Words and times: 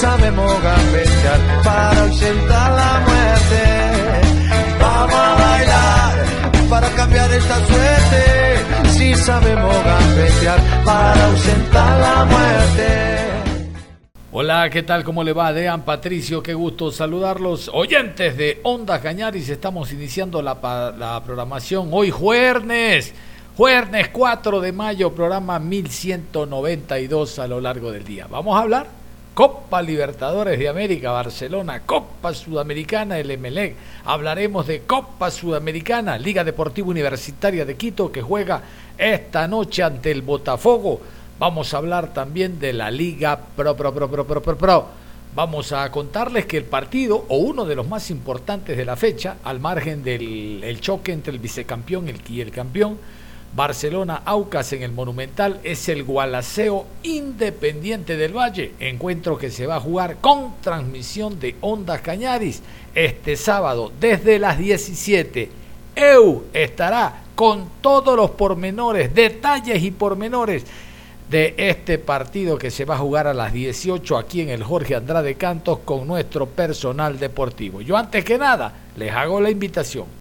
Sabemos 0.00 0.62
gambetear 0.62 1.62
para 1.62 2.02
ausentar 2.04 2.72
la 2.72 2.92
muerte. 3.06 3.62
Vamos 4.80 5.14
a 5.14 5.34
bailar 5.34 6.14
para 6.70 6.88
cambiar 6.90 7.30
esta 7.30 7.56
suerte. 7.66 8.88
Si 8.96 9.14
sabemos 9.14 9.76
gambetear 9.84 10.60
para 10.84 11.26
ausentar 11.26 12.00
la 12.00 12.24
muerte. 12.24 12.86
Hola, 14.32 14.70
¿qué 14.70 14.82
tal? 14.84 15.04
¿Cómo 15.04 15.22
le 15.22 15.34
va? 15.34 15.52
Dean 15.52 15.82
Patricio, 15.82 16.42
qué 16.42 16.54
gusto 16.54 16.90
saludarlos. 16.90 17.70
Oyentes 17.74 18.38
de 18.38 18.60
Onda 18.62 19.02
Cañaris, 19.02 19.50
estamos 19.50 19.92
iniciando 19.92 20.40
la, 20.40 20.94
la 20.96 21.22
programación 21.22 21.90
hoy 21.92 22.10
jueves. 22.10 23.12
Jueves 23.54 24.08
4 24.08 24.60
de 24.60 24.72
mayo, 24.72 25.12
programa 25.12 25.58
1192 25.58 27.38
a 27.38 27.46
lo 27.46 27.60
largo 27.60 27.92
del 27.92 28.04
día. 28.04 28.26
Vamos 28.30 28.56
a 28.56 28.62
hablar 28.62 28.99
Copa 29.34 29.80
Libertadores 29.80 30.58
de 30.58 30.68
América, 30.68 31.12
Barcelona, 31.12 31.82
Copa 31.86 32.34
Sudamericana, 32.34 33.18
el 33.18 33.30
Emelec. 33.30 33.76
Hablaremos 34.04 34.66
de 34.66 34.80
Copa 34.80 35.30
Sudamericana, 35.30 36.18
Liga 36.18 36.42
Deportiva 36.42 36.88
Universitaria 36.88 37.64
de 37.64 37.76
Quito, 37.76 38.10
que 38.10 38.22
juega 38.22 38.60
esta 38.98 39.46
noche 39.46 39.84
ante 39.84 40.10
el 40.10 40.22
Botafogo. 40.22 41.00
Vamos 41.38 41.72
a 41.72 41.78
hablar 41.78 42.12
también 42.12 42.58
de 42.58 42.72
la 42.72 42.90
Liga 42.90 43.38
Pro, 43.56 43.76
Pro, 43.76 43.94
Pro, 43.94 44.10
Pro, 44.10 44.26
Pro, 44.26 44.42
Pro, 44.42 44.58
Pro. 44.58 44.86
Vamos 45.32 45.72
a 45.72 45.88
contarles 45.92 46.46
que 46.46 46.56
el 46.56 46.64
partido, 46.64 47.24
o 47.28 47.36
uno 47.36 47.64
de 47.64 47.76
los 47.76 47.86
más 47.86 48.10
importantes 48.10 48.76
de 48.76 48.84
la 48.84 48.96
fecha, 48.96 49.36
al 49.44 49.60
margen 49.60 50.02
del 50.02 50.78
choque 50.80 51.12
entre 51.12 51.32
el 51.32 51.38
vicecampeón 51.38 52.12
y 52.28 52.40
el 52.40 52.50
campeón, 52.50 52.98
Barcelona 53.54 54.22
Aucas 54.24 54.72
en 54.72 54.84
el 54.84 54.92
Monumental 54.92 55.60
es 55.64 55.88
el 55.88 56.04
Gualaceo 56.04 56.86
Independiente 57.02 58.16
del 58.16 58.36
Valle, 58.36 58.74
encuentro 58.78 59.36
que 59.36 59.50
se 59.50 59.66
va 59.66 59.76
a 59.76 59.80
jugar 59.80 60.18
con 60.20 60.54
transmisión 60.60 61.40
de 61.40 61.56
Ondas 61.60 62.00
Cañaris 62.00 62.62
este 62.94 63.36
sábado 63.36 63.90
desde 63.98 64.38
las 64.38 64.56
17. 64.56 65.50
EU 65.96 66.44
estará 66.52 67.24
con 67.34 67.68
todos 67.80 68.16
los 68.16 68.30
pormenores, 68.30 69.12
detalles 69.12 69.82
y 69.82 69.90
pormenores 69.90 70.64
de 71.28 71.54
este 71.56 71.98
partido 71.98 72.56
que 72.56 72.70
se 72.70 72.84
va 72.84 72.94
a 72.94 72.98
jugar 72.98 73.26
a 73.26 73.34
las 73.34 73.52
18 73.52 74.16
aquí 74.16 74.42
en 74.42 74.50
el 74.50 74.62
Jorge 74.62 74.94
Andrade 74.94 75.34
Cantos 75.34 75.80
con 75.80 76.06
nuestro 76.06 76.46
personal 76.46 77.18
deportivo. 77.18 77.80
Yo 77.80 77.96
antes 77.96 78.24
que 78.24 78.38
nada 78.38 78.72
les 78.96 79.12
hago 79.12 79.40
la 79.40 79.50
invitación 79.50 80.19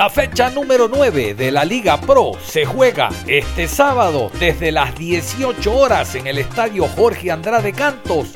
La 0.00 0.08
fecha 0.08 0.48
número 0.48 0.88
9 0.88 1.34
de 1.34 1.50
la 1.50 1.62
Liga 1.62 2.00
Pro 2.00 2.32
se 2.42 2.64
juega 2.64 3.10
este 3.26 3.68
sábado 3.68 4.30
desde 4.40 4.72
las 4.72 4.96
18 4.98 5.76
horas 5.76 6.14
en 6.14 6.26
el 6.26 6.38
estadio 6.38 6.88
Jorge 6.88 7.30
Andrade 7.30 7.74
Cantos, 7.74 8.28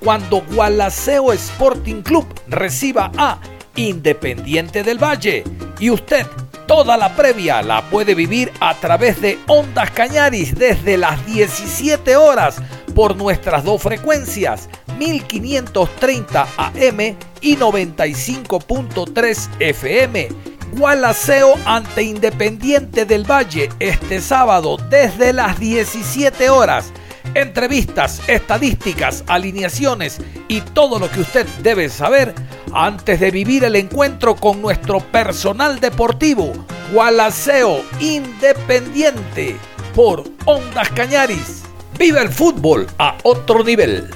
cuando 0.00 0.40
Gualaceo 0.40 1.32
Sporting 1.32 2.02
Club 2.02 2.26
reciba 2.48 3.12
a 3.16 3.38
Independiente 3.76 4.82
del 4.82 4.98
Valle. 4.98 5.44
Y 5.78 5.90
usted 5.90 6.26
toda 6.66 6.96
la 6.96 7.14
previa 7.14 7.62
la 7.62 7.82
puede 7.82 8.16
vivir 8.16 8.50
a 8.58 8.74
través 8.74 9.20
de 9.20 9.38
Ondas 9.46 9.92
Cañaris 9.92 10.56
desde 10.56 10.96
las 10.96 11.24
17 11.24 12.16
horas 12.16 12.60
por 12.96 13.14
nuestras 13.14 13.62
dos 13.62 13.80
frecuencias, 13.80 14.68
1530 14.98 16.48
AM 16.56 17.16
y 17.40 17.56
95.3 17.56 19.48
FM 19.60 20.52
Gualaceo 20.72 21.56
ante 21.66 22.02
Independiente 22.02 23.04
del 23.04 23.30
Valle 23.30 23.68
este 23.78 24.20
sábado 24.20 24.78
desde 24.88 25.32
las 25.32 25.60
17 25.60 26.48
horas. 26.48 26.92
Entrevistas, 27.34 28.20
estadísticas, 28.26 29.22
alineaciones 29.26 30.18
y 30.48 30.60
todo 30.60 30.98
lo 30.98 31.10
que 31.10 31.20
usted 31.20 31.46
debe 31.62 31.88
saber 31.88 32.34
antes 32.72 33.20
de 33.20 33.30
vivir 33.30 33.64
el 33.64 33.76
encuentro 33.76 34.34
con 34.34 34.62
nuestro 34.62 35.00
personal 35.00 35.78
deportivo. 35.78 36.52
Gualaceo 36.92 37.82
Independiente 38.00 39.56
por 39.94 40.24
Ondas 40.46 40.88
Cañaris. 40.90 41.62
Vive 41.98 42.20
el 42.20 42.30
fútbol 42.30 42.86
a 42.98 43.16
otro 43.22 43.62
nivel. 43.62 44.10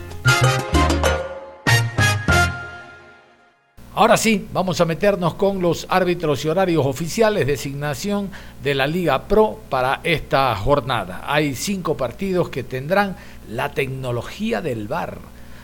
Ahora 3.99 4.19
sí, 4.19 4.47
vamos 4.53 4.79
a 4.83 4.85
meternos 4.85 5.37
con 5.37 5.63
los 5.63 5.87
árbitros 5.89 6.45
y 6.45 6.49
horarios 6.49 6.85
oficiales, 6.85 7.47
designación 7.47 8.31
de 8.63 8.75
la 8.75 8.87
Liga 8.87 9.27
Pro 9.27 9.59
para 9.71 10.03
esta 10.05 10.55
jornada. 10.55 11.25
Hay 11.27 11.55
cinco 11.55 11.97
partidos 11.97 12.51
que 12.51 12.63
tendrán 12.63 13.17
la 13.49 13.73
tecnología 13.73 14.61
del 14.61 14.87
VAR 14.87 15.17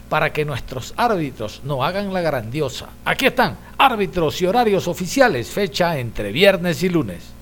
para 0.08 0.32
que 0.32 0.46
nuestros 0.46 0.94
árbitros 0.96 1.60
no 1.64 1.84
hagan 1.84 2.10
la 2.14 2.22
grandiosa. 2.22 2.88
Aquí 3.04 3.26
están, 3.26 3.58
árbitros 3.76 4.40
y 4.40 4.46
horarios 4.46 4.88
oficiales, 4.88 5.50
fecha 5.50 5.98
entre 5.98 6.32
viernes 6.32 6.82
y 6.82 6.88
lunes. 6.88 7.34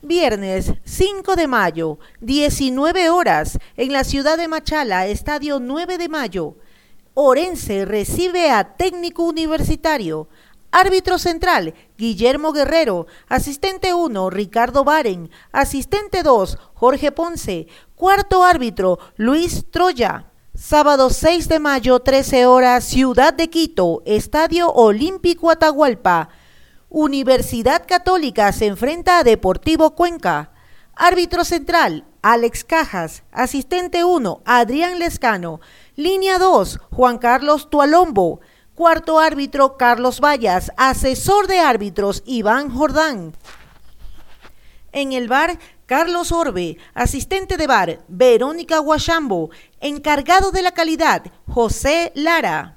Viernes 0.00 0.72
5 0.84 1.36
de 1.36 1.48
mayo, 1.48 1.98
19 2.22 3.10
horas, 3.10 3.58
en 3.76 3.92
la 3.92 4.04
ciudad 4.04 4.38
de 4.38 4.48
Machala, 4.48 5.06
Estadio 5.06 5.60
9 5.60 5.98
de 5.98 6.08
mayo. 6.08 6.56
Orense 7.20 7.84
recibe 7.84 8.52
a 8.52 8.62
técnico 8.62 9.24
universitario. 9.24 10.28
Árbitro 10.70 11.18
central, 11.18 11.74
Guillermo 11.96 12.52
Guerrero. 12.52 13.08
Asistente 13.28 13.92
1, 13.92 14.30
Ricardo 14.30 14.84
Baren. 14.84 15.28
Asistente 15.50 16.22
2, 16.22 16.56
Jorge 16.74 17.10
Ponce. 17.10 17.66
Cuarto 17.96 18.44
árbitro, 18.44 19.00
Luis 19.16 19.64
Troya. 19.68 20.30
Sábado 20.54 21.10
6 21.10 21.48
de 21.48 21.58
mayo, 21.58 21.98
13 21.98 22.46
horas, 22.46 22.84
Ciudad 22.84 23.34
de 23.34 23.50
Quito, 23.50 24.00
Estadio 24.06 24.70
Olímpico 24.70 25.50
Atahualpa. 25.50 26.28
Universidad 26.88 27.84
Católica 27.84 28.52
se 28.52 28.66
enfrenta 28.66 29.18
a 29.18 29.24
Deportivo 29.24 29.96
Cuenca. 29.96 30.52
Árbitro 30.94 31.44
central, 31.44 32.04
Alex 32.30 32.62
Cajas. 32.62 33.22
Asistente 33.32 34.04
1, 34.04 34.42
Adrián 34.44 34.98
Lescano. 34.98 35.62
Línea 35.96 36.38
2, 36.38 36.78
Juan 36.90 37.16
Carlos 37.16 37.70
Tualombo. 37.70 38.42
Cuarto 38.74 39.18
árbitro, 39.18 39.78
Carlos 39.78 40.20
Vallas. 40.20 40.70
Asesor 40.76 41.46
de 41.46 41.60
árbitros, 41.60 42.22
Iván 42.26 42.68
Jordán. 42.68 43.34
En 44.92 45.14
el 45.14 45.26
bar, 45.26 45.58
Carlos 45.86 46.30
Orbe. 46.30 46.76
Asistente 46.92 47.56
de 47.56 47.66
bar, 47.66 48.04
Verónica 48.08 48.78
Guachambo. 48.80 49.48
Encargado 49.80 50.50
de 50.50 50.60
la 50.60 50.72
calidad, 50.72 51.22
José 51.46 52.12
Lara. 52.14 52.76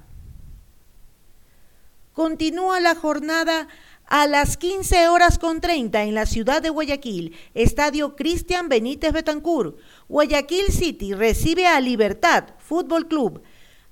Continúa 2.14 2.80
la 2.80 2.94
jornada 2.94 3.68
a 4.12 4.26
las 4.26 4.58
15 4.58 5.08
horas 5.08 5.38
con 5.38 5.62
30 5.62 6.02
en 6.02 6.14
la 6.14 6.26
ciudad 6.26 6.60
de 6.60 6.68
Guayaquil, 6.68 7.34
Estadio 7.54 8.14
Cristian 8.14 8.68
Benítez 8.68 9.10
Betancur. 9.10 9.78
Guayaquil 10.06 10.66
City 10.66 11.14
recibe 11.14 11.66
a 11.66 11.80
Libertad 11.80 12.44
Fútbol 12.58 13.08
Club. 13.08 13.42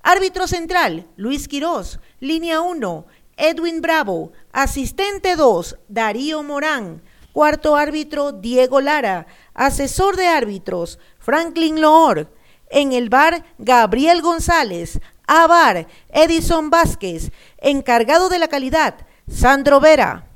Árbitro 0.02 0.46
central, 0.46 1.06
Luis 1.16 1.48
Quirós. 1.48 2.00
Línea 2.18 2.60
1, 2.60 3.06
Edwin 3.38 3.80
Bravo. 3.80 4.32
Asistente 4.52 5.36
2, 5.36 5.78
Darío 5.88 6.42
Morán. 6.42 7.00
Cuarto 7.32 7.74
árbitro, 7.74 8.32
Diego 8.32 8.82
Lara. 8.82 9.26
Asesor 9.54 10.16
de 10.16 10.26
árbitros, 10.26 10.98
Franklin 11.18 11.80
Loor. 11.80 12.30
En 12.68 12.92
el 12.92 13.08
bar, 13.08 13.42
Gabriel 13.56 14.20
González. 14.20 15.00
A 15.26 15.46
bar, 15.46 15.86
Edison 16.10 16.68
Vázquez. 16.68 17.32
Encargado 17.56 18.28
de 18.28 18.38
la 18.38 18.48
calidad, 18.48 19.06
Sandro 19.32 19.80
Vera. 19.80 20.26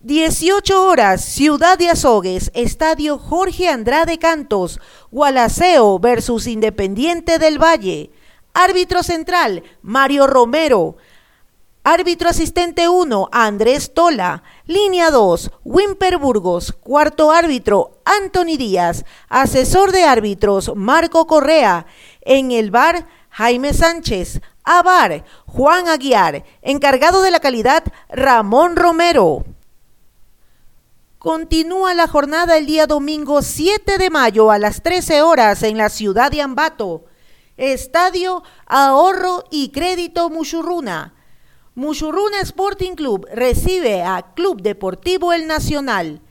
18 0.00 0.86
horas, 0.86 1.24
Ciudad 1.24 1.76
de 1.78 1.90
Azogues, 1.90 2.50
Estadio 2.54 3.18
Jorge 3.18 3.68
Andrade 3.68 4.18
Cantos, 4.18 4.80
Gualaceo 5.10 5.98
versus 5.98 6.46
Independiente 6.46 7.38
del 7.38 7.62
Valle. 7.62 8.10
Árbitro 8.54 9.02
central, 9.02 9.62
Mario 9.82 10.26
Romero. 10.26 10.96
Árbitro 11.84 12.30
asistente 12.30 12.88
1, 12.88 13.28
Andrés 13.30 13.92
Tola. 13.94 14.42
Línea 14.66 15.10
2, 15.10 15.50
Wimper 15.64 16.18
Burgos. 16.18 16.72
Cuarto 16.72 17.30
árbitro, 17.30 17.98
Anthony 18.04 18.56
Díaz. 18.56 19.04
Asesor 19.28 19.92
de 19.92 20.04
árbitros, 20.04 20.72
Marco 20.74 21.26
Correa. 21.26 21.86
En 22.22 22.52
el 22.52 22.70
bar, 22.70 23.06
Jaime 23.30 23.74
Sánchez. 23.74 24.40
A 24.68 24.82
bar, 24.82 25.24
Juan 25.46 25.86
Aguiar. 25.86 26.44
Encargado 26.60 27.22
de 27.22 27.30
la 27.30 27.38
calidad, 27.38 27.84
Ramón 28.08 28.74
Romero. 28.74 29.44
Continúa 31.18 31.94
la 31.94 32.08
jornada 32.08 32.56
el 32.58 32.66
día 32.66 32.88
domingo 32.88 33.42
7 33.42 33.96
de 33.96 34.10
mayo 34.10 34.50
a 34.50 34.58
las 34.58 34.82
13 34.82 35.22
horas 35.22 35.62
en 35.62 35.78
la 35.78 35.88
ciudad 35.88 36.32
de 36.32 36.42
Ambato. 36.42 37.04
Estadio 37.56 38.42
Ahorro 38.66 39.44
y 39.52 39.70
Crédito 39.70 40.30
Muchurruna. 40.30 41.14
Muchurruna 41.76 42.40
Sporting 42.40 42.96
Club 42.96 43.24
recibe 43.32 44.02
a 44.02 44.34
Club 44.34 44.62
Deportivo 44.62 45.32
El 45.32 45.46
Nacional. 45.46 46.22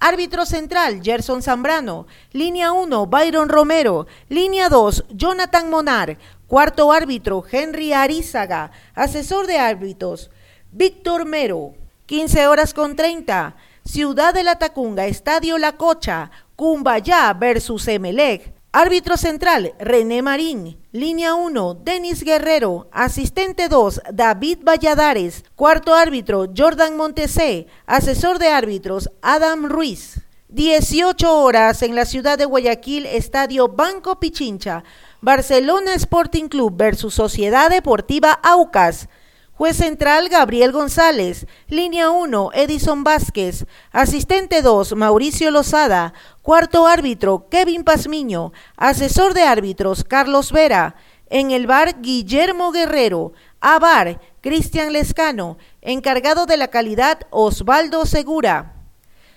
Árbitro 0.00 0.44
central, 0.44 1.00
Gerson 1.02 1.42
Zambrano. 1.42 2.06
Línea 2.32 2.72
1, 2.72 3.06
Byron 3.06 3.48
Romero. 3.48 4.06
Línea 4.28 4.68
2, 4.68 5.04
Jonathan 5.10 5.70
Monar. 5.70 6.18
Cuarto 6.46 6.92
árbitro, 6.92 7.44
Henry 7.50 7.92
Arizaga. 7.92 8.70
Asesor 8.94 9.46
de 9.46 9.58
árbitros, 9.58 10.30
Víctor 10.72 11.24
Mero. 11.24 11.74
15 12.06 12.46
horas 12.48 12.74
con 12.74 12.96
30. 12.96 13.56
Ciudad 13.84 14.34
de 14.34 14.42
la 14.42 14.58
Tacunga, 14.58 15.06
Estadio 15.06 15.56
La 15.56 15.72
Cocha. 15.76 16.30
Cumbayá 16.56 17.32
versus 17.32 17.88
Emelec. 17.88 18.52
Árbitro 18.72 19.16
central, 19.16 19.72
René 19.78 20.20
Marín. 20.20 20.76
Línea 20.92 21.34
1, 21.34 21.74
Denis 21.74 22.22
Guerrero. 22.24 22.88
Asistente 22.92 23.68
2, 23.68 24.02
David 24.12 24.58
Valladares. 24.62 25.44
Cuarto 25.54 25.94
árbitro, 25.94 26.46
Jordan 26.54 26.96
Montesé. 26.96 27.68
Asesor 27.86 28.38
de 28.38 28.48
árbitros, 28.48 29.10
Adam 29.22 29.66
Ruiz. 29.66 30.20
18 30.48 31.40
horas 31.40 31.82
en 31.82 31.94
la 31.94 32.04
ciudad 32.04 32.38
de 32.38 32.44
Guayaquil, 32.44 33.06
Estadio 33.06 33.68
Banco 33.68 34.20
Pichincha. 34.20 34.84
Barcelona 35.24 35.94
Sporting 35.94 36.48
Club 36.48 36.76
versus 36.76 37.14
Sociedad 37.14 37.70
Deportiva 37.70 38.38
Aucas. 38.42 39.08
Juez 39.52 39.78
central 39.78 40.28
Gabriel 40.28 40.70
González. 40.70 41.46
Línea 41.66 42.10
1 42.10 42.50
Edison 42.52 43.04
Vázquez. 43.04 43.64
Asistente 43.90 44.60
2 44.60 44.94
Mauricio 44.96 45.50
Lozada. 45.50 46.12
Cuarto 46.42 46.86
árbitro 46.86 47.48
Kevin 47.48 47.84
Pazmiño. 47.84 48.52
Asesor 48.76 49.32
de 49.32 49.44
árbitros 49.44 50.04
Carlos 50.04 50.52
Vera. 50.52 50.94
En 51.30 51.52
el 51.52 51.66
bar 51.66 52.02
Guillermo 52.02 52.70
Guerrero. 52.70 53.32
A 53.62 53.78
bar 53.78 54.20
Cristian 54.42 54.92
Lescano. 54.92 55.56
Encargado 55.80 56.44
de 56.44 56.58
la 56.58 56.68
calidad 56.68 57.20
Osvaldo 57.30 58.04
Segura. 58.04 58.83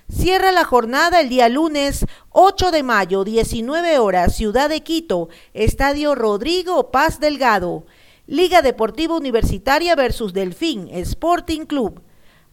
Cierra 0.09 0.53
la 0.53 0.63
jornada 0.63 1.19
el 1.19 1.27
día 1.27 1.49
lunes 1.49 2.05
8 2.29 2.71
de 2.71 2.81
mayo, 2.81 3.25
19 3.25 3.99
horas, 3.99 4.35
Ciudad 4.35 4.69
de 4.69 4.81
Quito, 4.81 5.27
Estadio 5.53 6.15
Rodrigo 6.15 6.91
Paz 6.91 7.19
Delgado. 7.19 7.85
Liga 8.25 8.61
Deportiva 8.61 9.17
Universitaria 9.17 9.95
versus 9.95 10.31
Delfín 10.31 10.87
Sporting 10.91 11.65
Club. 11.65 12.01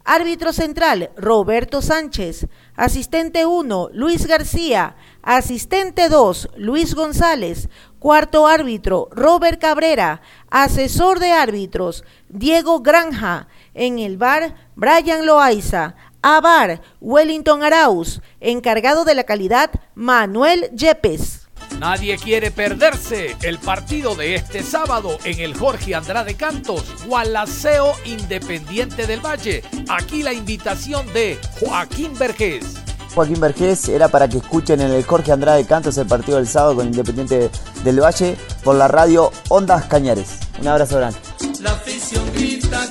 Árbitro 0.04 0.52
central, 0.52 1.10
Roberto 1.16 1.80
Sánchez. 1.80 2.48
Asistente 2.76 3.46
1, 3.46 3.88
Luis 3.92 4.26
García. 4.26 4.96
Asistente 5.22 6.08
2, 6.08 6.50
Luis 6.56 6.94
González. 6.94 7.68
Cuarto 7.98 8.46
árbitro, 8.46 9.08
Robert 9.12 9.60
Cabrera. 9.60 10.20
Asesor 10.50 11.20
de 11.20 11.32
árbitros, 11.32 12.04
Diego 12.28 12.80
Granja. 12.80 13.48
En 13.72 13.98
el 13.98 14.18
bar, 14.18 14.54
Brian 14.74 15.24
Loaiza. 15.24 15.94
A 16.26 16.40
bar, 16.40 16.80
Wellington 17.02 17.62
Arauz. 17.62 18.22
Encargado 18.40 19.04
de 19.04 19.14
la 19.14 19.24
calidad, 19.24 19.70
Manuel 19.94 20.70
Yepes. 20.74 21.48
Nadie 21.78 22.16
quiere 22.16 22.50
perderse 22.50 23.36
el 23.42 23.58
partido 23.58 24.14
de 24.14 24.34
este 24.34 24.62
sábado 24.62 25.18
en 25.24 25.38
el 25.40 25.54
Jorge 25.54 25.94
Andrade 25.94 26.34
Cantos, 26.34 27.04
Gualaceo 27.04 27.92
Independiente 28.06 29.06
del 29.06 29.20
Valle. 29.20 29.62
Aquí 29.90 30.22
la 30.22 30.32
invitación 30.32 31.06
de 31.12 31.38
Joaquín 31.60 32.18
Vergés. 32.18 32.76
Joaquín 33.14 33.38
Vergés 33.38 33.90
era 33.90 34.08
para 34.08 34.26
que 34.26 34.38
escuchen 34.38 34.80
en 34.80 34.92
el 34.92 35.04
Jorge 35.04 35.30
Andrade 35.30 35.66
Cantos 35.66 35.98
el 35.98 36.06
partido 36.06 36.38
del 36.38 36.48
sábado 36.48 36.76
con 36.76 36.86
Independiente 36.86 37.50
del 37.82 38.00
Valle 38.00 38.38
por 38.62 38.76
la 38.76 38.88
radio 38.88 39.30
Ondas 39.50 39.84
Cañares. 39.84 40.38
Un 40.58 40.68
abrazo 40.68 40.96
grande. 40.96 41.18
La 41.60 41.72
afición 41.72 42.24
grita 42.32 42.82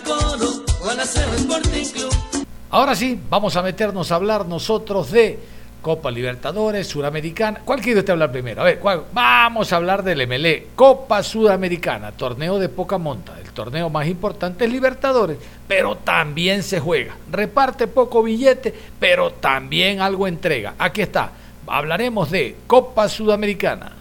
Sporting 1.04 1.86
Club. 1.94 2.13
Ahora 2.74 2.96
sí, 2.96 3.20
vamos 3.30 3.56
a 3.56 3.62
meternos 3.62 4.12
a 4.12 4.16
hablar 4.16 4.48
nosotros 4.48 5.12
de 5.12 5.38
Copa 5.80 6.10
Libertadores, 6.10 6.88
Suramericana. 6.88 7.62
¿Cuál 7.64 7.82
quiere 7.82 8.00
usted 8.00 8.14
hablar 8.14 8.32
primero? 8.32 8.62
A 8.62 8.66
ver, 8.66 8.82
vamos 9.14 9.72
a 9.72 9.76
hablar 9.76 10.02
del 10.02 10.28
MLE, 10.28 10.70
Copa 10.74 11.22
Sudamericana, 11.22 12.14
torneo 12.14 12.58
de 12.58 12.70
poca 12.70 12.98
monta. 12.98 13.40
El 13.40 13.52
torneo 13.52 13.92
más 13.92 14.08
importante 14.08 14.66
es 14.66 14.72
Libertadores, 14.72 15.38
pero 15.68 15.98
también 15.98 16.64
se 16.64 16.80
juega. 16.80 17.14
Reparte 17.32 17.86
poco 17.86 18.24
billete, 18.24 18.74
pero 19.00 19.34
también 19.34 20.02
algo 20.02 20.26
entrega. 20.26 20.74
Aquí 20.80 21.04
está. 21.04 21.30
Hablaremos 21.68 22.32
de 22.32 22.56
Copa 22.66 23.08
Sudamericana. 23.08 23.98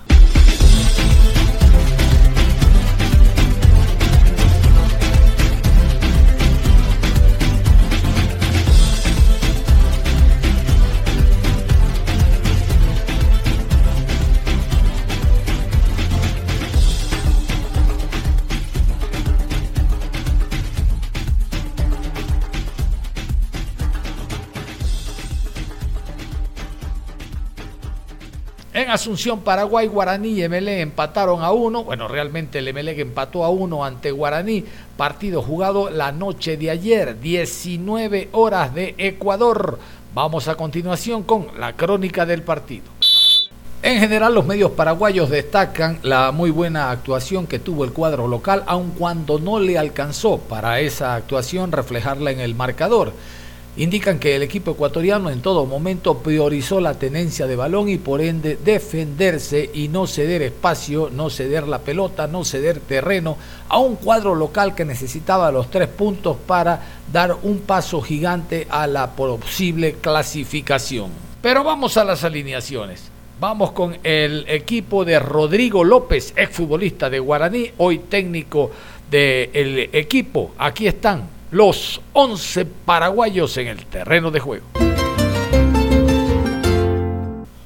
Asunción, 28.93 29.41
Paraguay, 29.41 29.87
Guaraní 29.87 30.43
y 30.43 30.49
MLE 30.49 30.83
empataron 30.83 31.43
a 31.43 31.51
uno. 31.51 31.83
Bueno, 31.83 32.09
realmente 32.09 32.59
el 32.59 32.75
MLE 32.75 33.01
empató 33.01 33.43
a 33.43 33.49
uno 33.49 33.85
ante 33.85 34.11
Guaraní. 34.11 34.65
Partido 34.99 35.41
jugado 35.41 35.89
la 35.89 36.13
noche 36.13 36.59
de 36.59 36.71
ayer, 36.71 37.19
19 37.19 38.29
horas 38.33 38.75
de 38.75 38.95
Ecuador. 38.99 39.79
Vamos 40.15 40.47
a 40.49 40.57
continuación 40.57 41.23
con 41.23 41.49
la 41.59 41.73
crónica 41.75 42.27
del 42.27 42.43
partido. 42.43 42.85
En 43.83 43.99
general, 43.99 44.35
los 44.35 44.45
medios 44.45 44.73
paraguayos 44.73 45.31
destacan 45.31 45.99
la 46.03 46.31
muy 46.31 46.51
buena 46.51 46.91
actuación 46.91 47.47
que 47.47 47.59
tuvo 47.59 47.85
el 47.85 47.93
cuadro 47.93 48.29
local, 48.29 48.63
aun 48.67 48.91
cuando 48.91 49.39
no 49.39 49.59
le 49.59 49.79
alcanzó 49.79 50.39
para 50.39 50.81
esa 50.81 51.15
actuación 51.15 51.73
reflejarla 51.73 52.31
en 52.31 52.41
el 52.41 52.55
marcador 52.55 53.15
indican 53.77 54.19
que 54.19 54.37
el 54.37 54.43
equipo 54.43 54.73
ecuatoriano 54.73 55.31
en 55.31 55.41
todo 55.41 55.65
momento 55.65 56.19
priorizó 56.19 56.81
la 56.81 56.95
tenencia 56.95 57.47
de 57.47 57.57
balón 57.57 57.89
y 57.89 57.97
por 57.97 58.21
ende 58.21 58.59
defenderse 58.63 59.71
y 59.73 59.89
no 59.89 60.07
ceder 60.07 60.43
espacio, 60.43 61.11
no 61.11 61.31
ceder 61.31 61.67
la 61.67 61.79
pelota, 61.79 62.27
no 62.27 62.45
ceder 62.45 62.81
terreno 62.81 63.39
a 63.69 63.79
un 63.79 63.97
cuadro 63.97 64.35
local 64.35 64.75
que 64.75 64.85
necesitaba 64.85 65.51
los 65.51 65.71
tres 65.71 65.89
puntos 65.89 66.37
para 66.47 66.83
dar 67.11 67.37
un 67.43 67.61
paso 67.61 68.03
gigante 68.03 68.67
a 68.69 68.87
la 68.87 69.13
posible 69.13 69.95
clasificación. 69.95 71.11
Pero 71.41 71.65
vamos 71.65 71.97
a 71.97 72.05
las 72.05 72.25
alineaciones. 72.25 73.11
Vamos 73.41 73.73
con 73.73 73.97
el 74.05 74.45
equipo 74.47 75.05
de 75.05 75.19
Rodrigo 75.19 75.83
López, 75.83 76.33
exfutbolista 76.37 77.11
de 77.11 77.19
Guaraní, 77.19 77.73
hoy 77.79 77.99
técnico 77.99 78.71
del 79.11 79.91
equipo. 79.93 80.53
Aquí 80.59 80.87
están 80.87 81.42
los 81.53 82.01
11 82.15 82.65
paraguayos 82.65 83.59
en 83.59 83.69
el 83.69 83.85
terreno 83.85 84.31
de 84.31 84.41
juego. 84.41 84.67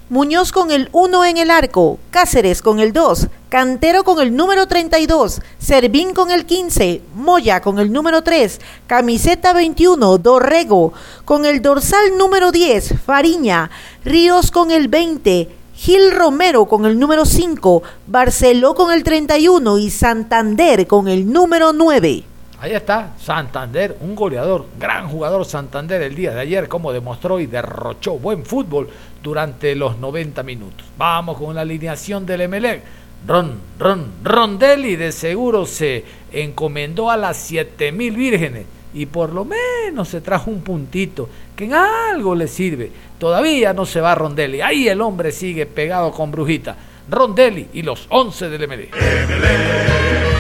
Muñoz 0.09 0.51
con 0.51 0.73
el 0.73 0.89
1 0.93 1.25
en 1.25 1.37
el 1.37 1.51
arco, 1.51 1.99
Cáceres 2.11 2.63
con 2.63 2.81
el 2.81 2.93
2, 2.93 3.29
Cantero 3.49 4.03
con 4.03 4.21
el 4.21 4.35
número 4.35 4.67
32, 4.67 5.41
Servín 5.59 6.15
con 6.15 6.33
el 6.33 6.47
15, 6.47 7.01
Moya 7.15 7.61
con 7.61 7.79
el 7.79 7.93
número 7.93 8.23
3, 8.23 8.61
camiseta 8.89 9.53
21, 9.53 10.19
Dorrego 10.19 10.93
con 11.25 11.45
el 11.45 11.63
dorsal 11.63 12.19
número 12.19 12.51
10, 12.51 12.95
Fariña, 13.05 13.71
Ríos 14.05 14.51
con 14.51 14.73
el 14.73 14.89
20, 14.89 15.49
Gil 15.75 16.11
Romero 16.13 16.67
con 16.67 16.87
el 16.87 16.99
número 16.99 17.25
5, 17.25 17.83
Barceló 18.09 18.75
con 18.75 18.93
el 18.93 19.05
31 19.05 19.79
y 19.79 19.91
Santander 19.91 20.89
con 20.89 21.07
el 21.07 21.33
número 21.33 21.73
9. 21.73 22.36
Ahí 22.59 22.73
está, 22.73 23.13
Santander, 23.19 23.99
un 24.01 24.15
goleador, 24.15 24.65
gran 24.79 25.09
jugador 25.09 25.45
Santander 25.45 26.01
el 26.01 26.15
día 26.15 26.33
de 26.33 26.41
ayer, 26.41 26.69
como 26.69 26.91
demostró 26.91 27.39
y 27.39 27.47
derrochó 27.47 28.19
buen 28.19 28.47
fútbol 28.47 28.89
durante 29.23 29.75
los 29.75 29.99
90 29.99 30.43
minutos. 30.43 30.87
Vamos 30.97 31.37
con 31.37 31.55
la 31.55 31.61
alineación 31.61 32.25
del 32.25 32.43
Emelec. 32.43 32.83
Ron, 33.27 33.61
Ron, 33.79 34.07
Rondelli 34.23 34.97
de 34.97 35.13
seguro 35.13 35.67
se 35.67 36.05
encomendó 36.33 37.11
a 37.11 37.19
las 37.19 37.37
7000 37.37 38.17
vírgenes 38.17 38.67
y 38.95 39.05
por 39.05 39.35
lo 39.35 39.45
menos 39.45 40.09
se 40.09 40.23
trajo 40.23 40.51
un 40.51 40.63
puntito 40.63 41.29
que 41.55 41.65
en 41.65 41.75
algo 41.75 42.35
le 42.35 42.49
sirve. 42.49 42.91
Todavía 43.19 43.75
no 43.75 43.85
se 43.85 44.01
va 44.01 44.15
Rondelli. 44.15 44.63
Ahí 44.63 44.89
el 44.89 45.03
hombre 45.03 45.31
sigue 45.31 45.67
pegado 45.67 46.11
con 46.11 46.31
Brujita. 46.31 46.75
Rondelli 47.11 47.69
y 47.75 47.83
los 47.83 48.07
11 48.09 48.49
del 48.49 48.67
MD. 48.67 50.36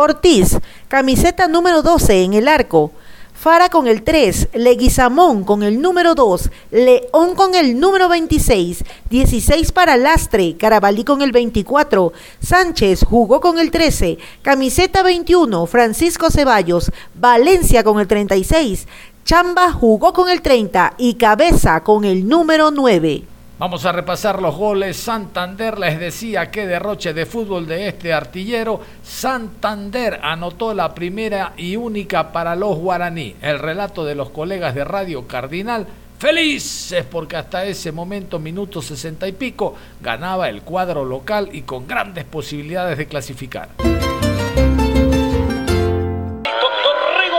Ortiz, 0.00 0.56
camiseta 0.86 1.48
número 1.48 1.82
12 1.82 2.22
en 2.22 2.34
el 2.34 2.46
arco. 2.46 2.92
Fara 3.34 3.68
con 3.68 3.88
el 3.88 4.04
3, 4.04 4.50
Leguizamón 4.54 5.42
con 5.42 5.64
el 5.64 5.82
número 5.82 6.14
2, 6.14 6.50
León 6.70 7.34
con 7.34 7.56
el 7.56 7.80
número 7.80 8.08
26, 8.08 8.84
16 9.10 9.72
para 9.72 9.96
Lastre, 9.96 10.56
Carabalí 10.56 11.02
con 11.02 11.20
el 11.20 11.32
24, 11.32 12.12
Sánchez 12.40 13.06
jugó 13.10 13.40
con 13.40 13.58
el 13.58 13.72
13, 13.72 14.18
camiseta 14.42 15.02
21, 15.02 15.66
Francisco 15.66 16.30
Ceballos, 16.30 16.92
Valencia 17.16 17.82
con 17.82 17.98
el 17.98 18.06
36, 18.06 18.86
Chamba 19.24 19.72
jugó 19.72 20.12
con 20.12 20.28
el 20.28 20.42
30 20.42 20.94
y 20.96 21.14
Cabeza 21.14 21.82
con 21.82 22.04
el 22.04 22.28
número 22.28 22.70
9. 22.70 23.37
Vamos 23.58 23.84
a 23.84 23.90
repasar 23.90 24.40
los 24.40 24.54
goles. 24.54 24.96
Santander 24.96 25.80
les 25.80 25.98
decía 25.98 26.48
que 26.48 26.64
derroche 26.64 27.12
de 27.12 27.26
fútbol 27.26 27.66
de 27.66 27.88
este 27.88 28.12
artillero. 28.12 28.80
Santander 29.02 30.20
anotó 30.22 30.72
la 30.74 30.94
primera 30.94 31.54
y 31.56 31.74
única 31.74 32.30
para 32.30 32.54
los 32.54 32.78
guaraní. 32.78 33.34
El 33.42 33.58
relato 33.58 34.04
de 34.04 34.14
los 34.14 34.30
colegas 34.30 34.76
de 34.76 34.84
Radio 34.84 35.26
Cardinal. 35.26 35.88
Felices 36.20 37.04
porque 37.04 37.36
hasta 37.36 37.64
ese 37.64 37.90
momento, 37.90 38.38
minuto 38.38 38.80
sesenta 38.80 39.26
y 39.26 39.32
pico, 39.32 39.74
ganaba 40.00 40.48
el 40.48 40.62
cuadro 40.62 41.04
local 41.04 41.48
y 41.50 41.62
con 41.62 41.88
grandes 41.88 42.24
posibilidades 42.26 42.96
de 42.96 43.06
clasificar. 43.06 43.70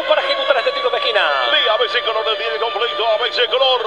para 0.07 0.21
ejecutar 0.21 0.57
este 0.57 0.71
tiro 0.71 0.89
de 0.89 0.97
esquina. 0.97 1.21
color 2.05 2.25
del 2.25 2.59
completo, 2.59 3.03
color. 3.51 3.79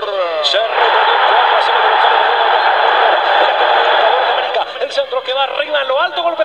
centro 4.92 5.22
que 5.22 5.32
va 5.32 5.44
arriba 5.44 5.80
en 5.80 5.81
lo 5.92 6.00
alto, 6.00 6.22
golpe 6.22 6.41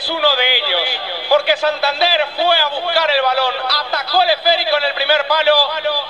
es 0.00 0.08
uno 0.08 0.34
de 0.34 0.56
ellos. 0.56 0.88
Porque 1.28 1.56
Santander 1.58 2.26
fue 2.34 2.56
a 2.58 2.68
buscar 2.68 3.10
el 3.10 3.20
balón, 3.20 3.54
atacó 3.86 4.22
el 4.22 4.30
esférico 4.30 4.78
en 4.78 4.84
el 4.84 4.94
primer 4.94 5.26
palo 5.26 5.54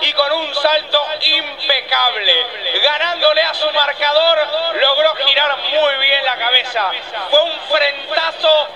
y 0.01 0.13
con 0.13 0.33
un 0.33 0.55
salto 0.55 1.05
impecable, 1.21 2.47
ganándole 2.83 3.43
a 3.43 3.53
su 3.53 3.69
marcador, 3.73 4.39
logró 4.81 5.15
girar 5.27 5.57
muy 5.59 6.07
bien 6.07 6.25
la 6.25 6.37
cabeza. 6.37 6.93
Fue 7.31 7.43
un 7.43 7.61
frentazo 7.69 8.69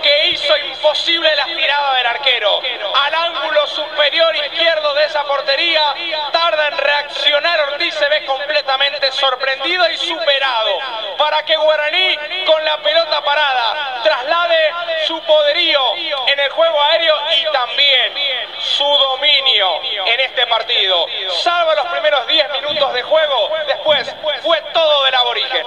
que 0.00 0.28
hizo 0.28 0.56
imposible 0.56 1.34
la 1.36 1.44
tirada 1.44 1.94
del 1.94 2.06
arquero. 2.06 2.60
Al 2.94 3.14
ángulo 3.14 3.66
superior 3.66 4.34
izquierdo 4.36 4.94
de 4.94 5.04
esa 5.04 5.24
portería, 5.24 5.94
tarda 6.32 6.68
en 6.68 6.78
reaccionar. 6.78 7.60
Ortiz 7.72 7.94
se 7.94 8.08
ve 8.08 8.24
completamente 8.24 9.12
sorprendido 9.12 9.90
y 9.90 9.96
superado. 9.96 10.78
Para 11.18 11.44
que 11.44 11.56
Guaraní 11.56 12.16
con 12.46 12.64
la 12.64 12.78
pelota 12.78 13.22
parada 13.22 14.00
traslade 14.02 14.72
su 15.06 15.20
poderío 15.22 15.80
en 16.26 16.40
el 16.40 16.50
juego 16.50 16.80
aéreo 16.82 17.14
y 17.38 17.52
también 17.52 18.12
su 18.58 18.84
dominio 18.84 19.82
en 20.06 20.20
este 20.20 20.46
partido. 20.46 21.06
Salvo 21.42 21.74
los 21.74 21.86
primeros 21.86 22.26
10 22.26 22.46
minutos 22.52 22.92
de 22.94 23.02
juego, 23.02 23.50
después 23.66 24.14
fue 24.42 24.62
todo 24.72 25.04
del 25.04 25.14
aborigen. 25.14 25.66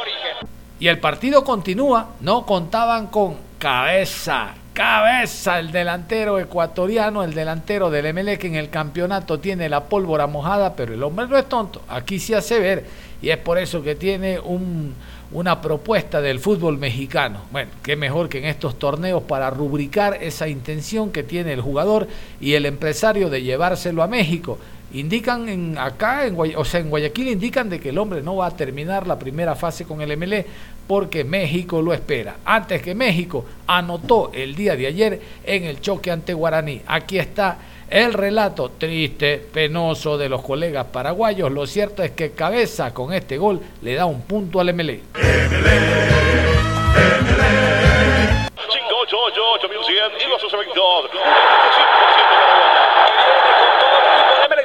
Y 0.79 0.87
el 0.87 0.99
partido 0.99 1.43
continúa, 1.43 2.09
no 2.19 2.45
contaban 2.45 3.07
con 3.07 3.52
cabeza, 3.63 4.55
cabeza 4.73 5.57
el 5.57 5.71
delantero 5.71 6.37
ecuatoriano, 6.37 7.23
el 7.23 7.33
delantero 7.33 7.89
del 7.89 8.37
que 8.37 8.47
en 8.47 8.55
el 8.55 8.69
campeonato 8.69 9.39
tiene 9.39 9.69
la 9.69 9.85
pólvora 9.85 10.27
mojada, 10.27 10.75
pero 10.75 10.93
el 10.93 11.01
hombre 11.01 11.27
no 11.29 11.37
es 11.37 11.47
tonto, 11.47 11.81
aquí 11.87 12.19
se 12.19 12.35
hace 12.35 12.59
ver 12.59 12.85
y 13.21 13.29
es 13.29 13.37
por 13.37 13.57
eso 13.57 13.81
que 13.81 13.95
tiene 13.95 14.37
un 14.37 14.93
una 15.31 15.61
propuesta 15.61 16.21
del 16.21 16.39
fútbol 16.39 16.77
mexicano. 16.77 17.39
Bueno, 17.51 17.71
qué 17.81 17.95
mejor 17.95 18.29
que 18.29 18.37
en 18.37 18.45
estos 18.45 18.77
torneos 18.77 19.23
para 19.23 19.49
rubricar 19.49 20.19
esa 20.21 20.47
intención 20.47 21.11
que 21.11 21.23
tiene 21.23 21.53
el 21.53 21.61
jugador 21.61 22.07
y 22.39 22.53
el 22.53 22.67
empresario 22.67 23.31
de 23.31 23.41
llevárselo 23.41 24.03
a 24.03 24.07
México. 24.07 24.59
Indican 24.93 25.49
en, 25.49 25.75
acá, 25.79 26.27
en, 26.27 26.37
o 26.55 26.63
sea, 26.63 26.81
en 26.81 26.91
Guayaquil 26.91 27.29
indican 27.29 27.67
de 27.67 27.79
que 27.79 27.89
el 27.89 27.97
hombre 27.97 28.21
no 28.21 28.35
va 28.35 28.45
a 28.45 28.51
terminar 28.51 29.07
la 29.07 29.17
primera 29.17 29.55
fase 29.55 29.85
con 29.85 30.01
el 30.01 30.15
MLE 30.15 30.45
porque 30.87 31.23
México 31.23 31.81
lo 31.81 31.93
espera. 31.93 32.37
Antes 32.45 32.81
que 32.81 32.95
México 32.95 33.45
anotó 33.67 34.31
el 34.33 34.55
día 34.55 34.75
de 34.75 34.87
ayer 34.87 35.21
en 35.45 35.63
el 35.63 35.81
choque 35.81 36.11
ante 36.11 36.33
Guaraní. 36.33 36.81
Aquí 36.87 37.17
está 37.17 37.57
el 37.89 38.13
relato 38.13 38.71
triste, 38.71 39.37
penoso 39.37 40.17
de 40.17 40.27
los 40.27 40.41
colegas 40.41 40.87
paraguayos, 40.87 41.51
lo 41.51 41.67
cierto 41.67 42.01
es 42.01 42.11
que 42.11 42.31
Cabeza 42.31 42.93
con 42.93 43.13
este 43.13 43.37
gol 43.37 43.61
le 43.81 43.93
da 43.93 44.05
un 44.05 44.21
punto 44.23 44.59
al 44.59 44.73
MLE. 44.73 45.01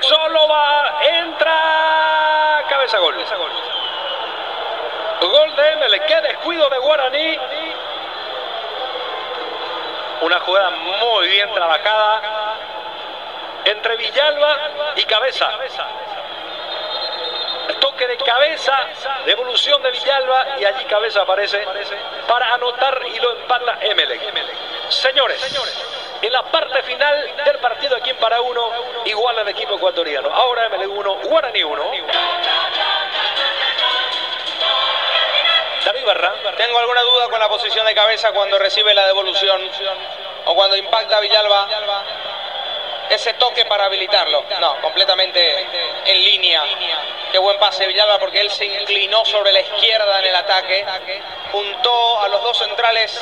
Solo 0.01 0.49
va, 0.49 1.03
entra, 1.21 2.65
cabeza 2.67 2.99
gol. 2.99 3.15
Gol 3.15 3.78
de 5.21 5.77
ML, 5.77 6.01
qué 6.07 6.21
descuido 6.21 6.69
de 6.69 6.79
Guaraní. 6.79 7.39
Una 10.21 10.41
jugada 10.41 10.71
muy 10.71 11.29
bien 11.29 11.53
trabajada 11.53 12.57
entre 13.65 13.97
Villalba 13.97 14.57
y 14.97 15.05
Cabeza. 15.05 15.51
Toque 17.81 18.09
de 18.09 18.17
cabeza, 18.17 18.77
devolución 19.25 19.81
de 19.83 19.91
Villalba 19.93 20.59
y 20.59 20.65
allí 20.65 20.85
cabeza 20.87 21.23
aparece 21.23 21.65
para 22.27 22.55
anotar 22.55 23.01
y 23.07 23.21
lo 23.21 23.33
empata 23.33 23.79
Emelec. 23.81 24.21
Señores, 24.89 25.41
en 26.21 26.33
la 26.33 26.43
parte 26.45 26.83
final 26.83 27.37
del 27.45 27.59
partido 27.59 27.97
aquí 27.97 28.11
en 28.11 28.17
para 28.17 28.41
uno, 28.41 28.71
igual 29.05 29.39
al 29.39 29.49
equipo 29.49 29.77
ecuatoriano. 29.77 30.29
Ahora 30.33 30.67
Emelec 30.67 30.91
1, 30.91 31.15
Guaraní 31.25 31.63
1. 31.63 31.91
Tengo 36.57 36.79
alguna 36.79 37.03
duda 37.03 37.29
con 37.29 37.41
la 37.41 37.49
posición 37.49 37.85
de 37.87 37.95
cabeza 37.95 38.33
cuando 38.33 38.59
recibe 38.59 38.95
la 38.95 39.07
devolución 39.07 39.71
o 40.47 40.55
cuando 40.55 40.77
impacta 40.77 41.21
Villalba 41.21 41.69
ese 43.11 43.35
toque 43.35 43.65
para 43.67 43.87
habilitarlo. 43.87 44.45
No, 44.61 44.81
completamente 44.81 45.67
en 46.05 46.25
línea. 46.25 46.63
Qué 47.33 47.39
buen 47.39 47.59
pase 47.59 47.87
Villalba 47.87 48.19
porque 48.19 48.41
él 48.41 48.51
se 48.51 48.65
inclinó 48.65 49.25
sobre 49.25 49.53
la 49.53 49.61
izquierda 49.61 50.19
en 50.21 50.27
el 50.27 50.35
ataque, 50.35 50.87
juntó 51.53 52.21
a 52.21 52.29
los 52.29 52.43
dos 52.43 52.59
centrales 52.59 53.21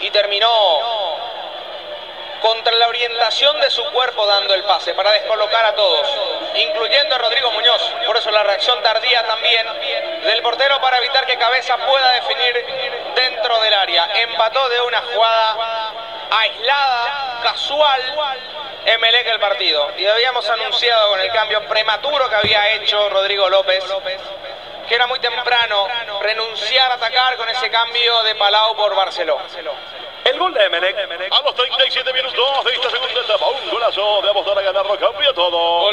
y 0.00 0.10
terminó 0.10 1.24
contra 2.40 2.74
la 2.74 2.88
orientación 2.88 3.58
de 3.60 3.70
su 3.70 3.82
cuerpo 3.86 4.26
dando 4.26 4.52
el 4.52 4.64
pase 4.64 4.92
para 4.92 5.12
descolocar 5.12 5.64
a 5.64 5.74
todos, 5.74 6.06
incluyendo 6.54 7.14
a 7.14 7.18
Rodrigo 7.18 7.50
Muñoz. 7.52 7.82
Por 8.06 8.18
eso 8.18 8.30
la 8.30 8.42
reacción 8.42 8.82
tardía 8.82 9.26
también 9.26 9.66
del 10.24 10.42
portero 10.42 10.80
para 10.80 10.98
evitar 10.98 11.26
que 11.26 11.36
Cabeza 11.36 11.76
pueda 11.76 12.12
definir 12.12 12.64
dentro 13.14 13.60
del 13.60 13.74
área. 13.74 14.08
Empató 14.22 14.68
de 14.68 14.80
una 14.80 15.00
jugada 15.02 15.92
aislada, 16.30 17.40
casual, 17.42 18.00
Emelec 18.86 19.26
el 19.28 19.40
partido. 19.40 19.92
Y 19.96 20.06
habíamos 20.06 20.48
anunciado 20.48 21.10
con 21.10 21.20
el 21.20 21.30
cambio 21.30 21.66
prematuro 21.68 22.28
que 22.28 22.36
había 22.36 22.72
hecho 22.74 23.08
Rodrigo 23.10 23.48
López 23.48 23.84
que 24.88 24.94
era 24.94 25.06
muy 25.06 25.18
temprano 25.18 25.88
renunciar 26.20 26.90
a 26.90 26.94
atacar 26.94 27.36
con 27.36 27.48
ese 27.48 27.70
cambio 27.70 28.22
de 28.22 28.34
Palau 28.34 28.76
por 28.76 28.94
Barcelona. 28.94 29.44
El 30.24 30.38
gol 30.38 30.54
de 30.54 30.64
Emelec. 30.64 30.96
A 31.30 31.42
los 31.42 31.54
37 31.54 32.12
minutos 32.12 32.64
de 32.64 32.74
esta 32.74 32.90
segunda 32.90 33.20
etapa, 33.20 33.46
un 33.46 33.70
golazo 33.70 34.22
de 34.22 34.30
apostar 34.30 34.58
a 34.58 34.62
ganarlo, 34.62 34.98
cambia 34.98 35.32
todo. 35.32 35.92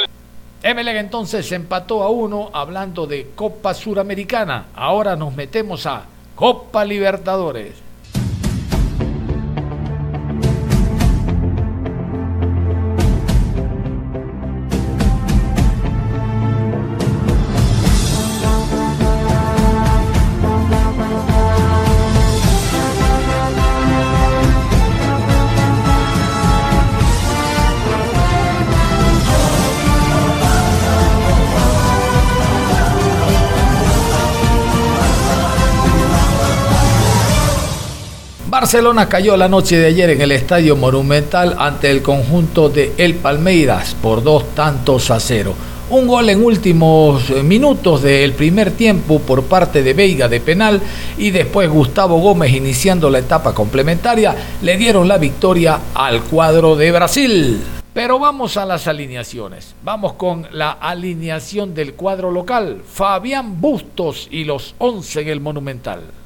Emelec 0.63 0.97
entonces 0.97 1.51
empató 1.51 2.03
a 2.03 2.09
uno 2.09 2.51
hablando 2.53 3.07
de 3.07 3.31
Copa 3.33 3.73
Suramericana. 3.73 4.67
Ahora 4.75 5.15
nos 5.15 5.35
metemos 5.35 5.87
a 5.87 6.03
Copa 6.35 6.85
Libertadores. 6.85 7.90
Barcelona 38.71 39.09
cayó 39.09 39.35
la 39.35 39.49
noche 39.49 39.77
de 39.77 39.87
ayer 39.87 40.11
en 40.11 40.21
el 40.21 40.31
Estadio 40.31 40.77
Monumental 40.77 41.57
ante 41.59 41.91
el 41.91 42.01
conjunto 42.01 42.69
de 42.69 42.93
El 42.97 43.15
Palmeiras 43.15 43.97
por 44.01 44.23
dos 44.23 44.55
tantos 44.55 45.11
a 45.11 45.19
cero. 45.19 45.53
Un 45.89 46.07
gol 46.07 46.29
en 46.29 46.41
últimos 46.41 47.29
eh, 47.31 47.43
minutos 47.43 48.01
del 48.01 48.31
primer 48.31 48.71
tiempo 48.71 49.19
por 49.19 49.43
parte 49.43 49.83
de 49.83 49.93
Veiga 49.93 50.29
de 50.29 50.39
penal 50.39 50.81
y 51.17 51.31
después 51.31 51.69
Gustavo 51.69 52.19
Gómez 52.19 52.53
iniciando 52.53 53.09
la 53.09 53.19
etapa 53.19 53.53
complementaria 53.53 54.37
le 54.61 54.77
dieron 54.77 55.05
la 55.05 55.17
victoria 55.17 55.77
al 55.93 56.21
cuadro 56.21 56.77
de 56.77 56.93
Brasil. 56.93 57.61
Pero 57.93 58.19
vamos 58.19 58.55
a 58.55 58.65
las 58.65 58.87
alineaciones. 58.87 59.75
Vamos 59.83 60.13
con 60.13 60.47
la 60.53 60.71
alineación 60.71 61.73
del 61.73 61.95
cuadro 61.95 62.31
local. 62.31 62.83
Fabián 62.89 63.59
Bustos 63.59 64.29
y 64.31 64.45
los 64.45 64.75
11 64.77 65.23
en 65.23 65.27
el 65.27 65.41
Monumental. 65.41 66.20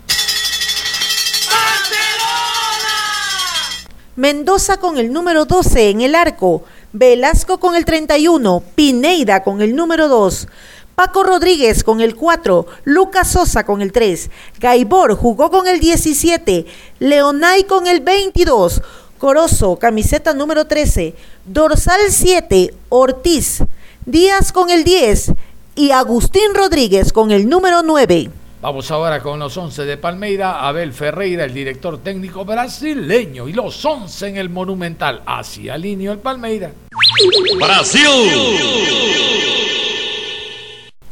Mendoza 4.18 4.78
con 4.78 4.98
el 4.98 5.12
número 5.12 5.44
12 5.44 5.90
en 5.90 6.00
el 6.00 6.16
arco, 6.16 6.64
Velasco 6.94 7.60
con 7.60 7.76
el 7.76 7.84
31, 7.84 8.64
Pineida 8.74 9.44
con 9.44 9.62
el 9.62 9.76
número 9.76 10.08
2, 10.08 10.48
Paco 10.96 11.24
Rodríguez 11.24 11.84
con 11.84 12.00
el 12.00 12.16
4, 12.16 12.66
Lucas 12.86 13.32
Sosa 13.32 13.66
con 13.66 13.82
el 13.82 13.92
3, 13.92 14.30
Gaibor 14.62 15.16
jugó 15.18 15.52
con 15.52 15.68
el 15.68 15.82
17, 15.82 16.66
Leonay 17.00 17.66
con 17.66 17.88
el 17.88 18.00
22, 18.00 18.82
Corozo, 19.18 19.76
camiseta 19.76 20.34
número 20.34 20.66
13, 20.66 21.14
Dorsal 21.44 22.00
7, 22.08 22.74
Ortiz, 22.88 23.64
Díaz 24.06 24.54
con 24.54 24.70
el 24.70 24.86
10 24.86 25.34
y 25.76 25.92
Agustín 25.92 26.54
Rodríguez 26.54 27.12
con 27.12 27.32
el 27.32 27.50
número 27.50 27.84
9. 27.84 28.32
Vamos 28.62 28.90
ahora 28.90 29.22
con 29.22 29.40
los 29.40 29.56
11 29.56 29.86
de 29.86 29.98
Palmeira, 29.98 30.68
Abel 30.68 30.94
Ferreira, 30.94 31.46
el 31.46 31.54
director 31.54 32.00
técnico 32.00 32.46
brasileño, 32.46 33.48
y 33.48 33.54
los 33.54 33.84
11 33.84 34.28
en 34.28 34.38
el 34.38 34.50
Monumental. 34.50 35.22
Hacia 35.26 35.78
línea 35.78 36.14
el 36.14 36.20
Palmeira. 36.20 36.72
Brasil. 37.60 39.55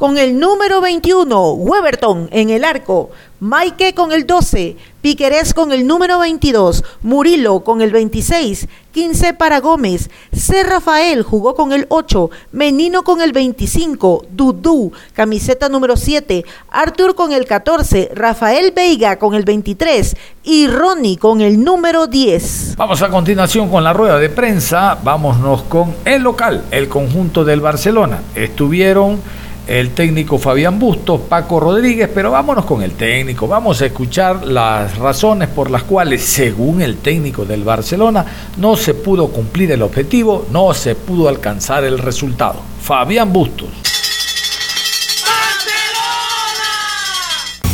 Con 0.04 0.18
el 0.18 0.38
número 0.38 0.82
21, 0.82 1.54
Weberton 1.54 2.28
en 2.34 2.50
el 2.50 2.66
arco, 2.66 3.12
Maike 3.39 3.94
con 3.94 4.12
el 4.12 4.28
12, 4.28 4.76
Piquerés 5.02 5.54
con 5.54 5.72
el 5.72 5.88
número 5.88 6.20
22, 6.20 6.84
Murilo 7.04 7.62
con 7.63 7.82
el 7.82 7.94
26, 7.94 8.68
15 8.92 9.34
para 9.36 9.62
Gómez, 9.62 10.10
C. 10.34 10.62
Rafael 10.63 11.24
jugó 11.24 11.56
con 11.56 11.72
el 11.72 11.86
8, 11.88 12.30
Menino 12.52 13.04
con 13.04 13.22
el 13.22 13.32
25, 13.32 14.26
Dudú, 14.30 14.92
camiseta 15.13 15.70
número 15.70 15.96
7, 15.96 16.44
Artur 16.70 17.16
con 17.16 17.32
el 17.32 17.46
14, 17.46 18.12
Rafael 18.13 18.74
Veiga 18.76 19.18
con 19.18 19.36
el 19.36 19.46
23 19.46 20.18
y 20.44 20.68
Ronnie 20.68 21.16
con 21.16 21.39
el 21.39 21.63
número 21.63 22.08
10. 22.08 22.76
Vamos 22.76 23.02
a 23.02 23.08
continuación 23.08 23.70
con 23.70 23.86
la 23.86 23.94
rueda 23.94 24.20
de 24.20 24.28
prensa, 24.28 24.98
vámonos 25.02 25.63
con 25.63 25.96
el 26.04 26.24
local, 26.24 26.66
el 26.72 26.89
conjunto 26.89 27.46
del 27.46 27.62
Barcelona. 27.62 28.22
Estuvieron 28.36 29.22
el 29.67 29.91
técnico 29.91 30.38
Fabián 30.38 30.78
Bustos, 30.78 31.21
Paco 31.21 31.60
Rodríguez, 31.60 32.10
pero 32.13 32.32
vámonos 32.32 32.65
con 32.65 32.84
el 32.84 32.91
técnico, 32.91 33.47
vamos 33.47 33.82
a 33.82 33.86
escuchar 33.86 34.45
las 34.45 34.97
razones 34.97 35.49
por 35.49 35.71
las 35.71 35.84
cuales, 35.84 36.23
según 36.23 36.82
el 36.82 36.97
técnico 36.97 37.45
del 37.45 37.63
Barcelona, 37.63 38.26
no 38.58 38.76
se 38.76 38.93
pudo 38.93 39.28
cumplir 39.30 39.71
el 39.71 39.82
objetivo, 39.82 40.45
no 40.52 40.73
se 40.73 40.95
pudo 40.95 41.30
alcanzar 41.30 41.84
el 41.84 41.97
resultado. 41.97 42.62
Fabián 42.82 43.32
Bustos. 43.32 43.69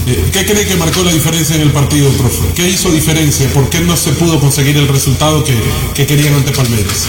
Eh, 0.07 0.29
¿Qué 0.33 0.43
cree 0.43 0.65
que 0.65 0.75
marcó 0.75 1.03
la 1.03 1.11
diferencia 1.11 1.55
en 1.55 1.61
el 1.61 1.71
partido, 1.71 2.09
profe? 2.11 2.53
¿Qué 2.55 2.67
hizo 2.67 2.91
diferencia? 2.91 3.47
¿Por 3.49 3.69
qué 3.69 3.79
no 3.81 3.95
se 3.95 4.11
pudo 4.13 4.39
conseguir 4.39 4.75
el 4.77 4.87
resultado 4.87 5.43
que, 5.43 5.53
que 5.93 6.07
querían 6.07 6.33
ante 6.33 6.51
Palmeiras? 6.51 7.05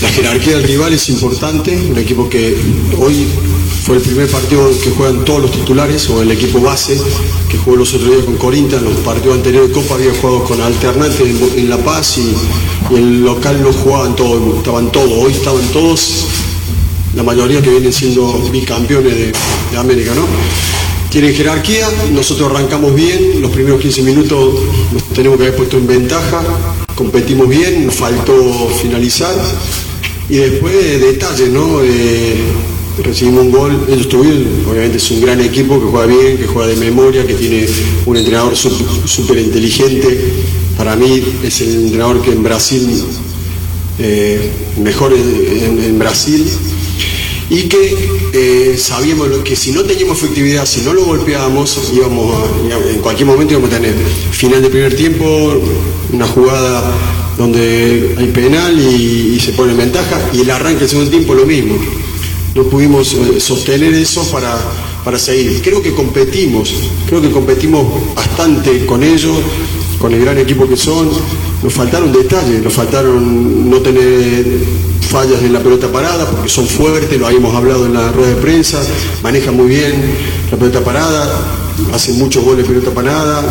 La 0.00 0.08
jerarquía 0.08 0.56
del 0.58 0.62
rival 0.62 0.92
es 0.92 1.08
importante, 1.08 1.76
un 1.76 1.98
equipo 1.98 2.28
que 2.28 2.56
hoy 2.96 3.26
fue 3.84 3.96
el 3.96 4.02
primer 4.02 4.26
partido 4.28 4.70
que 4.82 4.90
juegan 4.90 5.26
todos 5.26 5.42
los 5.42 5.52
titulares, 5.52 6.08
o 6.08 6.22
el 6.22 6.30
equipo 6.30 6.58
base, 6.58 6.98
que 7.50 7.58
jugó 7.58 7.76
los 7.76 7.92
otros 7.92 8.10
días 8.10 8.24
con 8.24 8.36
Corinthians, 8.38 8.82
los 8.82 8.96
partidos 8.98 9.36
anteriores 9.36 9.68
de 9.68 9.74
Copa 9.74 9.96
había 9.96 10.14
jugado 10.14 10.44
con 10.44 10.60
Alternante 10.62 11.22
en, 11.56 11.68
La 11.68 11.76
Paz 11.76 12.16
y, 12.16 12.34
el 12.96 13.22
local 13.22 13.62
no 13.62 13.72
jugaban 13.72 14.16
todos, 14.16 14.56
estaban 14.56 14.90
todos, 14.90 15.10
hoy 15.12 15.32
estaban 15.32 15.66
todos, 15.68 16.24
la 17.14 17.22
mayoría 17.22 17.60
que 17.60 17.70
vienen 17.70 17.92
siendo 17.92 18.38
bicampeones 18.50 19.14
de, 19.14 19.32
de 19.70 19.76
América, 19.76 20.14
¿no? 20.14 20.26
tienen 21.10 21.34
jerarquía, 21.34 21.86
nosotros 22.10 22.50
arrancamos 22.50 22.94
bien, 22.94 23.42
los 23.42 23.50
primeros 23.50 23.80
15 23.82 24.02
minutos 24.02 24.54
nos 24.92 25.04
tenemos 25.10 25.38
que 25.38 25.44
haber 25.44 25.56
puesto 25.56 25.76
en 25.76 25.86
ventaja, 25.86 26.42
competimos 26.94 27.48
bien, 27.48 27.86
nos 27.86 27.94
faltó 27.94 28.34
finalizar 28.80 29.34
y 30.28 30.36
después 30.36 30.74
detalles, 31.00 31.50
¿no? 31.50 31.82
Eh, 31.82 32.36
recibimos 33.02 33.44
un 33.44 33.50
gol, 33.50 33.86
ellos 33.88 34.08
tuvieron, 34.08 34.46
obviamente 34.68 34.98
es 34.98 35.10
un 35.10 35.20
gran 35.20 35.40
equipo 35.40 35.80
que 35.80 35.86
juega 35.86 36.06
bien, 36.06 36.36
que 36.36 36.46
juega 36.46 36.68
de 36.68 36.76
memoria, 36.76 37.26
que 37.26 37.34
tiene 37.34 37.66
un 38.06 38.16
entrenador 38.16 38.56
súper 38.56 39.38
inteligente, 39.38 40.18
para 40.76 40.96
mí 40.96 41.22
es 41.42 41.60
el 41.60 41.84
entrenador 41.86 42.22
que 42.22 42.32
en 42.32 42.42
Brasil, 42.42 43.04
eh, 43.98 44.50
mejor 44.82 45.12
en 45.14 45.98
Brasil, 45.98 46.46
y 47.50 47.62
que 47.64 47.94
eh, 48.32 48.76
sabíamos 48.78 49.28
que 49.44 49.54
si 49.54 49.72
no 49.72 49.84
teníamos 49.84 50.18
efectividad, 50.18 50.66
si 50.66 50.80
no 50.80 50.94
lo 50.94 51.04
golpeábamos, 51.04 51.92
íbamos 51.94 52.34
en 52.90 53.00
cualquier 53.00 53.26
momento 53.26 53.54
íbamos 53.54 53.70
a 53.72 53.76
tener 53.76 53.94
final 54.32 54.62
de 54.62 54.70
primer 54.70 54.96
tiempo, 54.96 55.62
una 56.12 56.26
jugada 56.26 56.92
donde 57.36 58.14
hay 58.16 58.26
penal 58.28 58.78
y, 58.78 59.38
se 59.40 59.52
pone 59.52 59.72
en 59.72 59.78
ventaja, 59.78 60.30
y 60.32 60.40
el 60.40 60.50
arranque 60.50 60.80
del 60.80 60.88
segundo 60.88 61.10
tiempo 61.10 61.34
lo 61.34 61.44
mismo. 61.44 61.76
No 62.54 62.62
pudimos 62.64 63.12
eh, 63.14 63.40
sostener 63.40 63.94
eso 63.94 64.24
para, 64.30 64.56
para 65.04 65.18
seguir. 65.18 65.60
Creo 65.62 65.82
que 65.82 65.92
competimos, 65.92 66.72
creo 67.06 67.20
que 67.20 67.30
competimos 67.30 67.86
bastante 68.14 68.86
con 68.86 69.02
ellos, 69.02 69.36
con 69.98 70.12
el 70.12 70.20
gran 70.20 70.38
equipo 70.38 70.68
que 70.68 70.76
son. 70.76 71.08
Nos 71.62 71.72
faltaron 71.72 72.12
detalles, 72.12 72.62
nos 72.62 72.72
faltaron 72.72 73.70
no 73.70 73.78
tener 73.78 74.44
fallas 75.14 75.42
en 75.42 75.52
la 75.52 75.60
pelota 75.60 75.90
parada, 75.90 76.28
porque 76.28 76.48
son 76.48 76.66
fuertes, 76.66 77.18
lo 77.18 77.26
habíamos 77.26 77.54
hablado 77.54 77.86
en 77.86 77.94
la 77.94 78.10
rueda 78.12 78.30
de 78.30 78.36
prensa, 78.36 78.82
manejan 79.22 79.56
muy 79.56 79.68
bien 79.68 79.94
la 80.50 80.56
pelota 80.56 80.82
parada, 80.82 81.40
hacen 81.92 82.18
muchos 82.18 82.44
goles 82.44 82.66
de 82.66 82.74
pelota 82.74 82.90
parada, 82.90 83.42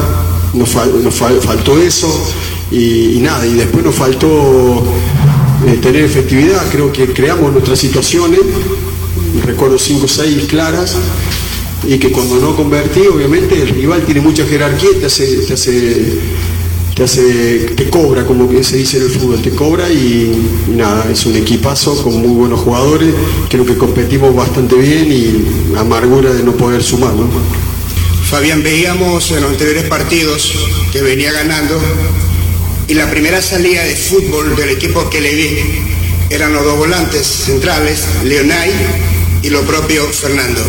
nos, 0.54 0.70
faltó 0.70 1.80
eso 1.80 2.08
y, 2.72 3.18
nada, 3.22 3.46
y 3.46 3.54
después 3.54 3.84
nos 3.84 3.96
faltó 3.96 4.84
eh, 5.66 5.80
tener 5.82 6.04
efectividad, 6.04 6.62
creo 6.72 6.92
que 6.92 7.08
creamos 7.14 7.52
nuestras 7.52 7.80
situaciones, 7.80 8.40
recuerdo 9.46 9.78
5 9.78 10.06
o 10.06 10.08
6 10.08 10.46
claras, 10.48 10.96
y 11.86 11.98
que 11.98 12.12
cuando 12.12 12.40
no 12.40 12.56
convertí, 12.56 13.02
obviamente 13.02 13.62
el 13.62 13.70
rival 13.70 14.04
tiene 14.06 14.22
mucha 14.22 14.46
jerarquía 14.46 14.90
te 15.00 15.08
hace, 15.08 15.38
te 15.38 15.54
hace 15.54 16.20
te 16.96 17.04
hace, 17.04 17.24
te 17.76 17.90
cobra, 17.90 18.24
como 18.24 18.48
se 18.64 18.78
dice 18.78 18.98
en 18.98 19.04
el 19.04 19.10
fútbol, 19.10 19.42
te 19.42 19.50
cobra 19.50 19.90
y, 19.90 20.32
nada, 20.68 21.10
es 21.12 21.26
un 21.26 21.36
equipazo 21.36 22.02
con 22.04 22.22
muy 22.22 22.30
buenos 22.30 22.60
jugadores, 22.60 23.10
creo 23.50 23.66
que 23.66 23.76
competimos 23.76 24.36
bastante 24.36 24.76
bien 24.76 25.12
y 25.12 25.76
amargura 25.76 26.32
de 26.32 26.44
no 26.44 26.52
poder 26.52 26.84
sumar. 26.84 27.14
Fabián, 28.30 28.62
veíamos 28.62 29.32
en 29.32 29.42
los 29.42 29.52
anteriores 29.52 29.86
partidos 29.86 30.54
que 30.92 31.02
venía 31.02 31.32
ganando 31.32 31.80
y 32.88 32.94
la 32.94 33.10
primera 33.10 33.42
salida 33.42 33.84
de 33.84 33.96
fútbol 33.96 34.56
del 34.56 34.70
equipo 34.70 35.10
que 35.10 35.20
le 35.20 35.34
vi 35.34 35.58
eran 36.30 36.54
los 36.54 36.64
dos 36.64 36.78
volantes 36.78 37.26
centrales, 37.26 38.06
Leonay 38.24 39.13
y 39.44 39.50
lo 39.50 39.62
propio 39.62 40.08
Fernando. 40.08 40.62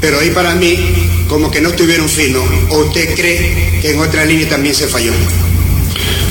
Pero 0.00 0.20
ahí 0.20 0.30
para 0.30 0.54
mí 0.54 1.24
como 1.28 1.50
que 1.50 1.60
no 1.60 1.70
estuvieron 1.70 2.08
finos. 2.08 2.44
¿O 2.70 2.84
usted 2.84 3.14
cree 3.14 3.80
que 3.80 3.90
en 3.90 3.98
otra 3.98 4.24
línea 4.24 4.48
también 4.48 4.74
se 4.74 4.86
falló? 4.86 5.12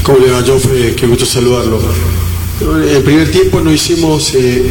¿Cómo 0.04 0.20
le 0.20 0.32
va, 0.32 0.42
Joffre? 0.42 0.96
Qué 0.96 1.08
gusto 1.08 1.26
saludarlo. 1.26 1.82
El 2.62 3.04
primer 3.04 3.32
tiempo 3.32 3.62
no 3.62 3.72
hicimos 3.72 4.34
eh, 4.36 4.62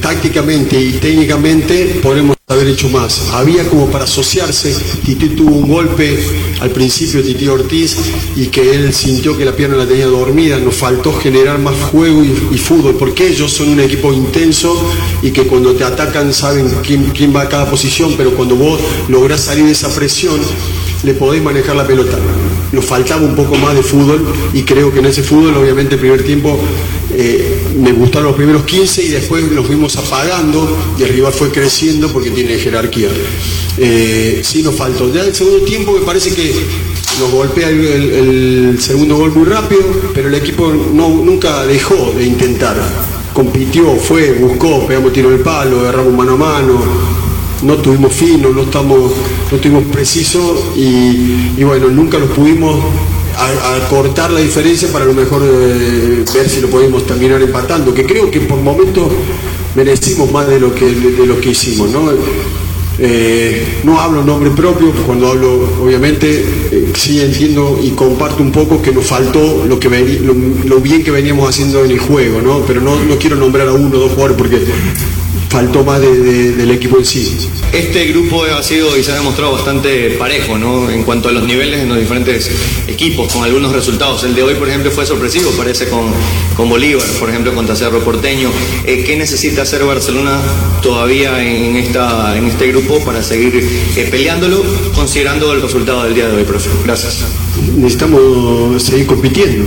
tácticamente 0.00 0.80
y 0.80 0.94
técnicamente, 0.94 2.00
podemos 2.02 2.36
haber 2.48 2.66
hecho 2.66 2.88
más. 2.88 3.30
Había 3.34 3.68
como 3.68 3.86
para 3.88 4.02
asociarse, 4.02 4.74
Titi 5.04 5.28
tuvo 5.28 5.54
un 5.54 5.68
golpe 5.68 6.18
al 6.60 6.70
principio, 6.70 7.22
Titi 7.22 7.46
Ortiz, 7.46 7.96
y 8.34 8.46
que 8.46 8.74
él 8.74 8.92
sintió 8.92 9.38
que 9.38 9.44
la 9.44 9.52
pierna 9.52 9.76
la 9.76 9.86
tenía 9.86 10.06
dormida, 10.06 10.58
nos 10.58 10.74
faltó 10.74 11.12
generar 11.12 11.60
más 11.60 11.76
juego 11.92 12.24
y, 12.24 12.58
fútbol, 12.58 12.96
porque 12.98 13.28
ellos 13.28 13.52
son 13.52 13.68
un 13.68 13.80
equipo 13.80 14.12
intenso 14.12 14.76
y 15.22 15.30
que 15.30 15.44
cuando 15.44 15.72
te 15.74 15.84
atacan 15.84 16.34
saben 16.34 16.68
quién, 16.84 17.10
quién 17.10 17.34
va 17.34 17.42
a 17.42 17.48
cada 17.48 17.70
posición, 17.70 18.14
pero 18.16 18.34
cuando 18.34 18.56
vos 18.56 18.80
lográs 19.08 19.42
salir 19.42 19.66
de 19.66 19.72
esa 19.72 19.94
presión, 19.94 20.40
le 21.04 21.14
podéis 21.14 21.44
manejar 21.44 21.76
la 21.76 21.86
pelota. 21.86 22.18
Nos 22.72 22.84
faltaba 22.84 23.22
un 23.22 23.36
poco 23.36 23.54
más 23.54 23.76
de 23.76 23.82
fútbol 23.82 24.26
y 24.52 24.62
creo 24.62 24.92
que 24.92 24.98
en 24.98 25.06
ese 25.06 25.22
fútbol, 25.22 25.56
obviamente, 25.56 25.94
el 25.94 26.00
primer 26.00 26.24
tiempo 26.24 26.58
eh, 27.18 27.72
me 27.78 27.92
gustaron 27.92 28.28
los 28.28 28.36
primeros 28.36 28.64
15 28.64 29.02
y 29.04 29.08
después 29.08 29.50
los 29.50 29.66
fuimos 29.66 29.96
apagando 29.96 30.68
y 30.98 31.02
el 31.02 31.08
rival 31.08 31.32
fue 31.32 31.50
creciendo 31.50 32.12
porque 32.12 32.30
tiene 32.30 32.58
jerarquía. 32.58 33.08
Eh, 33.78 34.42
sí 34.44 34.62
nos 34.62 34.74
faltó. 34.74 35.10
Ya 35.10 35.22
el 35.22 35.34
segundo 35.34 35.64
tiempo 35.64 35.92
me 35.92 36.04
parece 36.04 36.34
que 36.34 36.52
nos 37.18 37.30
golpea 37.30 37.70
el, 37.70 38.76
segundo 38.80 39.16
gol 39.16 39.32
muy 39.34 39.46
rápido, 39.46 39.80
pero 40.12 40.28
el 40.28 40.34
equipo 40.34 40.70
no, 40.70 41.08
nunca 41.08 41.64
dejó 41.64 42.12
de 42.14 42.26
intentar. 42.26 42.76
Compitió, 43.32 43.96
fue, 43.96 44.32
buscó, 44.32 44.86
pegamos 44.86 45.14
tiro 45.14 45.32
el 45.32 45.40
palo, 45.40 45.80
agarramos 45.80 46.12
mano 46.12 46.34
a 46.34 46.36
mano, 46.36 46.82
no 47.62 47.76
tuvimos 47.78 48.12
fino, 48.12 48.50
no, 48.50 48.64
estamos, 48.64 49.12
no 49.50 49.58
tuvimos 49.58 49.84
preciso 49.84 50.74
y, 50.76 51.54
y 51.56 51.64
bueno, 51.64 51.88
nunca 51.88 52.18
los 52.18 52.30
pudimos 52.30 52.76
a, 53.36 53.88
cortar 53.88 54.30
la 54.30 54.40
diferencia 54.40 54.88
para 54.90 55.04
a 55.04 55.08
lo 55.08 55.14
mejor 55.14 55.42
eh, 55.44 56.24
ver 56.32 56.48
si 56.48 56.60
lo 56.60 56.68
podemos 56.68 57.06
terminar 57.06 57.40
empatando, 57.42 57.92
que 57.92 58.04
creo 58.04 58.30
que 58.30 58.40
por 58.40 58.60
momentos 58.60 59.12
merecimos 59.74 60.30
más 60.30 60.48
de 60.48 60.58
lo 60.58 60.74
que, 60.74 60.86
de, 60.86 61.26
lo 61.26 61.40
que 61.40 61.50
hicimos. 61.50 61.90
¿no? 61.90 62.10
Eh, 62.98 63.80
no 63.84 64.00
hablo 64.00 64.24
nombre 64.24 64.50
propio, 64.50 64.90
cuando 65.06 65.28
hablo, 65.28 65.68
obviamente, 65.82 66.44
eh, 66.70 66.92
sí 66.94 67.20
entiendo 67.20 67.78
y 67.82 67.90
comparto 67.90 68.42
un 68.42 68.50
poco 68.50 68.80
que 68.80 68.90
nos 68.90 69.04
faltó 69.04 69.66
lo, 69.68 69.78
que 69.78 69.88
lo, 70.64 70.80
bien 70.80 71.04
que 71.04 71.10
veníamos 71.10 71.48
haciendo 71.50 71.84
en 71.84 71.90
el 71.90 71.98
juego, 71.98 72.40
¿no? 72.40 72.60
pero 72.66 72.80
no, 72.80 72.98
no 73.04 73.16
quiero 73.18 73.36
nombrar 73.36 73.68
a 73.68 73.74
uno 73.74 73.98
o 73.98 74.00
dos 74.00 74.12
jugadores 74.12 74.36
porque 74.38 74.60
faltó 75.48 75.84
más 75.84 76.00
del 76.00 76.70
equipo 76.70 76.98
en 76.98 77.04
sí. 77.04 77.48
Este 77.72 78.06
grupo 78.06 78.44
ha 78.44 78.62
sido 78.62 78.96
y 78.96 79.02
se 79.02 79.12
ha 79.12 79.16
demostrado 79.16 79.52
bastante 79.52 80.10
parejo 80.12 80.56
¿no? 80.56 80.90
en 80.90 81.02
cuanto 81.02 81.28
a 81.28 81.32
los 81.32 81.44
niveles 81.44 81.80
en 81.80 81.88
los 81.88 81.98
diferentes 81.98 82.50
equipos, 82.86 83.32
con 83.32 83.44
algunos 83.44 83.72
resultados. 83.72 84.24
El 84.24 84.34
de 84.34 84.42
hoy, 84.42 84.54
por 84.54 84.68
ejemplo, 84.68 84.90
fue 84.90 85.04
sorpresivo, 85.06 85.50
parece 85.52 85.88
con, 85.88 86.12
con 86.56 86.68
Bolívar, 86.68 87.06
por 87.18 87.28
ejemplo, 87.28 87.54
contra 87.54 87.76
Cerro 87.76 88.00
Porteño. 88.00 88.50
Eh, 88.84 89.04
¿Qué 89.04 89.16
necesita 89.16 89.62
hacer 89.62 89.84
Barcelona 89.84 90.40
todavía 90.82 91.42
en, 91.42 91.76
esta, 91.76 92.36
en 92.36 92.46
este 92.46 92.68
grupo 92.68 92.98
para 93.04 93.22
seguir 93.22 93.68
eh, 93.96 94.08
peleándolo, 94.10 94.62
considerando 94.94 95.52
el 95.52 95.62
resultado 95.62 96.04
del 96.04 96.14
día 96.14 96.28
de 96.28 96.36
hoy, 96.36 96.44
profe? 96.44 96.70
Gracias. 96.84 97.24
Necesitamos 97.76 98.82
seguir 98.82 99.06
compitiendo, 99.06 99.64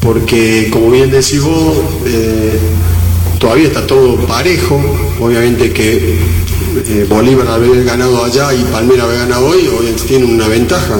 porque 0.00 0.68
como 0.70 0.90
bien 0.90 1.10
decís 1.10 1.40
vos, 1.40 1.76
eh, 2.06 2.58
todavía 3.42 3.66
está 3.66 3.84
todo 3.84 4.24
parejo, 4.24 4.80
obviamente 5.18 5.72
que 5.72 6.16
eh, 6.86 7.06
Bolívar 7.08 7.48
haber 7.48 7.82
ganado 7.82 8.24
allá 8.24 8.54
y 8.54 8.62
Palmera 8.70 9.02
haber 9.02 9.18
ganado 9.18 9.46
hoy, 9.46 9.66
hoy 9.66 9.92
tiene 10.06 10.26
una 10.26 10.46
ventaja. 10.46 10.96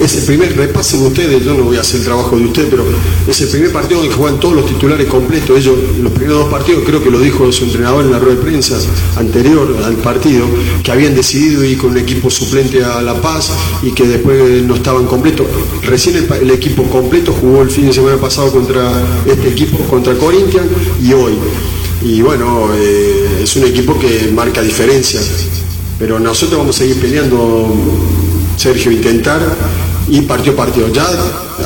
Es 0.00 0.16
el 0.16 0.24
primer, 0.24 0.56
repasen 0.56 1.02
ustedes, 1.02 1.44
yo 1.44 1.52
no 1.52 1.64
voy 1.64 1.76
a 1.76 1.82
hacer 1.82 2.00
el 2.00 2.06
trabajo 2.06 2.34
de 2.34 2.46
usted, 2.46 2.68
pero 2.70 2.86
es 3.28 3.38
el 3.42 3.48
primer 3.48 3.70
partido 3.70 4.00
donde 4.00 4.14
juegan 4.14 4.40
todos 4.40 4.54
los 4.54 4.64
titulares 4.64 5.06
completos. 5.06 5.58
Ellos, 5.58 5.76
los 6.00 6.10
primeros 6.12 6.44
dos 6.44 6.50
partidos, 6.50 6.84
creo 6.86 7.04
que 7.04 7.10
lo 7.10 7.20
dijo 7.20 7.52
su 7.52 7.64
entrenador 7.64 8.06
en 8.06 8.12
la 8.12 8.18
rueda 8.18 8.36
de 8.36 8.40
prensa 8.40 8.78
anterior 9.16 9.76
al 9.84 9.96
partido, 9.96 10.46
que 10.82 10.90
habían 10.90 11.14
decidido 11.14 11.62
ir 11.66 11.76
con 11.76 11.90
un 11.90 11.98
equipo 11.98 12.30
suplente 12.30 12.82
a 12.82 13.02
La 13.02 13.20
Paz 13.20 13.50
y 13.82 13.92
que 13.92 14.08
después 14.08 14.62
no 14.62 14.76
estaban 14.76 15.04
completos. 15.04 15.46
Recién 15.82 16.16
el, 16.16 16.50
equipo 16.50 16.84
completo 16.84 17.34
jugó 17.38 17.60
el 17.60 17.70
fin 17.70 17.84
de 17.84 17.92
semana 17.92 18.16
pasado 18.16 18.50
contra 18.50 18.90
este 19.26 19.48
equipo, 19.48 19.76
contra 19.80 20.14
Corinthians, 20.14 20.66
y 21.02 21.12
hoy. 21.12 21.34
Y 22.02 22.22
bueno, 22.22 22.70
eh, 22.74 23.40
es 23.42 23.54
un 23.54 23.64
equipo 23.64 23.98
que 23.98 24.30
marca 24.32 24.62
diferencias. 24.62 25.30
Pero 25.98 26.18
nosotros 26.18 26.58
vamos 26.58 26.76
a 26.76 26.78
seguir 26.78 26.98
peleando, 26.98 27.68
Sergio, 28.56 28.90
intentar 28.90 29.40
y 30.10 30.22
partido 30.22 30.54
a 30.54 30.56
partido. 30.56 30.88
Ya 30.88 31.06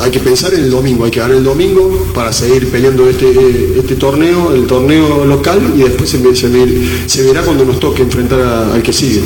hay 0.01 0.11
que 0.11 0.19
pensar 0.19 0.53
en 0.53 0.63
el 0.63 0.71
domingo, 0.71 1.05
hay 1.05 1.11
que 1.11 1.19
ganar 1.19 1.37
el 1.37 1.43
domingo 1.43 2.11
para 2.13 2.31
seguir 2.31 2.71
peleando 2.71 3.09
este, 3.09 3.79
este 3.79 3.95
torneo, 3.95 4.53
el 4.53 4.67
torneo 4.67 5.25
local 5.25 5.59
y 5.75 5.79
después 5.79 6.09
se, 6.09 7.23
verá 7.23 7.41
cuando 7.41 7.65
nos 7.65 7.79
toque 7.79 8.03
enfrentar 8.03 8.39
al 8.39 8.83
que 8.83 8.93
sigue. 8.93 9.21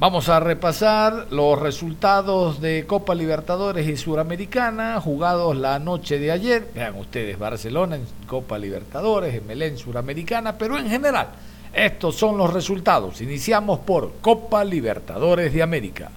Vamos 0.00 0.28
a 0.28 0.38
repasar 0.38 1.26
los 1.32 1.58
resultados 1.58 2.60
de 2.60 2.84
Copa 2.86 3.16
Libertadores 3.16 3.88
y 3.88 3.96
Suramericana 3.96 5.00
jugados 5.00 5.56
la 5.56 5.80
noche 5.80 6.20
de 6.20 6.30
ayer. 6.30 6.68
Vean 6.72 6.94
ustedes, 6.96 7.36
Barcelona 7.36 7.96
en 7.96 8.06
Copa 8.28 8.58
Libertadores, 8.58 9.34
en 9.34 9.76
Suramericana, 9.76 10.56
pero 10.56 10.78
en 10.78 10.88
general, 10.88 11.30
estos 11.72 12.16
son 12.16 12.36
los 12.36 12.52
resultados. 12.52 13.20
Iniciamos 13.20 13.80
por 13.80 14.14
Copa 14.20 14.64
Libertadores 14.64 15.52
de 15.52 15.62
América. 15.62 16.10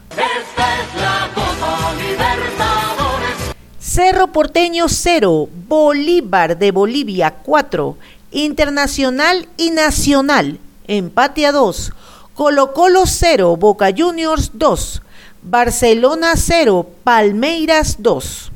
Cerro 3.80 4.28
Porteño 4.28 4.86
0, 4.88 5.50
Bolívar 5.68 6.58
de 6.58 6.72
Bolivia 6.72 7.32
4, 7.44 7.98
Internacional 8.32 9.50
y 9.58 9.72
Nacional, 9.72 10.60
empate 10.88 11.46
a 11.46 11.52
2, 11.52 11.92
Colo 12.34 12.74
Colo 12.74 13.04
0, 13.06 13.58
Boca 13.58 13.90
Juniors 13.96 14.52
2, 14.54 15.02
Barcelona 15.42 16.34
0, 16.36 16.88
Palmeiras 17.04 17.98
2. 18.00 18.52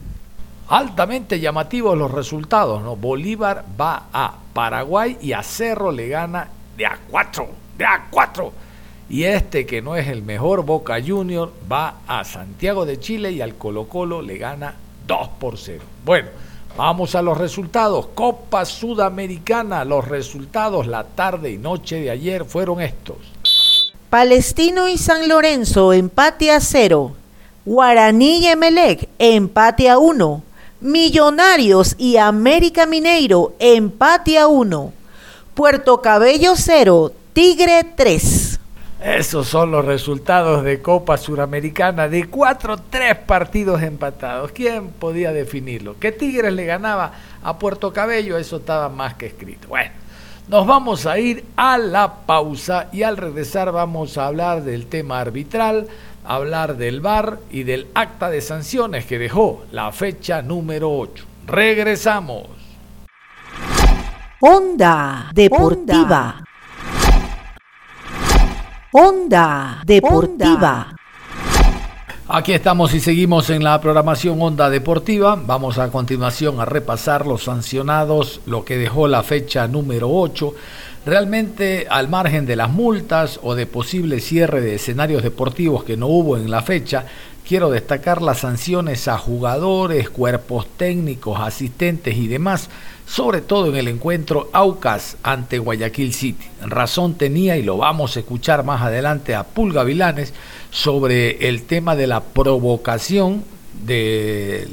Altamente 0.69 1.39
llamativos 1.39 1.97
los 1.97 2.11
resultados, 2.11 2.81
¿no? 2.81 2.95
Bolívar 2.95 3.65
va 3.79 4.03
a 4.13 4.35
Paraguay 4.53 5.17
y 5.21 5.33
a 5.33 5.43
Cerro 5.43 5.91
le 5.91 6.07
gana 6.07 6.47
de 6.77 6.85
a 6.85 6.97
4, 7.09 7.47
de 7.77 7.85
a 7.85 8.07
4. 8.09 8.53
Y 9.09 9.23
este 9.23 9.65
que 9.65 9.81
no 9.81 9.95
es 9.95 10.07
el 10.07 10.23
mejor 10.23 10.65
Boca 10.65 10.97
Junior 11.05 11.53
va 11.71 11.99
a 12.07 12.23
Santiago 12.23 12.85
de 12.85 12.99
Chile 12.99 13.31
y 13.31 13.41
al 13.41 13.55
Colo 13.55 13.87
Colo 13.87 14.21
le 14.21 14.37
gana 14.37 14.75
2 15.07 15.29
por 15.39 15.57
0. 15.57 15.83
Bueno, 16.03 16.29
vamos 16.75 17.13
a 17.13 17.21
los 17.21 17.37
resultados. 17.37 18.07
Copa 18.15 18.65
Sudamericana, 18.65 19.85
los 19.85 20.07
resultados 20.07 20.87
la 20.87 21.03
tarde 21.03 21.51
y 21.51 21.57
noche 21.57 21.99
de 21.99 22.09
ayer 22.09 22.45
fueron 22.45 22.81
estos. 22.81 23.17
Palestino 24.09 24.87
y 24.87 24.97
San 24.97 25.27
Lorenzo 25.27 25.93
empate 25.93 26.51
a 26.51 26.59
0. 26.59 27.15
Guaraní 27.65 28.39
y 28.39 28.47
Emelec 28.47 29.09
empate 29.19 29.89
a 29.89 29.97
1. 29.97 30.43
Millonarios 30.81 31.95
y 31.97 32.17
América 32.17 32.85
Mineiro 32.85 33.53
empate 33.59 34.37
a 34.37 34.47
1. 34.47 34.93
Puerto 35.55 36.01
Cabello 36.01 36.51
0, 36.57 37.13
Tigre 37.31 37.85
3. 37.95 38.59
Esos 39.01 39.47
son 39.47 39.71
los 39.71 39.85
resultados 39.85 40.65
de 40.65 40.81
Copa 40.81 41.15
Suramericana 41.15 42.09
de 42.09 42.29
4-3 42.29 43.19
partidos 43.25 43.81
empatados. 43.81 44.51
¿Quién 44.51 44.89
podía 44.89 45.31
definirlo? 45.31 45.97
Que 45.97 46.11
Tigres 46.11 46.51
le 46.51 46.65
ganaba 46.65 47.13
a 47.41 47.57
Puerto 47.57 47.93
Cabello, 47.93 48.37
eso 48.37 48.57
estaba 48.57 48.89
más 48.89 49.13
que 49.13 49.27
escrito. 49.27 49.69
Bueno, 49.69 49.91
nos 50.49 50.67
vamos 50.67 51.05
a 51.05 51.19
ir 51.19 51.45
a 51.55 51.77
la 51.77 52.13
pausa 52.25 52.89
y 52.91 53.03
al 53.03 53.15
regresar 53.15 53.71
vamos 53.71 54.17
a 54.17 54.27
hablar 54.27 54.61
del 54.61 54.87
tema 54.87 55.21
arbitral, 55.21 55.87
hablar 56.25 56.75
del 56.75 56.99
VAR 56.99 57.39
y 57.49 57.63
del 57.63 57.87
acta 57.95 58.29
de 58.29 58.41
sanciones 58.41 59.05
que 59.05 59.17
dejó 59.17 59.63
la 59.71 59.93
fecha 59.93 60.41
número 60.41 60.91
8. 60.91 61.25
Regresamos. 61.47 62.64
Onda 64.47 65.31
Deportiva. 65.33 66.43
Onda 68.91 69.81
Deportiva. 69.83 70.95
Aquí 72.27 72.53
estamos 72.53 72.93
y 72.93 72.99
seguimos 72.99 73.49
en 73.49 73.63
la 73.63 73.81
programación 73.81 74.39
Onda 74.39 74.69
Deportiva. 74.69 75.35
Vamos 75.35 75.79
a 75.79 75.89
continuación 75.89 76.59
a 76.59 76.65
repasar 76.65 77.25
los 77.25 77.45
sancionados, 77.45 78.41
lo 78.45 78.63
que 78.63 78.77
dejó 78.77 79.07
la 79.07 79.23
fecha 79.23 79.67
número 79.67 80.11
8. 80.11 80.53
Realmente, 81.07 81.87
al 81.89 82.07
margen 82.07 82.45
de 82.45 82.55
las 82.55 82.69
multas 82.69 83.39
o 83.41 83.55
de 83.55 83.65
posible 83.65 84.19
cierre 84.19 84.61
de 84.61 84.75
escenarios 84.75 85.23
deportivos 85.23 85.83
que 85.83 85.97
no 85.97 86.05
hubo 86.05 86.37
en 86.37 86.51
la 86.51 86.61
fecha, 86.61 87.07
quiero 87.47 87.69
destacar 87.69 88.21
las 88.21 88.39
sanciones 88.39 89.07
a 89.07 89.17
jugadores, 89.17 90.09
cuerpos 90.09 90.67
técnicos, 90.77 91.39
asistentes 91.39 92.15
y 92.15 92.27
demás 92.27 92.69
sobre 93.05 93.41
todo 93.41 93.67
en 93.67 93.75
el 93.75 93.87
encuentro 93.87 94.49
Aucas 94.51 95.17
ante 95.23 95.59
Guayaquil 95.59 96.13
City. 96.13 96.45
Razón 96.61 97.15
tenía, 97.15 97.57
y 97.57 97.63
lo 97.63 97.77
vamos 97.77 98.15
a 98.15 98.19
escuchar 98.19 98.63
más 98.63 98.81
adelante 98.81 99.35
a 99.35 99.43
Pulga 99.43 99.83
Vilanes, 99.83 100.33
sobre 100.71 101.47
el 101.47 101.63
tema 101.63 101.95
de 101.95 102.07
la 102.07 102.21
provocación 102.21 103.43
de 103.85 104.67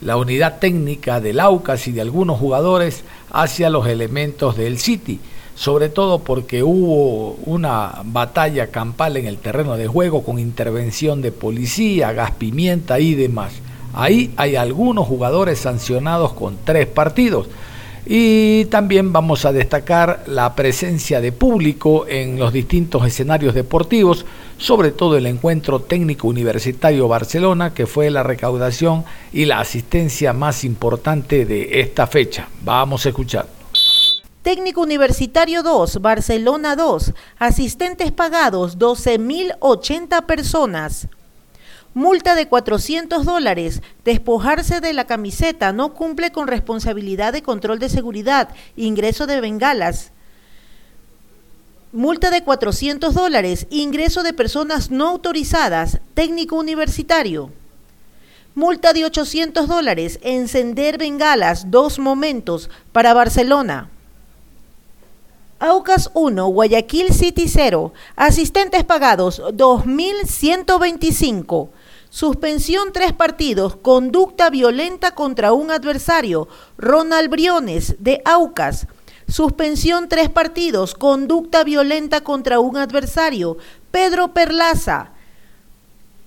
la 0.00 0.16
unidad 0.16 0.58
técnica 0.58 1.20
del 1.20 1.40
Aucas 1.40 1.86
y 1.86 1.92
de 1.92 2.00
algunos 2.00 2.38
jugadores 2.38 3.04
hacia 3.30 3.70
los 3.70 3.86
elementos 3.86 4.56
del 4.56 4.78
City, 4.78 5.20
sobre 5.54 5.88
todo 5.88 6.20
porque 6.20 6.62
hubo 6.62 7.36
una 7.46 8.02
batalla 8.04 8.68
campal 8.68 9.16
en 9.16 9.26
el 9.26 9.38
terreno 9.38 9.76
de 9.76 9.86
juego 9.86 10.24
con 10.24 10.38
intervención 10.38 11.22
de 11.22 11.32
policía, 11.32 12.12
gas 12.12 12.32
pimienta 12.32 12.98
y 12.98 13.14
demás. 13.14 13.52
Ahí 13.92 14.32
hay 14.36 14.56
algunos 14.56 15.06
jugadores 15.06 15.60
sancionados 15.60 16.32
con 16.32 16.56
tres 16.64 16.86
partidos. 16.86 17.48
Y 18.06 18.66
también 18.66 19.12
vamos 19.14 19.46
a 19.46 19.52
destacar 19.52 20.24
la 20.26 20.54
presencia 20.54 21.22
de 21.22 21.32
público 21.32 22.06
en 22.06 22.38
los 22.38 22.52
distintos 22.52 23.06
escenarios 23.06 23.54
deportivos, 23.54 24.26
sobre 24.58 24.90
todo 24.90 25.16
el 25.16 25.24
encuentro 25.24 25.80
técnico 25.80 26.28
universitario 26.28 27.08
Barcelona, 27.08 27.72
que 27.72 27.86
fue 27.86 28.10
la 28.10 28.22
recaudación 28.22 29.04
y 29.32 29.46
la 29.46 29.60
asistencia 29.60 30.34
más 30.34 30.64
importante 30.64 31.46
de 31.46 31.80
esta 31.80 32.06
fecha. 32.06 32.48
Vamos 32.62 33.06
a 33.06 33.08
escuchar. 33.08 33.63
Técnico 34.44 34.82
Universitario 34.82 35.62
2, 35.62 36.02
Barcelona 36.02 36.76
2, 36.76 37.14
asistentes 37.38 38.12
pagados 38.12 38.78
12.080 38.78 40.26
personas. 40.26 41.08
Multa 41.94 42.34
de 42.34 42.46
400 42.46 43.24
dólares. 43.24 43.80
Despojarse 44.04 44.82
de 44.82 44.92
la 44.92 45.06
camiseta. 45.06 45.72
No 45.72 45.94
cumple 45.94 46.30
con 46.30 46.46
responsabilidad 46.46 47.32
de 47.32 47.42
control 47.42 47.78
de 47.78 47.88
seguridad. 47.88 48.50
Ingreso 48.76 49.26
de 49.26 49.40
bengalas. 49.40 50.12
Multa 51.92 52.30
de 52.30 52.42
400 52.42 53.14
dólares. 53.14 53.66
Ingreso 53.70 54.22
de 54.22 54.34
personas 54.34 54.90
no 54.90 55.08
autorizadas. 55.08 56.00
Técnico 56.12 56.56
universitario. 56.56 57.50
Multa 58.54 58.92
de 58.92 59.06
800 59.06 59.66
dólares. 59.66 60.18
Encender 60.20 60.98
bengalas. 60.98 61.70
Dos 61.70 61.98
momentos. 61.98 62.68
Para 62.92 63.14
Barcelona. 63.14 63.88
Aucas 65.66 66.10
1, 66.12 66.46
Guayaquil 66.48 67.14
City 67.14 67.48
0. 67.48 67.94
Asistentes 68.16 68.84
pagados 68.84 69.40
2.125. 69.40 71.70
Suspensión 72.10 72.92
tres 72.92 73.14
partidos. 73.14 73.74
Conducta 73.76 74.50
violenta 74.50 75.14
contra 75.14 75.54
un 75.54 75.70
adversario. 75.70 76.48
Ronald 76.76 77.30
Briones, 77.30 77.96
de 77.98 78.20
Aucas. 78.26 78.86
Suspensión 79.26 80.10
tres 80.10 80.28
partidos. 80.28 80.94
Conducta 80.94 81.64
violenta 81.64 82.20
contra 82.20 82.60
un 82.60 82.76
adversario. 82.76 83.56
Pedro 83.90 84.34
Perlaza. 84.34 85.12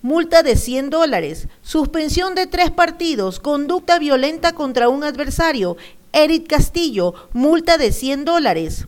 Multa 0.02 0.42
de 0.42 0.56
100 0.56 0.90
dólares. 0.90 1.48
Suspensión 1.62 2.34
de 2.34 2.48
tres 2.48 2.72
partidos. 2.72 3.40
Conducta 3.40 4.00
violenta 4.00 4.54
contra 4.54 4.90
un 4.90 5.04
adversario. 5.04 5.78
Eric 6.12 6.48
Castillo. 6.48 7.14
Multa 7.34 7.78
de 7.78 7.92
100 7.92 8.26
dólares. 8.26 8.88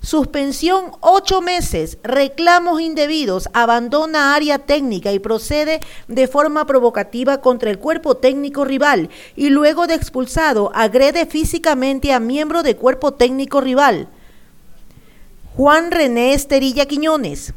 Suspensión 0.00 0.92
ocho 1.00 1.40
meses, 1.40 1.98
reclamos 2.02 2.80
indebidos, 2.80 3.48
abandona 3.52 4.34
área 4.34 4.58
técnica 4.58 5.12
y 5.12 5.18
procede 5.18 5.80
de 6.06 6.28
forma 6.28 6.66
provocativa 6.66 7.40
contra 7.40 7.70
el 7.70 7.78
cuerpo 7.78 8.16
técnico 8.16 8.64
rival. 8.64 9.10
Y 9.34 9.50
luego 9.50 9.86
de 9.86 9.94
expulsado 9.94 10.70
agrede 10.74 11.26
físicamente 11.26 12.12
a 12.12 12.20
miembro 12.20 12.62
de 12.62 12.76
cuerpo 12.76 13.14
técnico 13.14 13.60
rival. 13.60 14.08
Juan 15.56 15.90
René 15.90 16.34
Esterilla 16.34 16.86
Quiñones. 16.86 17.54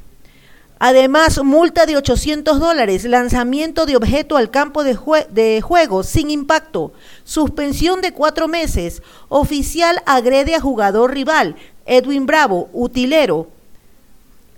Además, 0.82 1.44
multa 1.44 1.86
de 1.86 1.98
800 1.98 2.58
dólares, 2.58 3.04
lanzamiento 3.04 3.86
de 3.86 3.98
objeto 3.98 4.38
al 4.38 4.50
campo 4.50 4.86
de, 4.86 4.98
de, 5.30 5.60
juego 5.60 6.04
sin 6.04 6.32
impacto, 6.32 6.94
suspensión 7.26 8.00
de 8.00 8.14
cuatro 8.14 8.48
meses, 8.48 9.04
oficial 9.28 10.02
agrede 10.06 10.56
a 10.56 10.62
jugador 10.62 11.14
rival, 11.14 11.58
Edwin 11.90 12.28
Bravo, 12.28 12.70
utilero, 12.72 13.48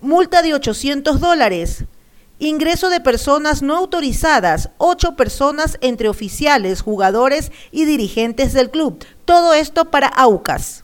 multa 0.01 0.41
de 0.41 0.53
800 0.53 1.21
dólares, 1.21 1.85
ingreso 2.39 2.89
de 2.89 2.99
personas 2.99 3.61
no 3.61 3.77
autorizadas, 3.77 4.69
ocho 4.77 5.15
personas 5.15 5.77
entre 5.79 6.09
oficiales, 6.09 6.81
jugadores 6.81 7.53
y 7.71 7.85
dirigentes 7.85 8.51
del 8.51 8.69
club. 8.69 9.05
Todo 9.23 9.53
esto 9.53 9.85
para 9.85 10.07
Aucas. 10.07 10.83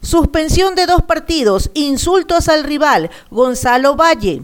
Suspensión 0.00 0.76
de 0.76 0.86
dos 0.86 1.02
partidos, 1.02 1.72
insultos 1.74 2.48
al 2.48 2.62
rival, 2.62 3.10
Gonzalo 3.32 3.96
Valle. 3.96 4.42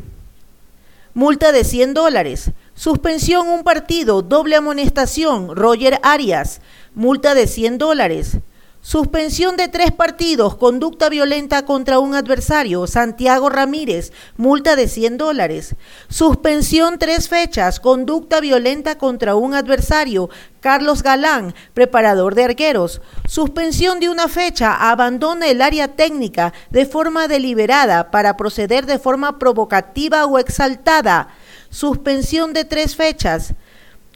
Multa 1.14 1.52
de 1.52 1.62
100 1.62 1.94
dólares. 1.94 2.50
Suspensión 2.74 3.46
un 3.46 3.62
partido, 3.62 4.22
doble 4.22 4.56
amonestación, 4.56 5.54
Roger 5.54 6.00
Arias. 6.02 6.60
Multa 6.96 7.34
de 7.34 7.46
100 7.46 7.78
dólares. 7.78 8.38
Suspensión 8.86 9.56
de 9.56 9.68
tres 9.68 9.92
partidos, 9.92 10.56
conducta 10.56 11.08
violenta 11.08 11.64
contra 11.64 11.98
un 12.00 12.14
adversario, 12.14 12.86
Santiago 12.86 13.48
Ramírez, 13.48 14.12
multa 14.36 14.76
de 14.76 14.88
100 14.88 15.16
dólares. 15.16 15.74
Suspensión 16.10 16.98
tres 16.98 17.30
fechas, 17.30 17.80
conducta 17.80 18.40
violenta 18.40 18.98
contra 18.98 19.36
un 19.36 19.54
adversario, 19.54 20.28
Carlos 20.60 21.02
Galán, 21.02 21.54
preparador 21.72 22.34
de 22.34 22.44
arqueros. 22.44 23.00
Suspensión 23.26 24.00
de 24.00 24.10
una 24.10 24.28
fecha, 24.28 24.90
abandona 24.90 25.48
el 25.48 25.62
área 25.62 25.88
técnica 25.88 26.52
de 26.68 26.84
forma 26.84 27.26
deliberada 27.26 28.10
para 28.10 28.36
proceder 28.36 28.84
de 28.84 28.98
forma 28.98 29.38
provocativa 29.38 30.26
o 30.26 30.38
exaltada. 30.38 31.28
Suspensión 31.70 32.52
de 32.52 32.66
tres 32.66 32.96
fechas. 32.96 33.54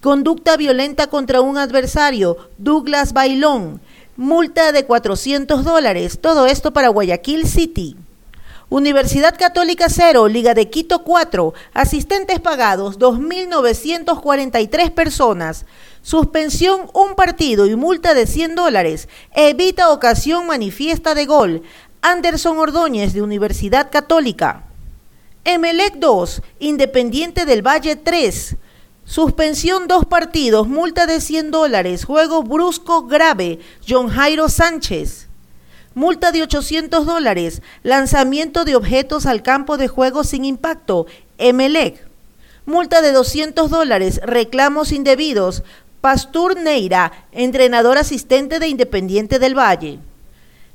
Conducta 0.02 0.58
violenta 0.58 1.06
contra 1.06 1.40
un 1.40 1.56
adversario, 1.56 2.50
Douglas 2.58 3.14
Bailón 3.14 3.80
multa 4.18 4.72
de 4.72 4.84
400 4.84 5.64
dólares. 5.64 6.18
Todo 6.20 6.46
esto 6.46 6.72
para 6.72 6.88
Guayaquil 6.88 7.46
City. 7.46 7.96
Universidad 8.68 9.38
Católica 9.38 9.86
0, 9.88 10.26
Liga 10.26 10.54
de 10.54 10.68
Quito 10.68 11.04
4, 11.04 11.54
asistentes 11.72 12.40
pagados 12.40 12.98
2.943 12.98 14.90
personas, 14.90 15.64
suspensión 16.02 16.90
un 16.92 17.14
partido 17.14 17.66
y 17.66 17.76
multa 17.76 18.12
de 18.12 18.26
100 18.26 18.56
dólares, 18.56 19.08
evita 19.34 19.90
ocasión 19.90 20.48
manifiesta 20.48 21.14
de 21.14 21.24
gol, 21.24 21.62
Anderson 22.02 22.58
Ordóñez 22.58 23.14
de 23.14 23.22
Universidad 23.22 23.88
Católica. 23.90 24.64
Emelec 25.44 25.94
2, 25.94 26.42
Independiente 26.58 27.46
del 27.46 27.66
Valle 27.66 27.96
3, 27.96 28.56
Suspensión 29.08 29.88
dos 29.88 30.04
partidos, 30.04 30.68
multa 30.68 31.06
de 31.06 31.22
100 31.22 31.50
dólares, 31.50 32.04
juego 32.04 32.42
brusco 32.42 33.06
grave, 33.06 33.58
John 33.88 34.08
Jairo 34.10 34.50
Sánchez. 34.50 35.28
Multa 35.94 36.30
de 36.30 36.42
800 36.42 37.06
dólares, 37.06 37.62
lanzamiento 37.82 38.66
de 38.66 38.76
objetos 38.76 39.24
al 39.24 39.42
campo 39.42 39.78
de 39.78 39.88
juego 39.88 40.24
sin 40.24 40.44
impacto, 40.44 41.06
Emelec. 41.38 42.06
Multa 42.66 43.00
de 43.00 43.12
200 43.12 43.70
dólares, 43.70 44.20
reclamos 44.22 44.92
indebidos, 44.92 45.62
Pastur 46.02 46.58
Neira, 46.58 47.10
entrenador 47.32 47.96
asistente 47.96 48.58
de 48.58 48.68
Independiente 48.68 49.38
del 49.38 49.56
Valle. 49.56 50.00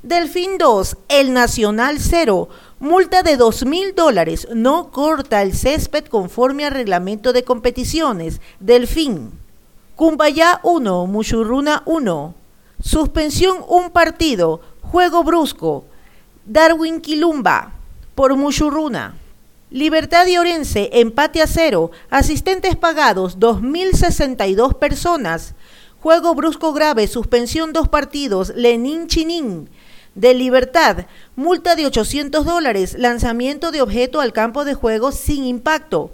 Delfín 0.02 0.58
2, 0.58 0.98
El 1.08 1.34
Nacional 1.34 1.98
0, 2.00 2.50
multa 2.84 3.24
de 3.24 3.38
2 3.38 3.66
mil 3.66 3.96
dólares, 3.96 4.46
no 4.54 4.92
corta 4.92 5.42
el 5.42 5.54
césped 5.56 6.04
conforme 6.06 6.66
al 6.66 6.74
reglamento 6.74 7.32
de 7.32 7.46
competiciones. 7.46 8.42
Delfín. 8.60 9.32
Cumbayá 9.96 10.60
1, 10.64 11.08
Muchurruna 11.08 11.84
1, 11.86 12.36
suspensión 12.82 13.60
un 13.70 13.90
partido, 13.92 14.60
juego 14.82 15.24
brusco. 15.24 15.86
Darwin 16.46 17.00
Quilumba, 17.00 17.72
por 18.16 18.36
Muchurruna. 18.36 19.16
Libertad 19.70 20.26
de 20.26 20.38
Orense, 20.38 20.90
empate 20.92 21.42
a 21.42 21.48
cero. 21.48 21.92
Asistentes 22.10 22.76
pagados, 22.76 23.40
2.062 23.40 24.74
personas. 24.74 25.56
Juego 26.02 26.36
brusco 26.36 26.74
grave, 26.74 27.08
suspensión 27.08 27.72
dos 27.72 27.88
partidos. 27.88 28.52
Lenín 28.58 29.08
Chinín. 29.08 29.70
De 30.16 30.34
Libertad, 30.34 31.06
multa 31.36 31.76
de 31.76 31.86
800 31.86 32.46
dólares. 32.46 32.96
Lanzamiento 32.98 33.72
de 33.72 33.82
objeto 33.82 34.22
al 34.22 34.34
campo 34.34 34.66
de 34.66 34.74
juego 34.74 35.12
sin 35.12 35.44
impacto. 35.46 36.12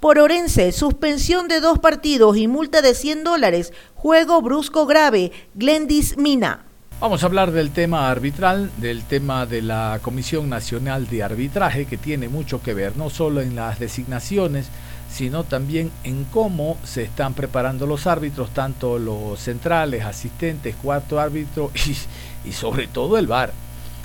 Por 0.00 0.18
Orense, 0.18 0.72
suspensión 0.72 1.46
de 1.46 1.60
dos 1.60 1.78
partidos 1.78 2.36
y 2.36 2.48
multa 2.48 2.82
de 2.82 2.94
100 2.94 3.22
dólares. 3.22 3.72
Juego 3.94 4.42
brusco 4.42 4.84
grave. 4.84 5.30
Glendis 5.54 6.16
Mina. 6.16 6.64
Vamos 7.02 7.22
a 7.22 7.26
hablar 7.26 7.50
del 7.50 7.70
tema 7.70 8.10
arbitral, 8.10 8.70
del 8.78 9.02
tema 9.02 9.44
de 9.44 9.60
la 9.60 9.98
Comisión 10.02 10.48
Nacional 10.48 11.08
de 11.08 11.22
Arbitraje, 11.22 11.84
que 11.84 11.96
tiene 11.96 12.28
mucho 12.28 12.62
que 12.62 12.74
ver 12.74 12.96
no 12.96 13.10
solo 13.10 13.40
en 13.40 13.56
las 13.56 13.80
designaciones, 13.80 14.66
sino 15.12 15.44
también 15.44 15.90
en 16.04 16.24
cómo 16.24 16.78
se 16.84 17.02
están 17.02 17.34
preparando 17.34 17.86
los 17.86 18.06
árbitros, 18.06 18.50
tanto 18.50 18.98
los 18.98 19.38
centrales, 19.38 20.04
asistentes, 20.04 20.74
cuarto 20.76 21.20
árbitro 21.20 21.70
y, 22.44 22.52
sobre 22.52 22.86
todo 22.86 23.18
el 23.18 23.26
VAR. 23.26 23.52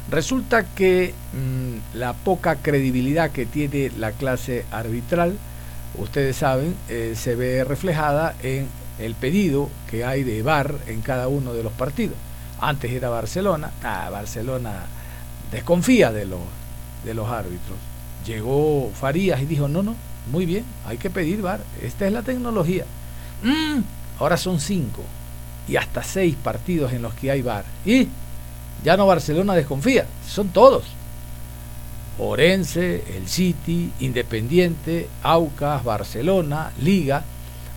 Resulta 0.10 0.64
que 0.64 1.14
mm, 1.34 1.98
la 1.98 2.14
poca 2.14 2.58
credibilidad 2.58 3.32
que 3.32 3.46
tiene 3.46 3.92
la 3.98 4.12
clase 4.12 4.66
arbitral, 4.72 5.38
ustedes 5.98 6.38
saben, 6.38 6.76
eh, 6.90 7.14
se 7.16 7.36
ve 7.36 7.64
reflejada 7.64 8.36
en 8.44 8.68
el 9.00 9.16
pedido 9.16 9.70
que 9.90 10.06
hay 10.06 10.24
de 10.24 10.42
VAR 10.44 10.76
en 10.88 11.02
cada 11.02 11.28
uno 11.28 11.54
de 11.54 11.64
los 11.64 11.74
partidos 11.74 12.16
antes 12.60 12.92
era 12.92 13.10
Barcelona, 13.10 13.72
ah, 13.84 14.10
Barcelona 14.12 14.86
desconfía 15.52 16.12
de 16.12 16.26
los, 16.26 16.40
de 17.06 17.14
los 17.14 17.30
árbitros. 17.30 17.78
Llegó 18.26 18.92
Farías 18.94 19.42
y 19.42 19.46
dijo, 19.46 19.68
no, 19.68 19.84
no, 19.84 19.96
muy 20.28 20.46
bien, 20.46 20.64
hay 20.86 20.98
que 20.98 21.10
pedir 21.10 21.42
VAR, 21.42 21.62
esta 21.82 22.08
es 22.08 22.14
la 22.14 22.22
tecnología. 22.22 22.86
Mm, 23.44 23.82
ahora 24.20 24.38
son 24.38 24.60
cinco 24.60 25.04
y 25.68 25.76
hasta 25.76 26.04
seis 26.04 26.36
partidos 26.42 26.94
en 26.94 27.02
los 27.02 27.14
que 27.14 27.32
hay 27.32 27.42
VAR. 27.42 27.66
Y 27.86 28.08
ya 28.84 28.98
no 28.98 29.08
Barcelona 29.08 29.56
desconfía, 29.56 30.06
son 30.28 30.50
todos. 30.50 30.84
Orense, 32.20 33.04
el 33.16 33.28
City, 33.28 33.92
Independiente, 34.00 35.08
Aucas, 35.22 35.84
Barcelona, 35.84 36.72
Liga, 36.82 37.24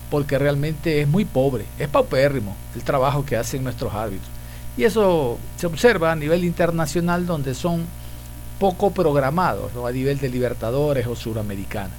porque 0.09 0.39
realmente 0.39 1.01
es 1.01 1.07
muy 1.07 1.25
pobre, 1.25 1.65
es 1.77 1.87
paupérrimo 1.87 2.55
el 2.75 2.83
trabajo 2.83 3.25
que 3.25 3.37
hacen 3.37 3.63
nuestros 3.63 3.93
árbitros. 3.93 4.29
Y 4.77 4.83
eso 4.83 5.37
se 5.57 5.67
observa 5.67 6.11
a 6.11 6.15
nivel 6.15 6.43
internacional 6.43 7.25
donde 7.25 7.53
son 7.53 7.85
poco 8.59 8.91
programados, 8.91 9.71
a 9.75 9.91
nivel 9.91 10.19
de 10.19 10.29
Libertadores 10.29 11.07
o 11.07 11.15
Suramericana. 11.15 11.91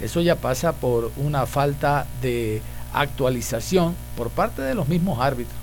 Eso 0.00 0.20
ya 0.20 0.36
pasa 0.36 0.72
por 0.72 1.10
una 1.16 1.46
falta 1.46 2.06
de 2.22 2.62
actualización 2.92 3.94
por 4.16 4.30
parte 4.30 4.62
de 4.62 4.74
los 4.74 4.88
mismos 4.88 5.20
árbitros. 5.20 5.56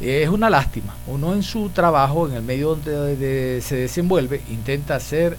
Es 0.00 0.28
una 0.28 0.48
lástima. 0.48 0.94
Uno 1.06 1.34
en 1.34 1.42
su 1.42 1.70
trabajo, 1.70 2.28
en 2.28 2.34
el 2.34 2.42
medio 2.42 2.76
donde 2.76 3.60
se 3.62 3.76
desenvuelve, 3.76 4.42
intenta 4.48 5.00
ser 5.00 5.36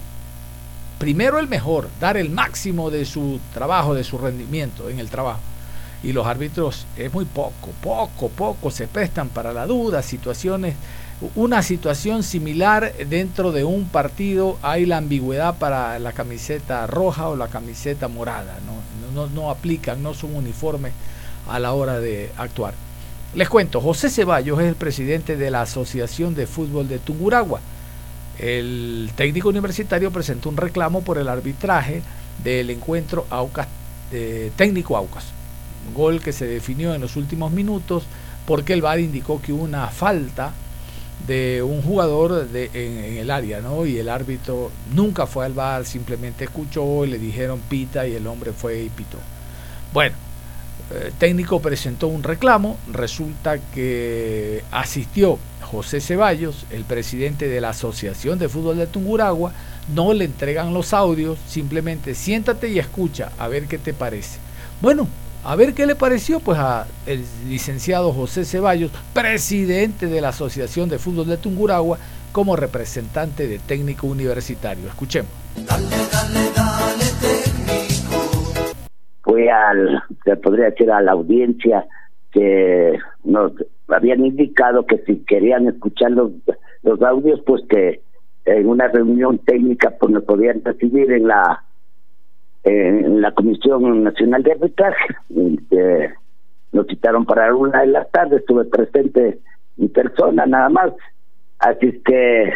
primero 0.97 1.39
el 1.39 1.47
mejor, 1.47 1.87
dar 1.99 2.17
el 2.17 2.29
máximo 2.29 2.89
de 2.89 3.05
su 3.05 3.39
trabajo, 3.53 3.93
de 3.93 4.03
su 4.03 4.17
rendimiento 4.17 4.89
en 4.89 4.99
el 4.99 5.09
trabajo 5.09 5.39
y 6.03 6.13
los 6.13 6.25
árbitros 6.25 6.85
es 6.97 7.13
muy 7.13 7.25
poco, 7.25 7.71
poco, 7.81 8.29
poco 8.29 8.71
se 8.71 8.87
prestan 8.87 9.29
para 9.29 9.53
la 9.53 9.65
duda, 9.65 10.01
situaciones, 10.01 10.75
una 11.35 11.61
situación 11.63 12.23
similar 12.23 12.93
dentro 13.09 13.51
de 13.51 13.63
un 13.63 13.85
partido 13.85 14.57
hay 14.61 14.85
la 14.85 14.97
ambigüedad 14.97 15.57
para 15.57 15.99
la 15.99 16.13
camiseta 16.13 16.87
roja 16.87 17.27
o 17.27 17.35
la 17.35 17.47
camiseta 17.47 18.07
morada, 18.07 18.57
no, 18.65 19.13
no, 19.13 19.29
no 19.29 19.51
aplican, 19.51 20.01
no 20.01 20.13
son 20.13 20.35
uniformes 20.35 20.93
a 21.47 21.59
la 21.59 21.73
hora 21.73 21.99
de 21.99 22.31
actuar. 22.37 22.73
Les 23.35 23.49
cuento, 23.49 23.81
José 23.81 24.09
Ceballos 24.09 24.59
es 24.59 24.67
el 24.67 24.75
presidente 24.75 25.35
de 25.35 25.51
la 25.51 25.61
Asociación 25.61 26.35
de 26.35 26.47
Fútbol 26.47 26.87
de 26.87 26.99
Tunguragua. 26.99 27.59
El 28.39 29.11
técnico 29.15 29.49
universitario 29.49 30.11
presentó 30.11 30.49
un 30.49 30.57
reclamo 30.57 31.01
por 31.01 31.17
el 31.17 31.27
arbitraje 31.27 32.01
del 32.43 32.69
encuentro 32.69 33.27
Aucas, 33.29 33.67
técnico 34.55 34.95
Aucas 34.95 35.25
gol 35.93 36.21
que 36.21 36.33
se 36.33 36.45
definió 36.45 36.93
en 36.93 37.01
los 37.01 37.15
últimos 37.15 37.51
minutos 37.51 38.03
porque 38.45 38.73
el 38.73 38.81
VAR 38.81 38.99
indicó 38.99 39.41
que 39.41 39.53
hubo 39.53 39.63
una 39.63 39.87
falta 39.87 40.51
de 41.27 41.61
un 41.63 41.81
jugador 41.81 42.47
de, 42.47 42.69
en, 42.73 43.17
el 43.17 43.31
área, 43.31 43.61
¿no? 43.61 43.85
Y 43.85 43.97
el 43.97 44.09
árbitro 44.09 44.71
nunca 44.93 45.27
fue 45.27 45.45
al 45.45 45.53
VAR, 45.53 45.85
simplemente 45.85 46.45
escuchó 46.45 47.05
y 47.05 47.09
le 47.09 47.19
dijeron 47.19 47.59
pita 47.69 48.07
y 48.07 48.15
el 48.15 48.25
hombre 48.27 48.51
fue 48.51 48.83
y 48.83 48.89
pitó. 48.89 49.17
Bueno, 49.93 50.15
el 50.91 51.07
eh, 51.07 51.13
técnico 51.17 51.61
presentó 51.61 52.07
un 52.07 52.23
reclamo, 52.23 52.77
resulta 52.91 53.59
que 53.59 54.63
asistió 54.71 55.37
José 55.61 56.01
Ceballos, 56.01 56.65
el 56.71 56.83
presidente 56.83 57.47
de 57.47 57.61
la 57.61 57.69
Asociación 57.69 58.39
de 58.39 58.49
Fútbol 58.49 58.77
de 58.77 58.87
Tunguragua, 58.87 59.53
no 59.93 60.13
le 60.13 60.25
entregan 60.25 60.73
los 60.73 60.93
audios, 60.93 61.37
simplemente 61.47 62.15
siéntate 62.15 62.69
y 62.69 62.79
escucha 62.79 63.31
a 63.37 63.47
ver 63.47 63.65
qué 63.65 63.77
te 63.77 63.93
parece. 63.93 64.39
Bueno, 64.81 65.07
a 65.49 65.55
ver 65.55 65.73
qué 65.73 65.87
le 65.87 65.95
pareció 65.95 66.39
pues 66.39 66.59
a 66.59 66.85
el 67.07 67.23
licenciado 67.49 68.13
José 68.13 68.45
Ceballos, 68.45 68.91
presidente 69.15 70.05
de 70.05 70.21
la 70.21 70.29
Asociación 70.29 70.89
de 70.89 70.99
Fútbol 70.99 71.25
de 71.25 71.37
Tunguragua, 71.37 71.97
como 72.31 72.55
representante 72.55 73.47
de 73.47 73.57
técnico 73.57 74.05
universitario. 74.05 74.87
Escuchemos. 74.87 75.31
Dale, 75.55 75.87
dale, 76.11 76.51
dale, 76.55 77.05
técnico. 77.19 78.53
Fue 79.23 79.49
al, 79.49 80.03
se 80.23 80.35
podría 80.35 80.65
decir 80.65 80.91
a 80.91 81.01
la 81.01 81.13
audiencia 81.13 81.83
que 82.31 82.99
nos 83.23 83.53
habían 83.87 84.23
indicado 84.23 84.85
que 84.85 84.99
si 84.99 85.25
querían 85.25 85.67
escuchar 85.67 86.11
los, 86.11 86.29
los 86.83 87.01
audios, 87.01 87.41
pues 87.43 87.63
que 87.67 88.03
en 88.45 88.67
una 88.67 88.87
reunión 88.87 89.39
técnica 89.39 89.95
pues 89.99 90.13
nos 90.13 90.25
podían 90.25 90.63
recibir 90.63 91.11
en 91.11 91.27
la 91.27 91.63
en 92.69 93.21
la 93.21 93.31
Comisión 93.31 94.03
Nacional 94.03 94.43
de 94.43 94.51
Arbitraje. 94.51 95.15
Eh, 95.71 96.09
nos 96.71 96.87
citaron 96.87 97.25
para 97.25 97.53
una 97.55 97.81
de 97.81 97.87
las 97.87 98.09
tardes, 98.11 98.41
estuve 98.41 98.65
presente 98.65 99.39
mi 99.77 99.87
persona 99.87 100.45
nada 100.45 100.69
más. 100.69 100.93
Así 101.59 102.01
que 102.05 102.53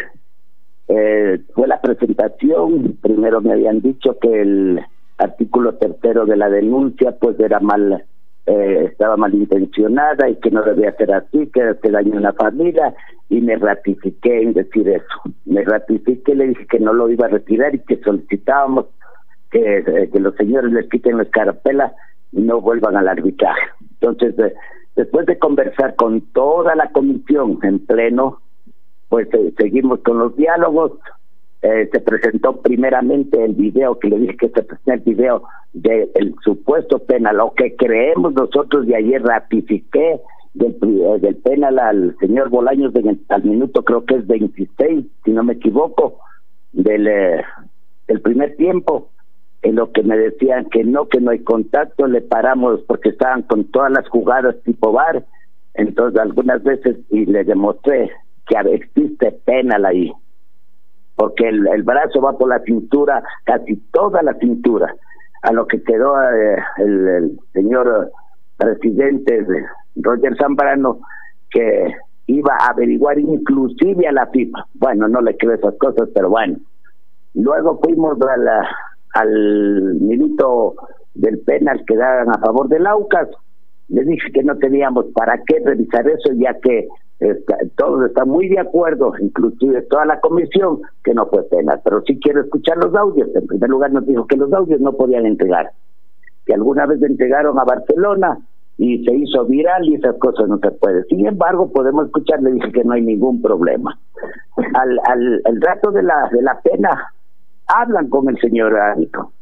eh, 0.88 1.40
fue 1.54 1.66
la 1.66 1.80
presentación, 1.80 2.96
primero 3.02 3.40
me 3.40 3.52
habían 3.52 3.80
dicho 3.80 4.18
que 4.20 4.42
el 4.42 4.80
artículo 5.18 5.74
tercero 5.74 6.26
de 6.26 6.36
la 6.36 6.48
denuncia 6.48 7.12
pues 7.18 7.38
era 7.40 7.60
mal, 7.60 8.04
eh, 8.46 8.88
estaba 8.90 9.16
malintencionada 9.16 10.28
y 10.28 10.36
que 10.36 10.50
no 10.50 10.62
debía 10.62 10.94
ser 10.96 11.12
así, 11.12 11.48
que 11.52 11.74
se 11.82 11.90
dañó 11.90 12.16
una 12.16 12.32
familia 12.32 12.94
y 13.28 13.40
me 13.40 13.56
ratifiqué 13.56 14.42
en 14.42 14.52
decir 14.52 14.88
eso. 14.88 15.34
Me 15.44 15.64
ratifiqué, 15.64 16.34
le 16.34 16.48
dije 16.48 16.66
que 16.66 16.78
no 16.78 16.92
lo 16.92 17.10
iba 17.10 17.26
a 17.26 17.30
retirar 17.30 17.74
y 17.74 17.80
que 17.80 17.96
solicitábamos 18.02 18.86
que, 19.54 20.18
los 20.18 20.34
señores 20.34 20.72
les 20.72 20.88
quiten 20.88 21.16
la 21.16 21.22
escarapela 21.22 21.92
y 22.32 22.40
no 22.40 22.60
vuelvan 22.60 22.96
al 22.96 23.08
arbitraje. 23.08 23.62
Entonces, 24.00 24.34
después 24.96 25.26
de 25.26 25.38
conversar 25.38 25.94
con 25.94 26.20
toda 26.32 26.74
la 26.74 26.90
comisión 26.90 27.58
en 27.62 27.78
pleno, 27.78 28.40
pues 29.08 29.28
eh, 29.32 29.52
seguimos 29.56 30.00
con 30.00 30.18
los 30.18 30.36
diálogos. 30.36 30.92
Eh, 31.62 31.88
se 31.92 32.00
presentó 32.00 32.60
primeramente 32.60 33.42
el 33.42 33.54
video, 33.54 33.98
que 33.98 34.08
le 34.08 34.18
dije 34.18 34.36
que 34.36 34.48
se 34.48 34.62
presentó 34.62 34.92
el 34.92 35.00
video 35.00 35.42
del 35.72 36.34
supuesto 36.42 36.98
penal, 36.98 37.36
lo 37.38 37.52
que 37.54 37.74
creemos 37.74 38.34
nosotros 38.34 38.86
de 38.86 38.96
ayer 38.96 39.22
ratifiqué 39.22 40.20
del, 40.52 40.76
eh, 40.82 41.18
del 41.20 41.36
penal 41.36 41.78
al 41.78 42.16
señor 42.20 42.48
Bolaños 42.50 42.92
al 43.28 43.44
minuto 43.44 43.82
creo 43.82 44.04
que 44.04 44.16
es 44.16 44.26
26, 44.26 45.06
si 45.24 45.30
no 45.30 45.42
me 45.42 45.54
equivoco, 45.54 46.18
del 46.72 47.42
primer 48.22 48.56
tiempo 48.56 49.10
en 49.64 49.76
lo 49.76 49.90
que 49.92 50.02
me 50.02 50.16
decían 50.16 50.66
que 50.66 50.84
no, 50.84 51.08
que 51.08 51.20
no 51.20 51.30
hay 51.30 51.38
contacto, 51.40 52.06
le 52.06 52.20
paramos 52.20 52.82
porque 52.86 53.08
estaban 53.08 53.42
con 53.42 53.64
todas 53.70 53.90
las 53.90 54.06
jugadas 54.10 54.56
tipo 54.62 54.92
bar, 54.92 55.24
entonces 55.72 56.20
algunas 56.20 56.62
veces 56.62 56.98
y 57.08 57.24
le 57.24 57.44
demostré 57.44 58.10
que 58.46 58.56
existe 58.74 59.32
penal 59.46 59.86
ahí, 59.86 60.12
porque 61.16 61.48
el, 61.48 61.66
el 61.68 61.82
brazo 61.82 62.20
va 62.20 62.36
por 62.36 62.50
la 62.50 62.60
cintura, 62.60 63.22
casi 63.44 63.76
toda 63.90 64.22
la 64.22 64.34
cintura, 64.34 64.94
a 65.40 65.52
lo 65.52 65.66
que 65.66 65.82
quedó 65.82 66.22
eh, 66.22 66.58
el, 66.76 67.40
señor 67.54 68.12
presidente 68.58 69.44
de 69.44 69.64
Roger 69.96 70.36
Zambrano, 70.36 71.00
que 71.50 71.94
iba 72.26 72.54
a 72.60 72.70
averiguar 72.70 73.18
inclusive 73.18 74.06
a 74.06 74.12
la 74.12 74.26
FIFA. 74.26 74.66
Bueno, 74.74 75.08
no 75.08 75.22
le 75.22 75.34
creo 75.38 75.54
esas 75.54 75.74
cosas, 75.78 76.10
pero 76.14 76.28
bueno. 76.28 76.58
Luego 77.32 77.80
fuimos 77.82 78.20
a 78.22 78.36
la, 78.36 78.68
al 79.14 79.94
minuto 80.00 80.74
del 81.14 81.38
penal 81.40 81.84
que 81.86 81.96
daban 81.96 82.28
a 82.30 82.38
favor 82.38 82.68
del 82.68 82.86
Aucas. 82.86 83.28
Le 83.88 84.04
dije 84.04 84.32
que 84.32 84.42
no 84.42 84.56
teníamos 84.56 85.06
para 85.14 85.40
qué 85.46 85.60
revisar 85.64 86.08
eso, 86.08 86.32
ya 86.34 86.54
que 86.60 86.88
todos 87.76 88.06
están 88.06 88.28
muy 88.28 88.48
de 88.48 88.58
acuerdo, 88.58 89.12
inclusive 89.20 89.82
toda 89.82 90.04
la 90.04 90.20
comisión, 90.20 90.80
que 91.02 91.14
no 91.14 91.26
fue 91.26 91.44
penal. 91.48 91.80
Pero 91.84 92.02
sí 92.02 92.18
quiero 92.20 92.42
escuchar 92.42 92.76
los 92.78 92.94
audios. 92.94 93.28
En 93.34 93.46
primer 93.46 93.70
lugar 93.70 93.92
nos 93.92 94.06
dijo 94.06 94.26
que 94.26 94.36
los 94.36 94.52
audios 94.52 94.80
no 94.80 94.92
podían 94.92 95.26
entregar, 95.26 95.70
que 96.46 96.54
alguna 96.54 96.86
vez 96.86 97.02
entregaron 97.02 97.58
a 97.58 97.64
Barcelona 97.64 98.38
y 98.76 99.04
se 99.04 99.14
hizo 99.14 99.44
viral 99.44 99.88
y 99.88 99.94
esas 99.94 100.16
cosas 100.18 100.48
no 100.48 100.58
se 100.58 100.70
puede. 100.72 101.04
Sin 101.04 101.26
embargo, 101.26 101.70
podemos 101.70 102.06
escuchar, 102.06 102.42
le 102.42 102.52
dije 102.52 102.72
que 102.72 102.84
no 102.84 102.94
hay 102.94 103.02
ningún 103.02 103.40
problema. 103.40 103.96
Al, 104.74 104.98
al 105.04 105.42
el 105.44 105.60
rato 105.60 105.92
de 105.92 106.02
la, 106.02 106.28
de 106.32 106.42
la 106.42 106.60
pena, 106.60 107.12
hablan 107.66 108.08
con 108.08 108.28
el 108.28 108.38
señor 108.38 108.76
árbitro. 108.76 109.32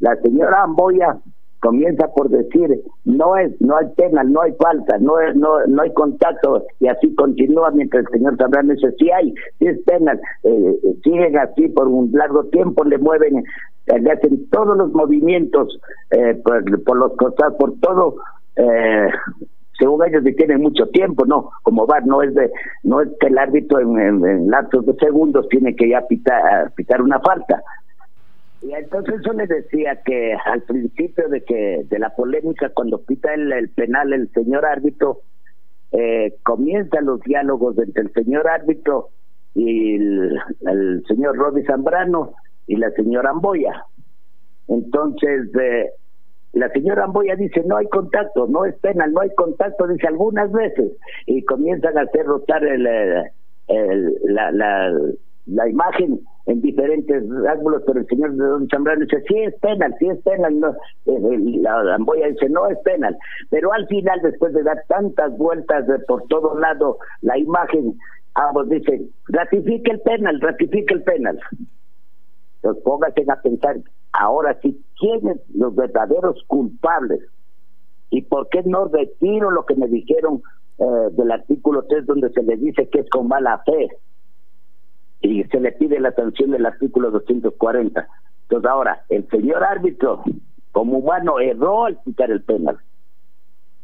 La 0.00 0.16
señora 0.16 0.62
Amboya 0.62 1.18
comienza 1.60 2.08
por 2.08 2.28
decir 2.30 2.82
no 3.04 3.36
es 3.36 3.52
no 3.60 3.76
hay 3.76 3.86
penal 3.94 4.32
no 4.32 4.42
hay 4.42 4.52
falta 4.52 4.98
no 4.98 5.20
es 5.20 5.36
no 5.36 5.64
no 5.66 5.82
hay 5.82 5.92
contacto 5.92 6.64
y 6.80 6.88
así 6.88 7.14
continúa 7.14 7.70
mientras 7.70 8.06
el 8.06 8.12
señor 8.12 8.36
Zambrano 8.38 8.72
dice 8.72 8.92
sí 8.98 9.10
hay 9.10 9.34
sí 9.58 9.66
es 9.66 9.78
penal 9.84 10.18
eh, 10.42 10.76
siguen 11.04 11.38
así 11.38 11.68
por 11.68 11.86
un 11.86 12.10
largo 12.12 12.44
tiempo 12.44 12.82
le 12.84 12.98
mueven 12.98 13.44
le 13.86 14.10
hacen 14.10 14.48
todos 14.50 14.76
los 14.76 14.90
movimientos 14.92 15.78
eh, 16.10 16.40
por, 16.42 16.96
los 16.96 17.12
costados 17.16 17.56
por 17.58 17.78
todo 17.80 18.16
eh, 18.56 19.08
según 19.80 20.06
ellos 20.06 20.22
tienen 20.36 20.60
mucho 20.60 20.86
tiempo, 20.88 21.24
no, 21.24 21.50
como 21.62 21.86
va, 21.86 22.00
no 22.00 22.22
es 22.22 22.34
de, 22.34 22.50
no 22.84 23.00
es 23.00 23.08
que 23.18 23.28
el 23.28 23.38
árbitro 23.38 23.80
en, 23.80 24.24
en, 24.24 24.50
lapsos 24.50 24.84
de 24.86 24.94
segundos 24.94 25.48
tiene 25.48 25.74
que 25.74 25.88
ya 25.88 26.06
pitar, 26.06 26.70
pitar 26.74 27.02
una 27.02 27.18
falta. 27.20 27.62
Y 28.62 28.72
entonces 28.74 29.22
yo 29.24 29.32
le 29.32 29.46
decía 29.46 30.02
que 30.04 30.34
al 30.44 30.62
principio 30.62 31.28
de 31.28 31.42
que 31.42 31.86
de 31.88 31.98
la 31.98 32.10
polémica 32.10 32.68
cuando 32.74 33.00
pita 33.00 33.32
el, 33.32 33.70
penal 33.70 34.12
el 34.12 34.30
señor 34.32 34.66
árbitro 34.66 35.20
eh, 35.92 36.34
comienzan 36.42 37.06
los 37.06 37.20
diálogos 37.22 37.78
entre 37.78 38.02
el 38.02 38.12
señor 38.12 38.48
árbitro 38.48 39.08
y 39.54 39.96
el, 39.96 41.02
señor 41.08 41.36
Rodi 41.36 41.64
Zambrano 41.64 42.34
y 42.66 42.76
la 42.76 42.90
señora 42.90 43.30
Amboya. 43.30 43.86
Entonces 44.68 45.48
eh, 45.58 45.90
la 46.52 46.68
señora 46.70 47.04
Amboya 47.04 47.36
dice, 47.36 47.62
no 47.64 47.76
hay 47.76 47.86
contacto, 47.86 48.46
no 48.48 48.64
es 48.64 48.76
penal, 48.78 49.12
no 49.12 49.20
hay 49.20 49.30
contacto, 49.34 49.86
dice 49.86 50.08
algunas 50.08 50.50
veces, 50.50 50.92
y 51.26 51.44
comienzan 51.44 51.96
a 51.96 52.02
hacer 52.02 52.26
rotar 52.26 52.64
el, 52.64 52.86
el, 53.68 54.14
la, 54.24 54.50
la, 54.50 54.92
la, 55.46 55.68
imagen 55.68 56.20
en 56.46 56.60
diferentes 56.60 57.22
ángulos, 57.48 57.84
pero 57.86 58.00
el 58.00 58.06
señor 58.06 58.32
de 58.32 58.44
Don 58.44 58.66
Chambrano 58.66 59.04
dice, 59.04 59.22
sí 59.28 59.38
es 59.38 59.54
penal, 59.60 59.94
sí 60.00 60.08
es 60.08 60.18
penal, 60.22 60.58
no, 60.58 60.74
la 61.62 61.94
Amboya 61.94 62.26
dice, 62.26 62.48
no 62.48 62.66
es 62.66 62.78
penal, 62.80 63.16
pero 63.50 63.72
al 63.72 63.86
final, 63.86 64.20
después 64.22 64.52
de 64.52 64.64
dar 64.64 64.82
tantas 64.88 65.36
vueltas 65.38 65.86
de 65.86 66.00
por 66.00 66.24
todo 66.24 66.58
lado, 66.58 66.98
la 67.22 67.38
imagen, 67.38 67.94
ambos 68.34 68.68
dicen, 68.68 69.08
ratifique 69.28 69.92
el 69.92 70.00
penal, 70.00 70.40
ratifique 70.40 70.94
el 70.94 71.02
penal. 71.04 71.38
Entonces 72.62 72.82
póngase 72.84 73.24
a 73.28 73.40
pensar, 73.40 73.76
ahora 74.12 74.58
sí, 74.60 74.84
¿quiénes 74.98 75.38
los 75.54 75.74
verdaderos 75.74 76.42
culpables? 76.46 77.20
¿Y 78.10 78.22
por 78.22 78.48
qué 78.48 78.62
no 78.64 78.86
retiro 78.86 79.50
lo 79.50 79.64
que 79.64 79.76
me 79.76 79.86
dijeron 79.88 80.42
eh, 80.78 80.84
del 81.12 81.30
artículo 81.30 81.84
3 81.88 82.06
donde 82.06 82.30
se 82.30 82.42
le 82.42 82.56
dice 82.56 82.88
que 82.88 83.00
es 83.00 83.10
con 83.10 83.28
mala 83.28 83.62
fe? 83.64 83.88
Y 85.22 85.44
se 85.44 85.60
le 85.60 85.72
pide 85.72 86.00
la 86.00 86.12
sanción 86.12 86.50
del 86.50 86.66
artículo 86.66 87.10
240. 87.10 88.08
Entonces 88.42 88.70
ahora, 88.70 89.04
el 89.08 89.28
señor 89.28 89.64
árbitro, 89.64 90.22
como 90.72 90.98
humano, 90.98 91.40
erró 91.40 91.86
al 91.86 92.00
quitar 92.02 92.30
el 92.30 92.42
penal. 92.42 92.78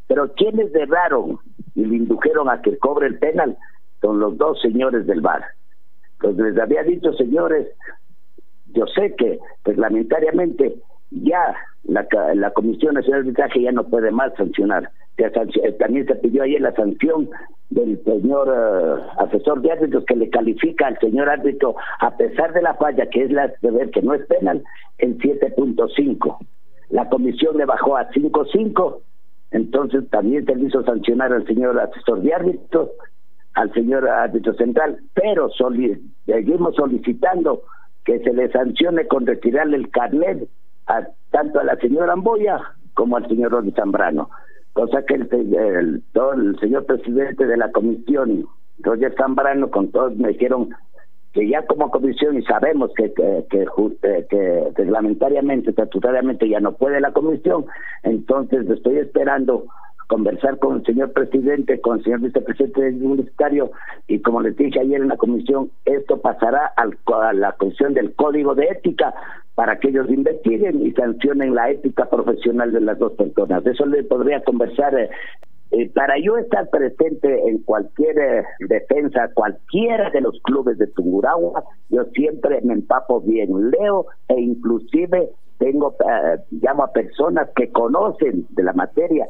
Pero 0.07 0.33
quienes 0.35 0.75
erraron 0.75 1.39
y 1.75 1.85
le 1.85 1.97
indujeron 1.97 2.51
a 2.51 2.61
que 2.61 2.77
cobre 2.79 3.07
el 3.07 3.19
penal 3.19 3.57
son 4.01 4.19
los 4.19 4.37
dos 4.37 4.61
señores 4.61 5.07
del 5.07 5.21
bar. 5.21 5.45
Entonces 6.15 6.55
les 6.55 6.59
había 6.59 6.83
dicho, 6.83 7.13
señores, 7.15 7.69
yo 8.77 8.87
sé 8.87 9.15
que 9.17 9.39
reglamentariamente 9.65 10.77
ya 11.11 11.57
la, 11.85 12.07
la 12.35 12.51
Comisión 12.53 12.95
Nacional 12.95 13.23
de 13.23 13.29
Arbitraje 13.31 13.63
ya 13.63 13.73
no 13.73 13.85
puede 13.85 14.11
más 14.11 14.35
sancionar. 14.35 14.91
Eh, 15.19 15.73
también 15.79 16.07
se 16.07 16.15
pidió 16.17 16.43
ayer 16.43 16.61
la 16.61 16.75
sanción 16.75 17.31
del 17.71 18.03
señor 18.05 18.49
eh, 18.49 19.03
asesor 19.19 19.63
de 19.63 19.73
árbitros 19.73 20.05
que 20.05 20.15
le 20.15 20.29
califica 20.29 20.89
al 20.89 20.99
señor 20.99 21.31
árbitro, 21.31 21.75
a 22.01 22.15
pesar 22.17 22.53
de 22.53 22.61
la 22.61 22.75
falla 22.75 23.09
que 23.09 23.25
es 23.25 23.31
la 23.31 23.51
de 23.63 23.71
ver 23.71 23.91
que 23.91 24.03
no 24.03 24.13
es 24.13 24.27
penal, 24.27 24.63
en 24.99 25.19
7.5. 25.19 26.37
La 26.91 27.09
comisión 27.09 27.57
le 27.57 27.65
bajó 27.65 27.97
a 27.97 28.11
5.5, 28.11 28.99
entonces 29.53 30.09
también 30.11 30.45
se 30.45 30.55
le 30.55 30.67
hizo 30.67 30.85
sancionar 30.85 31.33
al 31.33 31.47
señor 31.47 31.81
asesor 31.81 32.21
de 32.21 32.35
árbitros, 32.35 32.91
al 33.55 33.73
señor 33.73 34.07
árbitro 34.07 34.53
central, 34.55 34.99
pero 35.15 35.49
seguimos 36.27 36.75
solicitando 36.75 37.63
que 38.07 38.21
se 38.21 38.33
le 38.33 38.51
sancione 38.51 39.07
con 39.07 39.27
retirarle 39.27 39.77
el 39.77 39.91
carnet 39.91 40.49
a, 40.87 41.07
tanto 41.31 41.61
a 41.61 41.65
la 41.65 41.77
señora 41.77 42.13
Amboya 42.13 42.59
como 42.95 43.17
al 43.17 43.29
señor 43.29 43.53
Ronnie 43.53 43.75
Zambrano. 43.75 44.31
Cosa 44.73 45.05
que 45.05 45.15
el, 45.15 46.03
todo 46.13 46.33
el 46.35 46.59
señor 46.61 46.87
presidente 46.87 47.47
de 47.47 47.57
la 47.57 47.71
comisión, 47.73 48.47
Roger 48.79 49.15
Zambrano, 49.17 49.71
con 49.71 49.91
todos 49.91 50.17
me 50.17 50.29
dijeron 50.29 50.71
que 51.33 51.49
ya 51.49 51.67
como 51.67 51.91
comisión 51.91 52.39
y 52.39 52.43
sabemos 52.43 52.93
que, 52.97 53.13
que, 53.13 53.45
que, 53.51 53.63
eh, 54.03 54.27
que 54.31 54.73
reglamentariamente, 54.75 55.71
estatutariamente 55.71 56.49
ya 56.49 56.61
no 56.61 56.73
puede 56.73 57.01
la 57.01 57.13
comisión, 57.13 57.67
entonces 58.05 58.69
estoy 58.71 58.99
esperando 58.99 59.67
conversar 60.07 60.59
con 60.59 60.77
el 60.77 60.85
señor 60.85 61.13
presidente, 61.13 61.81
con 61.81 61.99
el 61.99 62.05
señor 62.05 62.21
vicepresidente 62.21 62.81
del 62.83 62.95
ministerio 62.95 63.71
y 64.07 64.21
como 64.21 64.41
les 64.41 64.57
dije 64.57 64.81
ayer 64.81 65.01
en 65.01 65.09
la 65.09 65.17
comisión, 65.17 65.71
esto 65.85 66.21
pasará 66.21 66.73
al, 66.77 66.97
a 67.23 67.33
la 67.33 67.53
comisión 67.53 67.95
del 67.95 68.15
código 68.15 68.55
de 68.55 68.67
ética 68.67 69.15
para 69.57 69.79
que 69.79 69.89
ellos 69.89 70.09
investiguen 70.11 70.87
y 70.87 70.93
sancionen 70.93 71.55
la 71.55 71.71
ética 71.71 72.09
profesional 72.09 72.73
de 72.73 72.81
las 72.83 72.99
dos 72.99 73.13
personas. 73.15 73.67
Eso 73.67 73.87
le 73.87 74.05
podría 74.05 74.45
conversar. 74.45 74.97
Eh, 74.99 75.11
eh, 75.73 75.91
para 75.95 76.15
yo 76.19 76.37
estar 76.37 76.69
presente 76.71 77.49
en 77.49 77.59
cualquier 77.63 78.19
eh, 78.19 78.45
defensa, 78.69 79.31
cualquiera 79.35 80.11
de 80.11 80.21
los 80.21 80.39
clubes 80.43 80.79
de 80.79 80.87
Tungurahua, 80.89 81.65
yo 81.89 82.05
siempre 82.15 82.61
me 82.63 82.75
empapo 82.75 83.21
bien, 83.23 83.49
leo 83.71 84.07
e 84.29 84.41
inclusive 84.41 85.31
tengo, 85.59 85.97
llamo 86.51 86.85
a 86.85 86.93
personas 86.93 87.49
que 87.57 87.73
conocen 87.73 88.47
de 88.51 88.63
la 88.63 88.75
materia 88.75 89.27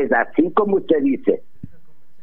es 0.00 0.12
así 0.12 0.50
como 0.52 0.76
usted 0.76 1.02
dice. 1.02 1.42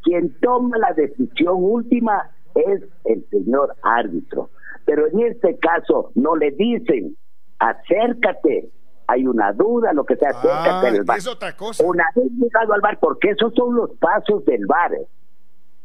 Quien 0.04 0.34
toma 0.40 0.78
la 0.78 0.94
decisión 0.94 1.56
última 1.58 2.32
es 2.56 2.84
el 3.06 3.26
señor 3.30 3.76
árbitro. 3.84 4.50
Pero 4.86 5.08
en 5.08 5.20
este 5.22 5.58
caso 5.60 6.12
no 6.16 6.36
le 6.36 6.52
dicen, 6.52 7.16
acércate, 7.60 8.70
hay 9.08 9.28
una 9.28 9.52
duda, 9.54 9.94
lo 9.94 10.06
que 10.06 10.16
sea, 10.16 10.30
acércate 10.30 10.88
al 10.88 11.04
bar. 11.04 11.18
Es 11.18 11.28
otra 11.28 11.56
cosa. 11.56 11.84
Una 11.84 12.06
vez 12.16 12.32
llegado 12.32 12.74
al 12.74 12.82
bar, 12.82 12.98
porque 13.00 13.30
esos 13.30 13.54
son 13.54 13.76
los 13.76 13.92
pasos 13.98 14.46
del 14.46 14.66
bar. 14.66 14.92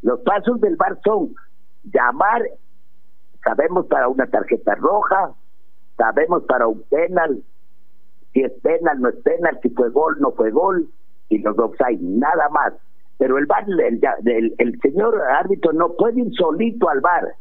Los 0.02 0.20
pasos 0.20 0.60
del 0.60 0.76
bar 0.76 0.98
son 1.04 1.34
llamar, 1.84 2.42
sabemos 3.42 3.86
para 3.86 4.08
una 4.08 4.26
tarjeta 4.26 4.74
roja, 4.74 5.34
sabemos 5.96 6.44
para 6.44 6.66
un 6.66 6.82
penal, 6.84 7.42
si 8.32 8.42
es 8.42 8.52
penal, 8.62 9.00
no 9.00 9.08
es 9.08 9.16
penal, 9.16 9.58
si 9.62 9.70
fue 9.70 9.90
gol, 9.90 10.16
no 10.18 10.32
fue 10.32 10.50
gol, 10.50 10.88
y 11.28 11.38
los 11.38 11.58
offside, 11.58 12.00
nada 12.00 12.48
más. 12.50 12.74
Pero 13.18 13.38
el 13.38 13.46
bar, 13.46 13.64
el, 13.68 14.54
el, 14.58 14.80
señor 14.80 15.20
árbitro 15.22 15.72
no 15.72 15.92
puede 15.94 16.20
ir 16.20 16.32
solito 16.34 16.88
al 16.88 17.00
bar, 17.00 17.34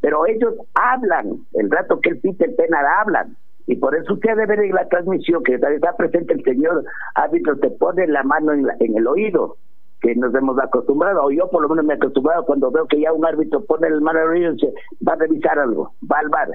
pero 0.00 0.26
ellos 0.26 0.54
hablan, 0.74 1.40
el 1.54 1.70
rato 1.70 2.00
que 2.00 2.10
él 2.10 2.20
pite 2.20 2.44
el 2.44 2.54
penal 2.54 2.84
hablan. 2.98 3.36
Y 3.66 3.76
por 3.76 3.94
eso 3.94 4.14
usted 4.14 4.30
debe 4.30 4.46
ver 4.46 4.60
en 4.60 4.74
la 4.74 4.88
transmisión 4.88 5.42
que 5.44 5.54
está 5.54 5.96
presente 5.96 6.34
el 6.34 6.42
señor 6.42 6.84
árbitro, 7.14 7.56
te 7.58 7.70
pone 7.70 8.06
la 8.08 8.22
mano 8.22 8.52
en, 8.52 8.96
el 8.96 9.06
oído, 9.06 9.56
que 10.00 10.14
nos 10.16 10.34
hemos 10.34 10.58
acostumbrado, 10.58 11.22
o 11.24 11.30
yo 11.30 11.48
por 11.50 11.62
lo 11.62 11.68
menos 11.68 11.84
me 11.84 11.94
he 11.94 11.96
acostumbrado 11.96 12.44
cuando 12.46 12.70
veo 12.70 12.86
que 12.86 13.00
ya 13.00 13.12
un 13.12 13.24
árbitro 13.24 13.64
pone 13.64 13.88
la 13.88 14.00
mano 14.00 14.18
en 14.18 14.24
el 14.24 14.30
oído 14.30 14.50
y 14.50 14.54
dice, 14.54 14.74
va 15.06 15.12
a 15.12 15.16
revisar 15.16 15.58
algo, 15.58 15.92
va 16.10 16.18
al 16.18 16.28
bar. 16.30 16.48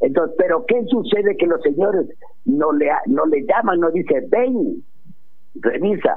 Entonces, 0.00 0.36
pero 0.38 0.64
¿qué 0.66 0.84
sucede 0.86 1.36
que 1.36 1.46
los 1.46 1.62
señores 1.62 2.06
no 2.44 2.72
le, 2.72 2.90
no 3.06 3.26
le 3.26 3.44
llaman, 3.46 3.80
no 3.80 3.90
dice, 3.90 4.26
ven, 4.28 4.82
revisa 5.62 6.16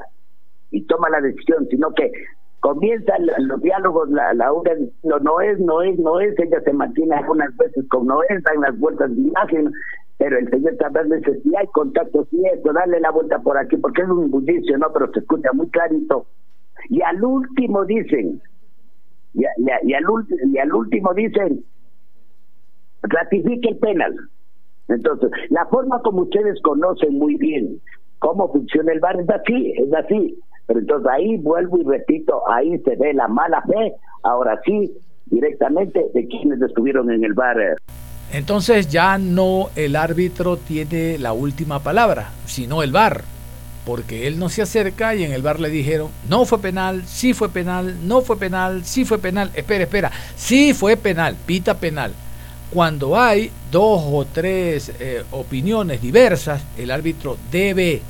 y 0.70 0.84
toma 0.86 1.10
la 1.10 1.20
decisión, 1.20 1.66
sino 1.70 1.92
que 1.94 2.10
comienzan 2.60 3.26
los 3.38 3.60
diálogos, 3.60 4.08
la, 4.10 4.32
la 4.34 4.46
no, 5.02 5.18
no 5.18 5.40
es, 5.40 5.58
no 5.58 5.82
es, 5.82 5.98
no 5.98 6.20
es, 6.20 6.38
ella 6.38 6.60
se 6.64 6.72
mantiene 6.72 7.16
algunas 7.16 7.54
veces 7.56 7.84
con 7.88 8.06
no 8.06 8.20
es, 8.28 8.42
dan 8.44 8.60
las 8.60 8.78
vueltas 8.78 9.14
de 9.14 9.20
imagen, 9.20 9.72
pero 10.16 10.38
el 10.38 10.48
señor 10.48 10.76
también 10.76 11.10
dice, 11.10 11.40
si 11.42 11.56
hay 11.56 11.66
contacto, 11.68 12.24
si 12.30 12.40
esto, 12.46 12.72
dale 12.72 13.00
la 13.00 13.10
vuelta 13.10 13.40
por 13.40 13.58
aquí, 13.58 13.76
porque 13.76 14.02
es 14.02 14.08
un 14.08 14.30
bullicio, 14.30 14.78
¿no? 14.78 14.92
Pero 14.92 15.10
se 15.12 15.18
escucha 15.18 15.52
muy 15.52 15.68
clarito. 15.70 16.26
Y 16.88 17.02
al 17.02 17.22
último 17.24 17.84
dicen, 17.84 18.40
y, 19.34 19.40
y, 19.40 19.70
al, 19.70 19.80
y 20.52 20.58
al 20.58 20.72
último 20.72 21.14
dicen, 21.14 21.64
ratifique 23.02 23.70
el 23.70 23.78
penal. 23.78 24.16
Entonces, 24.86 25.30
la 25.50 25.66
forma 25.66 26.00
como 26.02 26.22
ustedes 26.22 26.60
conocen 26.62 27.18
muy 27.18 27.36
bien 27.36 27.80
cómo 28.22 28.50
funciona 28.50 28.92
el 28.92 29.00
bar 29.00 29.20
es 29.20 29.28
así, 29.28 29.74
es 29.76 29.92
así. 29.92 30.38
Pero 30.66 30.78
entonces 30.78 31.10
ahí 31.12 31.36
vuelvo 31.38 31.78
y 31.78 31.84
repito, 31.84 32.48
ahí 32.48 32.78
se 32.78 32.94
ve 32.94 33.12
la 33.12 33.26
mala 33.26 33.60
fe, 33.62 33.94
ahora 34.22 34.60
sí, 34.64 34.96
directamente 35.26 36.06
de 36.14 36.26
quienes 36.28 36.62
estuvieron 36.62 37.10
en 37.10 37.24
el 37.24 37.34
bar. 37.34 37.56
Entonces 38.32 38.88
ya 38.88 39.18
no 39.18 39.70
el 39.74 39.96
árbitro 39.96 40.56
tiene 40.56 41.18
la 41.18 41.32
última 41.32 41.80
palabra, 41.80 42.30
sino 42.46 42.84
el 42.84 42.92
bar, 42.92 43.22
porque 43.84 44.28
él 44.28 44.38
no 44.38 44.48
se 44.48 44.62
acerca 44.62 45.16
y 45.16 45.24
en 45.24 45.32
el 45.32 45.42
bar 45.42 45.58
le 45.58 45.68
dijeron, 45.68 46.08
no 46.30 46.44
fue 46.44 46.60
penal, 46.60 47.02
sí 47.04 47.34
fue 47.34 47.48
penal, 47.48 47.96
no 48.06 48.20
fue 48.20 48.38
penal, 48.38 48.84
sí 48.84 49.04
fue 49.04 49.18
penal, 49.18 49.50
espera, 49.54 49.82
espera, 49.82 50.12
sí 50.36 50.74
fue 50.74 50.96
penal, 50.96 51.36
pita 51.44 51.74
penal. 51.74 52.12
Cuando 52.70 53.18
hay 53.20 53.50
dos 53.70 54.00
o 54.06 54.24
tres 54.24 54.92
eh, 54.98 55.24
opiniones 55.32 56.00
diversas, 56.00 56.64
el 56.78 56.90
árbitro 56.90 57.36
debe 57.50 58.00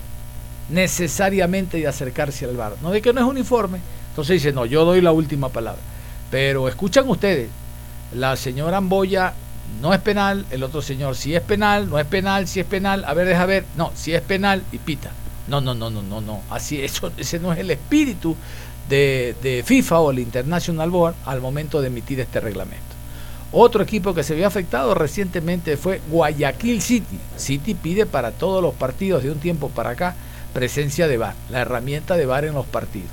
necesariamente 0.68 1.78
de 1.78 1.86
acercarse 1.86 2.44
al 2.44 2.56
bar. 2.56 2.74
No 2.82 2.90
de 2.90 3.02
que 3.02 3.12
no 3.12 3.20
es 3.20 3.26
uniforme. 3.26 3.78
Entonces 4.10 4.42
dice, 4.42 4.52
no, 4.52 4.66
yo 4.66 4.84
doy 4.84 5.00
la 5.00 5.12
última 5.12 5.48
palabra. 5.48 5.80
Pero 6.30 6.68
escuchan 6.68 7.08
ustedes, 7.08 7.48
la 8.14 8.36
señora 8.36 8.78
Amboya 8.78 9.34
no 9.80 9.94
es 9.94 10.00
penal, 10.00 10.44
el 10.50 10.62
otro 10.62 10.82
señor 10.82 11.16
si 11.16 11.34
es 11.34 11.42
penal, 11.42 11.88
no 11.88 11.98
es 11.98 12.06
penal, 12.06 12.46
si 12.46 12.60
es 12.60 12.66
penal, 12.66 13.04
a 13.04 13.14
ver, 13.14 13.26
deja 13.26 13.46
ver, 13.46 13.64
no, 13.76 13.92
si 13.94 14.12
es 14.12 14.20
penal 14.22 14.62
y 14.72 14.78
pita. 14.78 15.10
No, 15.48 15.60
no, 15.60 15.74
no, 15.74 15.90
no, 15.90 16.02
no, 16.02 16.20
no. 16.20 16.42
Así, 16.50 16.80
eso, 16.82 17.12
ese 17.16 17.38
no 17.38 17.52
es 17.52 17.58
el 17.58 17.70
espíritu 17.70 18.36
de, 18.88 19.34
de 19.42 19.62
FIFA 19.64 20.00
o 20.00 20.10
el 20.10 20.18
International 20.18 20.90
Board 20.90 21.14
al 21.24 21.40
momento 21.40 21.80
de 21.80 21.88
emitir 21.88 22.20
este 22.20 22.40
reglamento. 22.40 22.92
Otro 23.54 23.82
equipo 23.82 24.14
que 24.14 24.22
se 24.22 24.34
vio 24.34 24.46
afectado 24.46 24.94
recientemente 24.94 25.76
fue 25.76 26.00
Guayaquil 26.08 26.80
City. 26.80 27.18
City 27.36 27.74
pide 27.74 28.06
para 28.06 28.30
todos 28.30 28.62
los 28.62 28.74
partidos 28.74 29.22
de 29.22 29.30
un 29.30 29.38
tiempo 29.38 29.68
para 29.68 29.90
acá 29.90 30.16
presencia 30.52 31.08
de 31.08 31.16
VAR, 31.16 31.34
la 31.50 31.60
herramienta 31.60 32.16
de 32.16 32.26
VAR 32.26 32.44
en 32.44 32.54
los 32.54 32.66
partidos. 32.66 33.10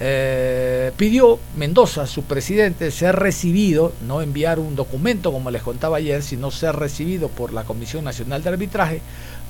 Eh, 0.00 0.92
pidió 0.96 1.40
Mendoza, 1.56 2.06
su 2.06 2.22
presidente, 2.22 2.92
ser 2.92 3.16
recibido, 3.16 3.92
no 4.06 4.22
enviar 4.22 4.60
un 4.60 4.76
documento 4.76 5.32
como 5.32 5.50
les 5.50 5.62
contaba 5.62 5.96
ayer, 5.96 6.22
sino 6.22 6.52
ser 6.52 6.76
recibido 6.76 7.28
por 7.28 7.52
la 7.52 7.64
Comisión 7.64 8.04
Nacional 8.04 8.42
de 8.42 8.50
Arbitraje. 8.50 9.00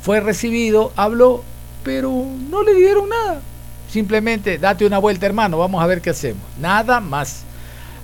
Fue 0.02 0.20
recibido, 0.20 0.92
habló, 0.96 1.44
pero 1.84 2.24
no 2.50 2.62
le 2.62 2.74
dieron 2.74 3.10
nada. 3.10 3.40
Simplemente, 3.90 4.58
date 4.58 4.86
una 4.86 4.98
vuelta 4.98 5.26
hermano, 5.26 5.58
vamos 5.58 5.82
a 5.82 5.86
ver 5.86 6.00
qué 6.00 6.10
hacemos. 6.10 6.42
Nada 6.58 7.00
más. 7.00 7.42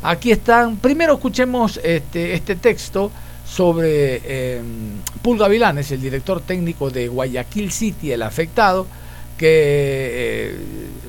Aquí 0.03 0.31
están, 0.31 0.77
primero 0.77 1.15
escuchemos 1.15 1.81
este, 1.83 2.35
este 2.35 2.57
texto 2.57 3.11
sobre 3.47 4.21
eh, 4.25 4.61
Pulga 5.23 5.49
Vilanes, 5.49 5.91
el 5.93 6.01
director 6.03 6.43
técnico 6.43 6.91
de 6.91 7.09
Guayaquil 7.09 7.73
City, 7.73 8.13
el 8.13 8.23
afectado, 8.23 8.87
que 9.37 10.51
eh, 10.53 10.57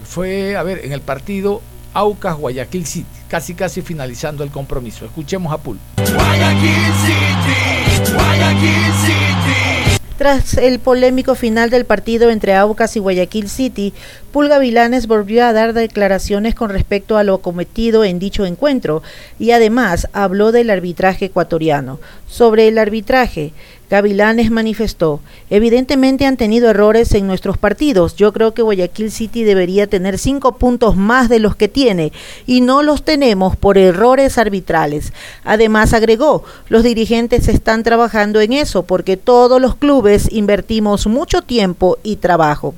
fue, 0.03 0.55
a 0.55 0.63
ver, 0.63 0.83
en 0.83 0.91
el 0.91 1.01
partido 1.01 1.61
Aucas 1.93 2.35
Guayaquil 2.35 2.85
City, 2.85 3.07
casi 3.27 3.53
casi 3.53 3.81
finalizando 3.81 4.43
el 4.43 4.51
compromiso. 4.51 5.05
Escuchemos 5.05 5.53
a 5.53 5.57
Pul. 5.57 5.79
Guayaquil 5.95 6.93
City, 7.05 8.13
Guayaquil 8.13 8.93
City. 9.05 9.95
Tras 10.17 10.53
el 10.53 10.79
polémico 10.79 11.35
final 11.35 11.69
del 11.69 11.83
partido 11.83 12.29
entre 12.29 12.55
Aucas 12.55 12.95
y 12.95 12.99
Guayaquil 12.99 13.49
City, 13.49 13.93
Pulga 14.31 14.59
Vilanes 14.59 15.07
volvió 15.07 15.43
a 15.43 15.51
dar 15.51 15.73
declaraciones 15.73 16.55
con 16.55 16.69
respecto 16.69 17.17
a 17.17 17.25
lo 17.25 17.39
cometido 17.39 18.05
en 18.05 18.17
dicho 18.17 18.45
encuentro 18.45 19.03
y 19.39 19.51
además 19.51 20.07
habló 20.13 20.53
del 20.53 20.69
arbitraje 20.69 21.25
ecuatoriano. 21.25 21.99
Sobre 22.27 22.69
el 22.69 22.77
arbitraje, 22.77 23.51
Gavilanes 23.89 24.51
manifestó, 24.51 25.19
evidentemente 25.49 26.25
han 26.25 26.37
tenido 26.37 26.69
errores 26.69 27.13
en 27.13 27.27
nuestros 27.27 27.57
partidos. 27.57 28.15
Yo 28.15 28.33
creo 28.33 28.53
que 28.53 28.61
Guayaquil 28.61 29.11
City 29.11 29.43
debería 29.43 29.87
tener 29.87 30.17
cinco 30.17 30.57
puntos 30.57 30.95
más 30.95 31.29
de 31.29 31.39
los 31.39 31.55
que 31.55 31.67
tiene 31.67 32.11
y 32.45 32.61
no 32.61 32.83
los 32.83 33.03
tenemos 33.03 33.55
por 33.55 33.77
errores 33.77 34.37
arbitrales. 34.37 35.13
Además 35.43 35.93
agregó, 35.93 36.43
los 36.69 36.83
dirigentes 36.83 37.47
están 37.47 37.83
trabajando 37.83 38.41
en 38.41 38.53
eso 38.53 38.83
porque 38.83 39.17
todos 39.17 39.61
los 39.61 39.75
clubes 39.75 40.27
invertimos 40.31 41.07
mucho 41.07 41.41
tiempo 41.41 41.97
y 42.03 42.17
trabajo. 42.17 42.73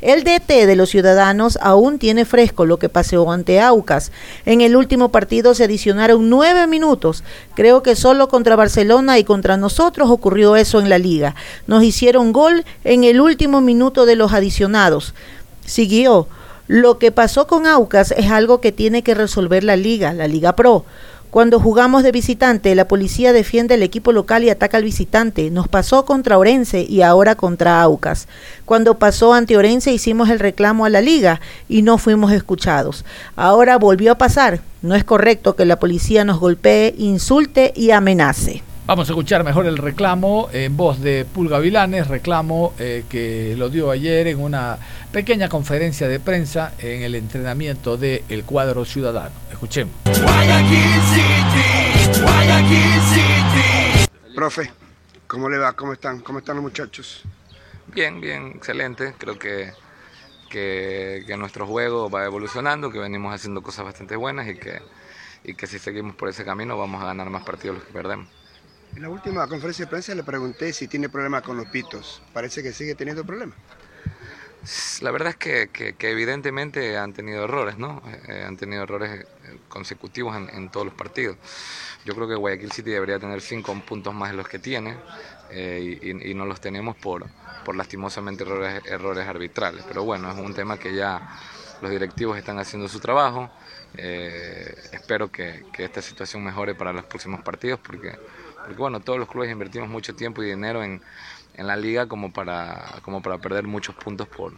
El 0.00 0.24
DT 0.24 0.66
de 0.66 0.76
los 0.76 0.90
ciudadanos 0.90 1.58
aún 1.60 1.98
tiene 1.98 2.24
fresco 2.24 2.66
lo 2.66 2.78
que 2.78 2.88
pasó 2.88 3.30
ante 3.30 3.60
Aucas. 3.60 4.12
En 4.44 4.60
el 4.60 4.76
último 4.76 5.10
partido 5.10 5.54
se 5.54 5.64
adicionaron 5.64 6.28
nueve 6.28 6.66
minutos. 6.66 7.24
Creo 7.54 7.82
que 7.82 7.96
solo 7.96 8.28
contra 8.28 8.56
Barcelona 8.56 9.18
y 9.18 9.24
contra 9.24 9.56
nosotros 9.56 10.10
ocurrió 10.10 10.56
eso 10.56 10.80
en 10.80 10.88
la 10.88 10.98
liga. 10.98 11.34
Nos 11.66 11.84
hicieron 11.84 12.32
gol 12.32 12.64
en 12.84 13.04
el 13.04 13.20
último 13.20 13.60
minuto 13.60 14.06
de 14.06 14.16
los 14.16 14.32
adicionados. 14.32 15.14
Siguió. 15.64 16.28
Lo 16.68 16.98
que 16.98 17.12
pasó 17.12 17.46
con 17.46 17.66
Aucas 17.66 18.12
es 18.16 18.30
algo 18.30 18.60
que 18.60 18.72
tiene 18.72 19.02
que 19.02 19.14
resolver 19.14 19.64
la 19.64 19.76
liga, 19.76 20.12
la 20.12 20.28
Liga 20.28 20.54
Pro. 20.56 20.84
Cuando 21.32 21.58
jugamos 21.58 22.02
de 22.02 22.12
visitante, 22.12 22.74
la 22.74 22.88
policía 22.88 23.32
defiende 23.32 23.72
al 23.72 23.82
equipo 23.82 24.12
local 24.12 24.44
y 24.44 24.50
ataca 24.50 24.76
al 24.76 24.84
visitante. 24.84 25.50
Nos 25.50 25.66
pasó 25.66 26.04
contra 26.04 26.36
Orense 26.36 26.84
y 26.86 27.00
ahora 27.00 27.36
contra 27.36 27.80
Aucas. 27.80 28.28
Cuando 28.66 28.98
pasó 28.98 29.32
ante 29.32 29.56
Orense 29.56 29.94
hicimos 29.94 30.28
el 30.28 30.40
reclamo 30.40 30.84
a 30.84 30.90
la 30.90 31.00
liga 31.00 31.40
y 31.70 31.80
no 31.80 31.96
fuimos 31.96 32.32
escuchados. 32.32 33.06
Ahora 33.34 33.78
volvió 33.78 34.12
a 34.12 34.18
pasar. 34.18 34.60
No 34.82 34.94
es 34.94 35.04
correcto 35.04 35.56
que 35.56 35.64
la 35.64 35.78
policía 35.78 36.26
nos 36.26 36.38
golpee, 36.38 36.94
insulte 36.98 37.72
y 37.74 37.92
amenace. 37.92 38.62
Vamos 38.92 39.08
a 39.08 39.12
escuchar 39.12 39.42
mejor 39.42 39.64
el 39.64 39.78
reclamo 39.78 40.50
en 40.52 40.76
voz 40.76 41.00
de 41.00 41.24
Pulga 41.24 41.58
Vilanes, 41.60 42.08
reclamo 42.08 42.74
eh, 42.78 43.06
que 43.08 43.54
lo 43.56 43.70
dio 43.70 43.90
ayer 43.90 44.26
en 44.26 44.38
una 44.38 44.76
pequeña 45.10 45.48
conferencia 45.48 46.08
de 46.08 46.20
prensa 46.20 46.74
en 46.78 47.00
el 47.00 47.14
entrenamiento 47.14 47.96
del 47.96 48.22
el 48.28 48.44
cuadro 48.44 48.84
ciudadano. 48.84 49.34
Escuchemos. 49.50 49.94
Profe, 54.34 54.70
¿cómo 55.26 55.48
le 55.48 55.56
va? 55.56 55.72
¿Cómo 55.72 55.94
están? 55.94 56.20
¿Cómo 56.20 56.40
están 56.40 56.56
los 56.56 56.62
muchachos? 56.62 57.22
Bien, 57.94 58.20
bien, 58.20 58.48
excelente. 58.56 59.14
Creo 59.16 59.38
que, 59.38 59.72
que, 60.50 61.24
que 61.26 61.36
nuestro 61.38 61.66
juego 61.66 62.10
va 62.10 62.26
evolucionando, 62.26 62.90
que 62.90 62.98
venimos 62.98 63.34
haciendo 63.34 63.62
cosas 63.62 63.86
bastante 63.86 64.16
buenas 64.16 64.46
y 64.48 64.56
que, 64.56 64.82
y 65.44 65.54
que 65.54 65.66
si 65.66 65.78
seguimos 65.78 66.14
por 66.14 66.28
ese 66.28 66.44
camino 66.44 66.76
vamos 66.76 67.02
a 67.02 67.06
ganar 67.06 67.30
más 67.30 67.42
partidos 67.42 67.76
de 67.76 67.78
los 67.78 67.88
que 67.88 67.94
perdemos. 67.94 68.41
En 68.94 69.02
la 69.02 69.08
última 69.08 69.46
conferencia 69.46 69.86
de 69.86 69.90
prensa 69.90 70.14
le 70.14 70.22
pregunté 70.22 70.72
si 70.72 70.86
tiene 70.86 71.08
problemas 71.08 71.42
con 71.42 71.56
los 71.56 71.66
pitos. 71.66 72.22
Parece 72.32 72.62
que 72.62 72.72
sigue 72.72 72.94
teniendo 72.94 73.24
problemas. 73.24 73.56
La 75.00 75.10
verdad 75.10 75.30
es 75.30 75.36
que, 75.36 75.94
que, 75.98 76.10
evidentemente 76.10 76.96
han 76.96 77.12
tenido 77.12 77.44
errores, 77.44 77.78
¿no? 77.78 78.00
Eh, 78.28 78.44
han 78.46 78.56
tenido 78.56 78.84
errores 78.84 79.20
eh, 79.20 79.58
consecutivos 79.68 80.36
en, 80.36 80.68
todos 80.70 80.86
los 80.86 80.94
partidos. 80.94 81.36
Yo 82.04 82.14
creo 82.14 82.28
que 82.28 82.36
Guayaquil 82.36 82.70
City 82.70 82.90
debería 82.90 83.18
tener 83.18 83.40
cinco 83.40 83.74
puntos 83.84 84.14
más 84.14 84.30
de 84.30 84.36
los 84.36 84.46
que 84.46 84.60
tiene 84.60 84.96
eh, 85.50 85.98
y, 86.00 86.34
no 86.34 86.46
los 86.46 86.60
tenemos 86.60 86.94
por, 86.96 87.26
por 87.64 87.74
lastimosamente 87.74 88.44
errores, 88.44 88.82
errores 88.86 89.26
arbitrales. 89.26 89.84
Pero 89.88 90.04
bueno, 90.04 90.30
es 90.30 90.38
un 90.38 90.54
tema 90.54 90.78
que 90.78 90.94
ya 90.94 91.40
los 91.80 91.90
directivos 91.90 92.38
están 92.38 92.58
haciendo 92.60 92.86
su 92.88 93.00
trabajo. 93.00 93.50
espero 93.94 95.32
que, 95.32 95.64
que 95.72 95.84
esta 95.84 96.00
situación 96.00 96.44
mejore 96.44 96.76
para 96.76 96.92
los 96.92 97.04
próximos 97.04 97.42
partidos 97.42 97.80
porque 97.80 98.16
porque 98.64 98.80
bueno, 98.80 99.00
todos 99.00 99.18
los 99.18 99.28
clubes 99.28 99.50
invertimos 99.50 99.88
mucho 99.88 100.14
tiempo 100.14 100.42
y 100.42 100.46
dinero 100.46 100.82
en, 100.82 101.02
en 101.54 101.66
la 101.66 101.76
liga 101.76 102.06
como 102.06 102.32
para, 102.32 103.00
como 103.02 103.22
para 103.22 103.38
perder 103.38 103.66
muchos 103.66 103.94
puntos 103.94 104.28
por, 104.28 104.54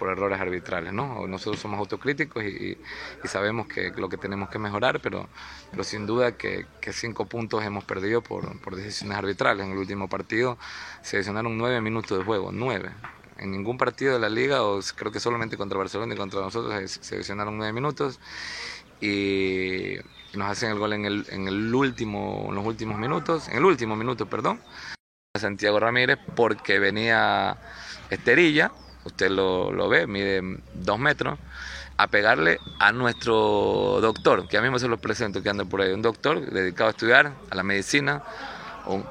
por 0.00 0.08
errores 0.08 0.40
arbitrales, 0.40 0.92
¿no? 0.94 1.26
Nosotros 1.26 1.60
somos 1.60 1.78
autocríticos 1.78 2.42
y, 2.42 2.78
y, 3.22 3.28
sabemos 3.28 3.66
que 3.66 3.90
lo 3.90 4.08
que 4.08 4.16
tenemos 4.16 4.48
que 4.48 4.58
mejorar, 4.58 5.00
pero, 5.00 5.28
pero 5.70 5.84
sin 5.84 6.06
duda 6.06 6.32
que, 6.32 6.66
que 6.80 6.94
cinco 6.94 7.26
puntos 7.26 7.62
hemos 7.64 7.84
perdido 7.84 8.22
por, 8.22 8.58
por, 8.60 8.76
decisiones 8.76 9.18
arbitrales. 9.18 9.66
En 9.66 9.72
el 9.72 9.78
último 9.78 10.08
partido 10.08 10.56
se 11.02 11.16
adicionaron 11.16 11.58
nueve 11.58 11.82
minutos 11.82 12.16
de 12.18 12.24
juego, 12.24 12.50
nueve. 12.50 12.90
En 13.36 13.50
ningún 13.50 13.76
partido 13.76 14.14
de 14.14 14.20
la 14.20 14.30
liga, 14.30 14.62
o 14.62 14.80
creo 14.96 15.12
que 15.12 15.20
solamente 15.20 15.56
contra 15.56 15.78
Barcelona 15.78 16.14
y 16.14 16.16
contra 16.16 16.40
nosotros, 16.40 16.90
se 16.90 17.14
adicionaron 17.16 17.58
nueve 17.58 17.72
minutos. 17.74 18.20
Y 19.02 19.96
nos 20.34 20.50
hacen 20.50 20.70
el 20.70 20.78
gol 20.78 20.92
en 20.92 21.04
el, 21.04 21.26
en 21.30 21.48
el 21.48 21.74
último, 21.74 22.46
en 22.48 22.54
los 22.54 22.64
últimos 22.64 22.98
minutos, 22.98 23.48
en 23.48 23.58
el 23.58 23.64
último 23.64 23.96
minuto, 23.96 24.26
perdón, 24.26 24.60
Santiago 25.38 25.78
Ramírez 25.80 26.18
porque 26.34 26.78
venía 26.78 27.56
Esterilla, 28.10 28.72
usted 29.04 29.30
lo, 29.30 29.72
lo 29.72 29.88
ve, 29.88 30.06
mide 30.06 30.42
dos 30.74 30.98
metros, 30.98 31.38
a 31.96 32.06
pegarle 32.06 32.58
a 32.78 32.92
nuestro 32.92 33.98
doctor, 34.00 34.48
que 34.48 34.56
a 34.56 34.62
mí 34.62 34.70
me 34.70 34.78
se 34.78 34.88
lo 34.88 34.98
presento, 34.98 35.42
que 35.42 35.50
anda 35.50 35.64
por 35.64 35.82
ahí, 35.82 35.92
un 35.92 36.02
doctor 36.02 36.40
dedicado 36.50 36.88
a 36.88 36.90
estudiar, 36.92 37.32
a 37.50 37.54
la 37.54 37.62
medicina, 37.62 38.22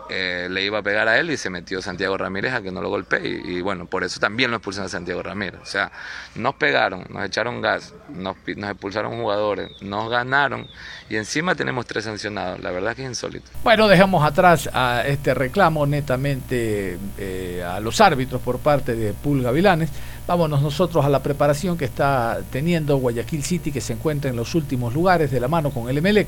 eh, 0.09 0.47
le 0.49 0.63
iba 0.63 0.79
a 0.79 0.81
pegar 0.81 1.07
a 1.07 1.17
él 1.17 1.31
y 1.31 1.37
se 1.37 1.49
metió 1.49 1.81
Santiago 1.81 2.17
Ramírez 2.17 2.53
a 2.53 2.61
que 2.61 2.71
no 2.71 2.81
lo 2.81 2.89
golpee 2.89 3.41
y, 3.45 3.61
bueno, 3.61 3.85
por 3.85 4.03
eso 4.03 4.19
también 4.19 4.51
lo 4.51 4.57
expulsan 4.57 4.85
a 4.85 4.89
Santiago 4.89 5.21
Ramírez. 5.23 5.59
O 5.61 5.65
sea, 5.65 5.91
nos 6.35 6.55
pegaron, 6.55 7.05
nos 7.09 7.25
echaron 7.25 7.61
gas, 7.61 7.93
nos, 8.09 8.35
expulsaron 8.45 9.19
jugadores, 9.19 9.69
nos 9.81 10.09
ganaron 10.09 10.67
y 11.09 11.15
encima 11.15 11.55
tenemos 11.55 11.85
tres 11.85 12.05
sancionados. 12.05 12.59
La 12.61 12.71
verdad 12.71 12.95
que 12.95 13.03
es 13.03 13.09
insólito. 13.09 13.49
Bueno, 13.63 13.87
dejamos 13.87 14.23
atrás 14.23 14.69
a 14.73 15.03
este 15.05 15.33
reclamo 15.33 15.85
netamente 15.85 16.97
eh, 17.17 17.63
a 17.67 17.79
los 17.79 18.01
árbitros 18.01 18.41
por 18.41 18.59
parte 18.59 18.95
de 18.95 19.13
Pulga 19.13 19.51
Vilanes. 19.51 19.89
Vámonos 20.27 20.61
nosotros 20.61 21.03
a 21.05 21.09
la 21.09 21.23
preparación 21.23 21.77
que 21.77 21.85
está 21.85 22.39
teniendo 22.51 22.97
Guayaquil 22.97 23.43
City, 23.43 23.71
que 23.71 23.81
se 23.81 23.93
encuentra 23.93 24.29
en 24.29 24.35
los 24.35 24.53
últimos 24.53 24.93
lugares 24.93 25.31
de 25.31 25.39
la 25.39 25.47
mano 25.47 25.71
con 25.71 25.89
el 25.89 25.97
Emelec. 25.97 26.27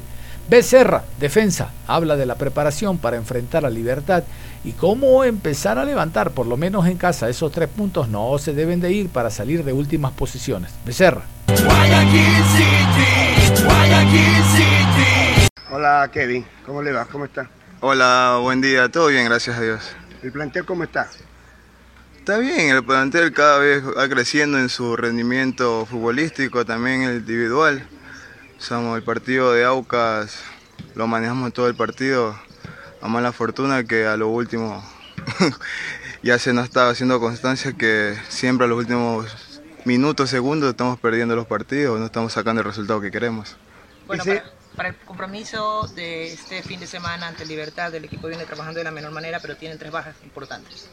Becerra, 0.49 1.03
defensa, 1.19 1.71
habla 1.87 2.17
de 2.17 2.25
la 2.25 2.35
preparación 2.35 2.97
para 2.97 3.17
enfrentar 3.17 3.65
a 3.65 3.69
Libertad 3.69 4.23
y 4.63 4.73
cómo 4.73 5.23
empezar 5.23 5.77
a 5.77 5.85
levantar, 5.85 6.31
por 6.31 6.45
lo 6.45 6.57
menos 6.57 6.87
en 6.87 6.97
casa, 6.97 7.29
esos 7.29 7.51
tres 7.51 7.69
puntos 7.69 8.09
no 8.09 8.37
se 8.37 8.53
deben 8.53 8.81
de 8.81 8.91
ir 8.91 9.09
para 9.09 9.29
salir 9.29 9.63
de 9.63 9.73
últimas 9.73 10.11
posiciones. 10.11 10.71
Becerra. 10.85 11.23
Hola 15.71 16.09
Kevin, 16.11 16.45
¿cómo 16.65 16.81
le 16.81 16.91
va? 16.91 17.05
¿Cómo 17.05 17.25
está? 17.25 17.49
Hola, 17.79 18.39
buen 18.41 18.61
día, 18.61 18.89
todo 18.89 19.07
bien, 19.07 19.25
gracias 19.25 19.57
a 19.57 19.61
Dios. 19.61 19.95
¿El 20.21 20.31
plantel 20.31 20.65
cómo 20.65 20.83
está? 20.83 21.09
Está 22.17 22.37
bien, 22.37 22.69
el 22.69 22.83
plantel 22.83 23.33
cada 23.33 23.57
vez 23.57 23.83
va 23.83 24.07
creciendo 24.07 24.59
en 24.59 24.69
su 24.69 24.95
rendimiento 24.95 25.87
futbolístico, 25.87 26.65
también 26.65 27.01
el 27.01 27.17
individual. 27.17 27.87
Somos 28.61 28.95
el 28.95 29.01
partido 29.01 29.53
de 29.53 29.65
Aucas, 29.65 30.37
lo 30.93 31.07
manejamos 31.07 31.51
todo 31.51 31.67
el 31.67 31.73
partido. 31.73 32.39
A 33.01 33.07
mala 33.07 33.31
fortuna 33.31 33.83
que 33.85 34.05
a 34.05 34.15
lo 34.17 34.27
último 34.27 34.87
ya 36.23 36.37
se 36.37 36.53
nos 36.53 36.65
estaba 36.65 36.91
haciendo 36.91 37.19
constancia 37.19 37.73
que 37.73 38.15
siempre 38.29 38.65
a 38.65 38.69
los 38.69 38.77
últimos 38.77 39.25
minutos, 39.83 40.29
segundos 40.29 40.69
estamos 40.69 40.99
perdiendo 40.99 41.35
los 41.35 41.47
partidos, 41.47 41.99
no 41.99 42.05
estamos 42.05 42.33
sacando 42.33 42.61
el 42.61 42.67
resultado 42.67 43.01
que 43.01 43.09
queremos. 43.09 43.57
Bueno, 44.05 44.23
para, 44.23 44.43
para, 44.75 44.89
el 44.89 44.95
compromiso 44.97 45.87
de 45.95 46.31
este 46.31 46.61
fin 46.61 46.79
de 46.79 46.85
semana 46.85 47.29
ante 47.29 47.47
Libertad, 47.47 47.95
el 47.95 48.05
equipo 48.05 48.27
viene 48.27 48.45
trabajando 48.45 48.77
de 48.77 48.83
la 48.83 48.91
menor 48.91 49.11
manera, 49.11 49.39
pero 49.39 49.57
tienen 49.57 49.79
tres 49.79 49.91
bajas 49.91 50.15
importantes. 50.23 50.87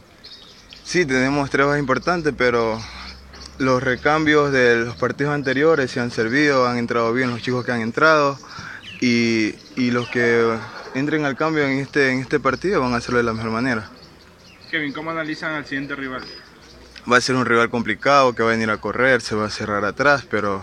Sí, 0.85 1.05
tenemos 1.05 1.51
tres 1.51 1.66
bajas 1.66 1.81
importantes, 1.81 2.33
pero 2.35 2.81
los 3.59 3.82
recambios 3.82 4.52
de 4.52 4.84
los 4.84 4.96
partidos 4.96 5.34
anteriores 5.34 5.90
se 5.90 6.00
han 6.00 6.11
servido, 6.11 6.66
han 6.66 6.78
entrado 6.78 7.12
bien 7.12 7.30
los 7.30 7.42
chicos 7.42 7.64
que 7.64 7.72
han 7.72 7.80
entrado 7.80 8.38
y, 9.00 9.54
y 9.76 9.90
los 9.90 10.09
que 10.09 10.56
entren 10.94 11.24
al 11.24 11.36
cambio 11.36 11.64
en 11.64 11.78
este, 11.78 12.11
en 12.11 12.20
este 12.20 12.40
partido 12.40 12.80
van 12.80 12.94
a 12.94 12.96
hacerlo 12.96 13.18
de 13.18 13.24
la 13.24 13.32
mejor 13.32 13.50
manera. 13.50 13.90
Kevin, 14.70 14.92
¿cómo 14.92 15.11
analizan 15.11 15.54
al 15.54 15.64
siguiente 15.64 15.94
rival? 15.94 16.22
Va 17.11 17.16
a 17.16 17.20
ser 17.20 17.36
un 17.36 17.46
rival 17.46 17.70
complicado 17.70 18.34
que 18.34 18.42
va 18.42 18.50
a 18.50 18.52
venir 18.52 18.70
a 18.70 18.76
correr, 18.76 19.20
se 19.22 19.34
va 19.34 19.46
a 19.46 19.50
cerrar 19.50 19.84
atrás, 19.84 20.26
pero 20.28 20.62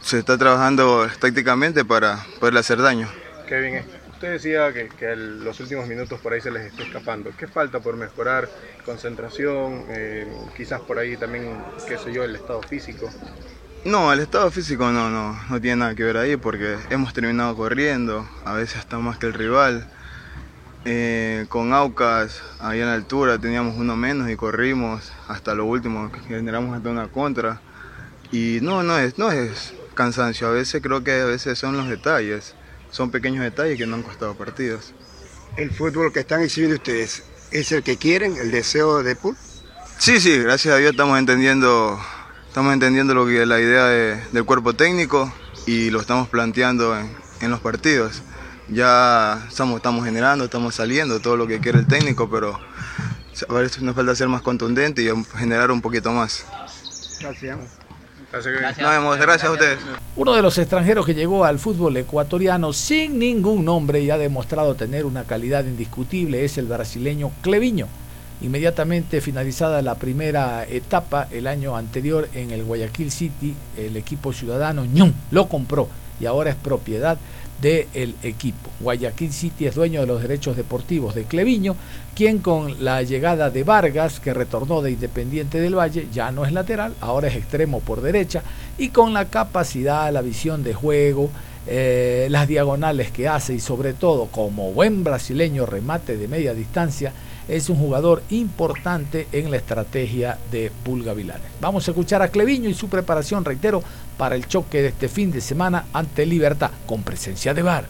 se 0.00 0.18
está 0.18 0.38
trabajando 0.38 1.06
tácticamente 1.18 1.84
para 1.84 2.24
poderle 2.40 2.60
hacer 2.60 2.80
daño. 2.80 3.10
Kevin, 3.46 3.82
usted 4.24 4.32
decía 4.32 4.72
que, 4.72 4.88
que 4.88 5.14
los 5.16 5.60
últimos 5.60 5.86
minutos 5.86 6.18
por 6.20 6.32
ahí 6.32 6.40
se 6.40 6.50
les 6.50 6.64
está 6.64 6.82
escapando. 6.82 7.30
¿Qué 7.36 7.46
falta 7.46 7.80
por 7.80 7.96
mejorar? 7.96 8.48
Concentración, 8.84 9.84
eh, 9.90 10.26
quizás 10.56 10.80
por 10.80 10.98
ahí 10.98 11.16
también, 11.18 11.62
qué 11.86 11.98
sé 11.98 12.10
yo, 12.10 12.24
el 12.24 12.34
estado 12.34 12.62
físico. 12.62 13.10
No, 13.84 14.10
el 14.14 14.20
estado 14.20 14.50
físico 14.50 14.90
no, 14.90 15.10
no, 15.10 15.38
no 15.50 15.60
tiene 15.60 15.76
nada 15.76 15.94
que 15.94 16.04
ver 16.04 16.16
ahí 16.16 16.38
porque 16.38 16.78
hemos 16.88 17.12
terminado 17.12 17.54
corriendo, 17.54 18.26
a 18.46 18.54
veces 18.54 18.78
hasta 18.78 18.98
más 18.98 19.18
que 19.18 19.26
el 19.26 19.34
rival. 19.34 19.86
Eh, 20.86 21.44
con 21.50 21.74
Aucas, 21.74 22.42
ahí 22.60 22.80
en 22.80 22.86
la 22.86 22.94
altura, 22.94 23.38
teníamos 23.38 23.76
uno 23.76 23.94
menos 23.94 24.30
y 24.30 24.36
corrimos 24.36 25.12
hasta 25.28 25.54
lo 25.54 25.66
último, 25.66 26.10
generamos 26.28 26.74
hasta 26.74 26.88
una 26.88 27.08
contra. 27.08 27.60
Y 28.32 28.60
no, 28.62 28.82
no 28.82 28.98
es, 28.98 29.18
no 29.18 29.30
es 29.30 29.74
cansancio, 29.94 30.48
a 30.48 30.50
veces 30.50 30.80
creo 30.82 31.04
que 31.04 31.12
a 31.12 31.26
veces 31.26 31.58
son 31.58 31.76
los 31.76 31.88
detalles, 31.88 32.54
son 32.94 33.10
pequeños 33.10 33.42
detalles 33.42 33.76
que 33.76 33.86
no 33.86 33.96
han 33.96 34.02
costado 34.02 34.34
partidos. 34.34 34.94
¿El 35.56 35.72
fútbol 35.72 36.12
que 36.12 36.20
están 36.20 36.42
exhibiendo 36.42 36.76
ustedes 36.76 37.24
es 37.50 37.72
el 37.72 37.82
que 37.82 37.96
quieren, 37.96 38.36
el 38.36 38.52
deseo 38.52 39.02
de 39.02 39.16
Pool? 39.16 39.36
Sí, 39.98 40.20
sí, 40.20 40.38
gracias 40.38 40.74
a 40.74 40.78
Dios 40.78 40.92
estamos 40.92 41.18
entendiendo, 41.18 42.00
estamos 42.46 42.72
entendiendo 42.72 43.12
lo 43.12 43.26
que 43.26 43.42
es 43.42 43.48
la 43.48 43.60
idea 43.60 43.86
de, 43.86 44.20
del 44.30 44.44
cuerpo 44.44 44.74
técnico 44.74 45.32
y 45.66 45.90
lo 45.90 46.00
estamos 46.00 46.28
planteando 46.28 46.96
en, 46.96 47.10
en 47.40 47.50
los 47.50 47.58
partidos 47.58 48.22
ya 48.68 49.44
estamos, 49.48 49.76
estamos 49.76 50.04
generando, 50.04 50.44
estamos 50.44 50.74
saliendo, 50.74 51.20
todo 51.20 51.36
lo 51.36 51.46
que 51.46 51.60
quiere 51.60 51.80
el 51.80 51.86
técnico, 51.86 52.30
pero 52.30 52.58
a 53.48 53.52
ver, 53.52 53.82
nos 53.82 53.94
falta 53.94 54.14
ser 54.14 54.28
más 54.28 54.42
contundente 54.42 55.02
y 55.02 55.10
generar 55.36 55.70
un 55.70 55.82
poquito 55.82 56.12
más. 56.12 56.46
Gracias. 57.20 57.58
Gracias. 58.42 58.78
Nos 58.78 58.90
vemos, 58.90 59.16
gracias 59.18 59.48
a 59.48 59.52
ustedes. 59.52 59.78
Uno 60.16 60.34
de 60.34 60.42
los 60.42 60.58
extranjeros 60.58 61.06
que 61.06 61.14
llegó 61.14 61.44
al 61.44 61.58
fútbol 61.58 61.96
ecuatoriano 61.96 62.72
sin 62.72 63.18
ningún 63.18 63.64
nombre 63.64 64.00
y 64.00 64.10
ha 64.10 64.18
demostrado 64.18 64.74
tener 64.74 65.06
una 65.06 65.22
calidad 65.24 65.64
indiscutible 65.64 66.44
es 66.44 66.58
el 66.58 66.66
brasileño 66.66 67.30
Cleviño. 67.42 67.86
Inmediatamente 68.40 69.20
finalizada 69.20 69.80
la 69.82 69.94
primera 69.94 70.64
etapa 70.64 71.28
el 71.30 71.46
año 71.46 71.76
anterior 71.76 72.28
en 72.34 72.50
el 72.50 72.64
Guayaquil 72.64 73.12
City, 73.12 73.54
el 73.76 73.96
equipo 73.96 74.32
ciudadano 74.32 74.84
ñum, 74.84 75.12
lo 75.30 75.48
compró 75.48 75.88
y 76.20 76.26
ahora 76.26 76.50
es 76.50 76.56
propiedad 76.56 77.18
del 77.60 78.14
equipo. 78.22 78.70
Guayaquil 78.80 79.32
City 79.32 79.66
es 79.66 79.74
dueño 79.74 80.00
de 80.00 80.06
los 80.06 80.22
derechos 80.22 80.56
deportivos 80.56 81.14
de 81.14 81.24
Cleviño, 81.24 81.76
quien 82.14 82.38
con 82.38 82.84
la 82.84 83.02
llegada 83.02 83.50
de 83.50 83.64
Vargas, 83.64 84.20
que 84.20 84.34
retornó 84.34 84.82
de 84.82 84.92
Independiente 84.92 85.60
del 85.60 85.78
Valle, 85.78 86.08
ya 86.12 86.30
no 86.30 86.44
es 86.44 86.52
lateral, 86.52 86.94
ahora 87.00 87.28
es 87.28 87.36
extremo 87.36 87.80
por 87.80 88.00
derecha, 88.02 88.42
y 88.78 88.88
con 88.88 89.12
la 89.12 89.26
capacidad, 89.26 90.12
la 90.12 90.22
visión 90.22 90.62
de 90.62 90.74
juego, 90.74 91.30
eh, 91.66 92.26
las 92.30 92.46
diagonales 92.46 93.10
que 93.10 93.26
hace 93.26 93.54
y 93.54 93.60
sobre 93.60 93.94
todo 93.94 94.26
como 94.26 94.72
buen 94.72 95.02
brasileño 95.02 95.64
remate 95.64 96.18
de 96.18 96.28
media 96.28 96.52
distancia, 96.52 97.12
es 97.48 97.68
un 97.68 97.76
jugador 97.76 98.22
importante 98.30 99.28
en 99.32 99.50
la 99.50 99.58
estrategia 99.58 100.38
de 100.50 100.70
Pulga 100.82 101.14
Vilanes. 101.14 101.46
Vamos 101.60 101.86
a 101.86 101.90
escuchar 101.90 102.22
a 102.22 102.28
Cleviño 102.28 102.68
y 102.68 102.74
su 102.74 102.88
preparación, 102.88 103.44
reitero, 103.44 103.82
para 104.16 104.34
el 104.34 104.46
choque 104.46 104.82
de 104.82 104.88
este 104.88 105.08
fin 105.08 105.30
de 105.30 105.40
semana 105.40 105.86
ante 105.92 106.26
Libertad, 106.26 106.70
con 106.86 107.02
presencia 107.02 107.54
de 107.54 107.62
VAR. 107.62 107.86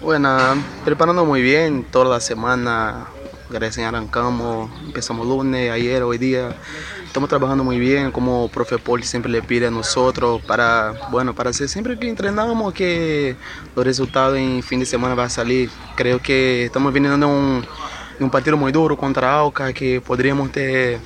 Bueno, 0.00 0.38
preparando 0.84 1.24
muy 1.24 1.42
bien 1.42 1.84
toda 1.90 2.04
la 2.04 2.20
semana. 2.20 3.08
Recién 3.50 3.86
arrancamos, 3.86 4.70
empezamos 4.84 5.26
lunes, 5.26 5.70
ayer, 5.70 6.02
hoy 6.02 6.18
día. 6.18 6.56
Estamos 7.06 7.28
trabajando 7.28 7.64
muy 7.64 7.78
bien, 7.78 8.12
como 8.12 8.48
profe 8.48 8.76
Paul 8.76 9.02
siempre 9.02 9.32
le 9.32 9.40
pide 9.40 9.68
a 9.68 9.70
nosotros 9.70 10.42
para, 10.42 10.92
bueno, 11.10 11.34
para 11.34 11.50
hacer 11.50 11.68
siempre 11.68 11.98
que 11.98 12.08
entrenamos 12.08 12.74
que 12.74 13.36
los 13.74 13.84
resultados 13.84 14.36
en 14.36 14.62
fin 14.62 14.80
de 14.80 14.86
semana 14.86 15.14
van 15.14 15.26
a 15.26 15.30
salir. 15.30 15.70
Creo 15.94 16.20
que 16.20 16.66
estamos 16.66 16.92
viniendo 16.92 17.26
de 17.26 17.32
un, 17.32 17.66
de 18.18 18.24
un 18.24 18.30
partido 18.30 18.56
muy 18.56 18.70
duro 18.70 18.96
contra 18.96 19.40
Alca, 19.40 19.72
que 19.72 20.00
podríamos 20.00 20.52
ter 20.52 20.98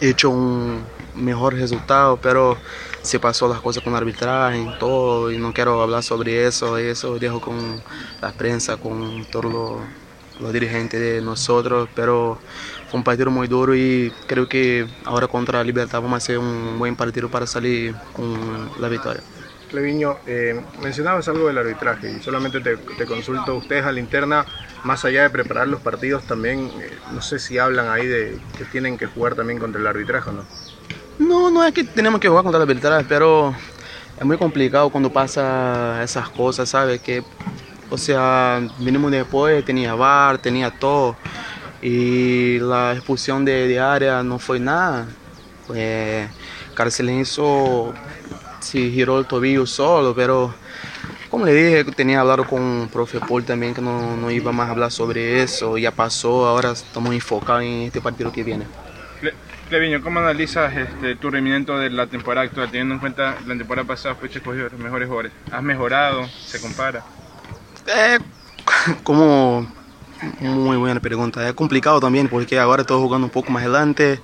hecho 0.00 0.30
un 0.30 0.92
mejor 1.14 1.54
resultado, 1.54 2.20
pero 2.20 2.60
se 3.02 3.20
pasó 3.20 3.48
las 3.48 3.60
cosas 3.60 3.82
con 3.82 3.94
arbitraje, 3.94 4.72
todo, 4.78 5.30
y 5.32 5.38
no 5.38 5.52
quiero 5.52 5.82
hablar 5.82 6.02
sobre 6.02 6.46
eso, 6.46 6.78
eso 6.78 7.18
dejo 7.18 7.40
con 7.40 7.84
la 8.20 8.32
prensa, 8.32 8.76
con 8.78 9.26
todos 9.26 9.44
los, 9.52 9.88
los 10.38 10.52
dirigentes 10.52 11.00
de 11.00 11.20
nosotros, 11.22 11.90
pero 11.94 12.42
fue 12.86 12.98
un 12.98 13.04
partido 13.04 13.30
muy 13.30 13.48
duro 13.48 13.74
y 13.76 14.16
creo 14.26 14.48
que 14.48 14.88
ahora 15.04 15.28
contra 15.28 15.62
Libertad 15.64 16.00
vamos 16.00 16.14
a 16.14 16.18
hacer 16.18 16.38
un 16.38 16.78
buen 16.78 16.96
partido 16.96 17.30
para 17.30 17.46
salir 17.46 18.00
con 18.12 18.70
la 18.76 18.88
victoria. 18.88 19.24
Cleviño, 19.70 20.18
eh, 20.26 20.60
mencionabas 20.82 21.28
algo 21.28 21.46
del 21.46 21.58
arbitraje 21.58 22.12
y 22.12 22.20
solamente 22.20 22.60
te, 22.60 22.76
te, 22.76 23.06
consulto, 23.06 23.54
ustedes 23.54 23.84
a 23.84 23.92
la 23.92 24.00
interna, 24.00 24.44
más 24.84 25.04
allá 25.04 25.22
de 25.22 25.30
preparar 25.30 25.68
los 25.68 25.80
partidos, 25.80 26.24
también, 26.24 26.70
eh, 26.80 26.90
no 27.12 27.22
sé 27.22 27.38
si 27.38 27.56
hablan 27.58 27.88
ahí 27.88 28.06
de 28.06 28.38
que 28.58 28.64
tienen 28.64 28.98
que 28.98 29.06
jugar 29.06 29.34
también 29.34 29.58
contra 29.58 29.80
el 29.80 29.86
arbitraje 29.86 30.30
o 30.30 30.32
no. 30.32 30.44
No, 31.18 31.50
no 31.50 31.64
es 31.64 31.72
que 31.72 31.84
tenemos 31.84 32.20
que 32.20 32.28
jugar 32.28 32.42
contra 32.42 32.62
el 32.62 32.68
arbitraje, 32.68 33.06
pero 33.08 33.54
es 34.18 34.24
muy 34.24 34.36
complicado 34.36 34.90
cuando 34.90 35.12
pasa 35.12 36.02
esas 36.02 36.28
cosas, 36.30 36.68
¿sabes? 36.68 37.00
Que, 37.00 37.22
o 37.88 37.96
sea, 37.96 38.60
vinimos 38.78 39.10
después, 39.10 39.64
tenía 39.64 39.94
bar, 39.94 40.38
tenía 40.38 40.70
todo, 40.70 41.16
y 41.80 42.58
la 42.58 42.92
expulsión 42.92 43.44
de, 43.44 43.68
de 43.68 43.78
área 43.78 44.22
no 44.22 44.38
fue 44.38 44.58
nada. 44.58 45.06
Pues, 45.66 46.28
Carcelenso 46.74 47.92
se 48.60 48.90
giró 48.90 49.18
el 49.18 49.26
tobillo 49.26 49.66
solo, 49.66 50.14
pero 50.14 50.54
como 51.28 51.46
le 51.46 51.54
dije, 51.54 51.84
tenía 51.92 52.20
hablado 52.20 52.44
con 52.44 52.82
el 52.82 52.88
profe 52.88 53.20
Paul 53.20 53.44
también 53.44 53.74
que 53.74 53.80
no, 53.80 54.16
no, 54.16 54.30
iba 54.30 54.52
más 54.52 54.68
a 54.68 54.72
hablar 54.72 54.90
sobre 54.90 55.42
eso, 55.42 55.78
ya 55.78 55.90
pasó, 55.90 56.46
ahora 56.46 56.72
estamos 56.72 57.12
enfocados 57.14 57.62
en 57.62 57.82
este 57.82 58.00
partido 58.00 58.32
que 58.32 58.42
viene. 58.42 58.66
Cleviño, 59.68 60.02
¿cómo 60.02 60.18
analizas 60.18 60.76
este, 60.76 61.14
tu 61.14 61.30
rendimiento 61.30 61.78
de 61.78 61.90
la 61.90 62.08
temporada 62.08 62.44
actual, 62.44 62.68
teniendo 62.70 62.94
en 62.94 63.00
cuenta 63.00 63.36
la 63.46 63.56
temporada 63.56 63.86
pasada 63.86 64.16
fuiste 64.16 64.38
escogido 64.38 64.68
los 64.68 64.80
mejores 64.80 65.06
jugadores? 65.06 65.32
¿Has 65.52 65.62
mejorado? 65.62 66.26
¿Se 66.26 66.60
compara? 66.60 67.04
Eh, 67.86 68.18
como 69.04 69.70
muy 70.40 70.76
buena 70.76 70.98
pregunta. 70.98 71.46
Es 71.46 71.54
complicado 71.54 72.00
también 72.00 72.28
porque 72.28 72.58
ahora 72.58 72.82
estoy 72.82 73.00
jugando 73.00 73.26
un 73.26 73.30
poco 73.30 73.52
más 73.52 73.62
adelante. 73.62 74.20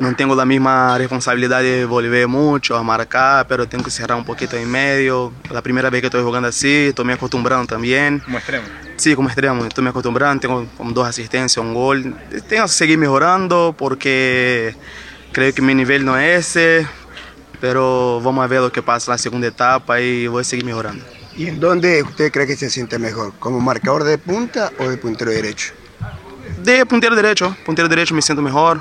No 0.00 0.16
tengo 0.16 0.34
la 0.34 0.46
misma 0.46 0.96
responsabilidad 0.96 1.60
de 1.60 1.84
volver 1.84 2.26
mucho 2.26 2.74
a 2.74 2.82
marcar, 2.82 3.46
pero 3.46 3.68
tengo 3.68 3.84
que 3.84 3.90
cerrar 3.90 4.16
un 4.16 4.24
poquito 4.24 4.56
en 4.56 4.68
medio. 4.70 5.30
La 5.50 5.60
primera 5.60 5.90
vez 5.90 6.00
que 6.00 6.06
estoy 6.06 6.22
jugando 6.22 6.48
así, 6.48 6.86
estoy 6.86 7.04
me 7.04 7.12
acostumbrando 7.12 7.66
también. 7.66 8.18
Como 8.20 8.38
extremo. 8.38 8.64
Sí, 8.96 9.14
como 9.14 9.28
extremo, 9.28 9.62
estoy 9.62 9.84
me 9.84 9.90
acostumbrando, 9.90 10.40
tengo 10.40 10.66
como 10.78 10.92
dos 10.92 11.06
asistencias, 11.06 11.62
un 11.62 11.74
gol. 11.74 12.16
Tengo 12.48 12.62
que 12.62 12.68
seguir 12.70 12.96
mejorando 12.96 13.74
porque 13.76 14.74
creo 15.32 15.52
que 15.52 15.60
mi 15.60 15.74
nivel 15.74 16.02
no 16.02 16.16
es 16.16 16.56
ese, 16.56 16.86
pero 17.60 18.22
vamos 18.22 18.42
a 18.42 18.46
ver 18.46 18.62
lo 18.62 18.72
que 18.72 18.80
pasa 18.80 19.10
en 19.10 19.14
la 19.16 19.18
segunda 19.18 19.48
etapa 19.48 20.00
y 20.00 20.26
voy 20.28 20.40
a 20.40 20.44
seguir 20.44 20.64
mejorando. 20.64 21.04
¿Y 21.36 21.46
en 21.46 21.60
dónde 21.60 22.02
usted 22.02 22.32
cree 22.32 22.46
que 22.46 22.56
se 22.56 22.70
siente 22.70 22.98
mejor? 22.98 23.34
¿Como 23.38 23.60
marcador 23.60 24.04
de 24.04 24.16
punta 24.16 24.72
o 24.78 24.88
de 24.88 24.96
puntero 24.96 25.30
derecho? 25.30 25.74
De 26.64 26.86
puntero 26.86 27.14
derecho, 27.14 27.54
puntero 27.66 27.86
derecho 27.86 28.14
me 28.14 28.22
siento 28.22 28.40
mejor 28.40 28.80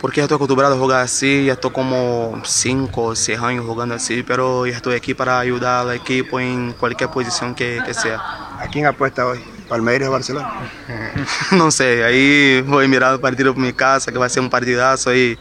porque 0.00 0.18
ya 0.18 0.24
estoy 0.24 0.36
acostumbrado 0.36 0.74
a 0.74 0.78
jugar 0.78 1.00
así, 1.02 1.46
ya 1.46 1.54
estoy 1.54 1.72
como 1.72 2.40
5 2.44 3.02
o 3.02 3.16
6 3.16 3.38
años 3.38 3.64
jugando 3.66 3.94
así, 3.94 4.22
pero 4.22 4.66
ya 4.66 4.76
estoy 4.76 4.96
aquí 4.96 5.14
para 5.14 5.38
ayudar 5.38 5.86
al 5.86 5.94
equipo 5.94 6.40
en 6.40 6.72
cualquier 6.74 7.10
posición 7.10 7.54
que, 7.54 7.82
que 7.84 7.94
sea. 7.94 8.22
¿A 8.58 8.68
quién 8.68 8.86
apuesta 8.86 9.26
hoy? 9.26 9.40
¿Palmeiras 9.68 10.08
o 10.08 10.12
Barcelona? 10.12 10.50
no 11.52 11.70
sé, 11.70 12.04
ahí 12.04 12.62
voy 12.62 12.84
a 12.84 12.88
mirar 12.88 13.14
el 13.14 13.20
partido 13.20 13.54
por 13.54 13.62
mi 13.62 13.72
casa, 13.72 14.12
que 14.12 14.18
va 14.18 14.26
a 14.26 14.28
ser 14.28 14.42
un 14.42 14.50
partidazo 14.50 15.14
y 15.14 15.38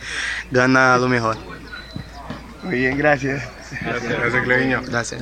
gana 0.49 0.97
lo 0.97 1.10
mejor. 1.10 1.38
Muy 2.62 2.80
bien, 2.80 2.97
gracias. 2.97 3.62
Gracias, 3.82 4.19
gracias 4.19 4.43
Cleviño. 4.43 4.82
Gracias. 4.84 5.21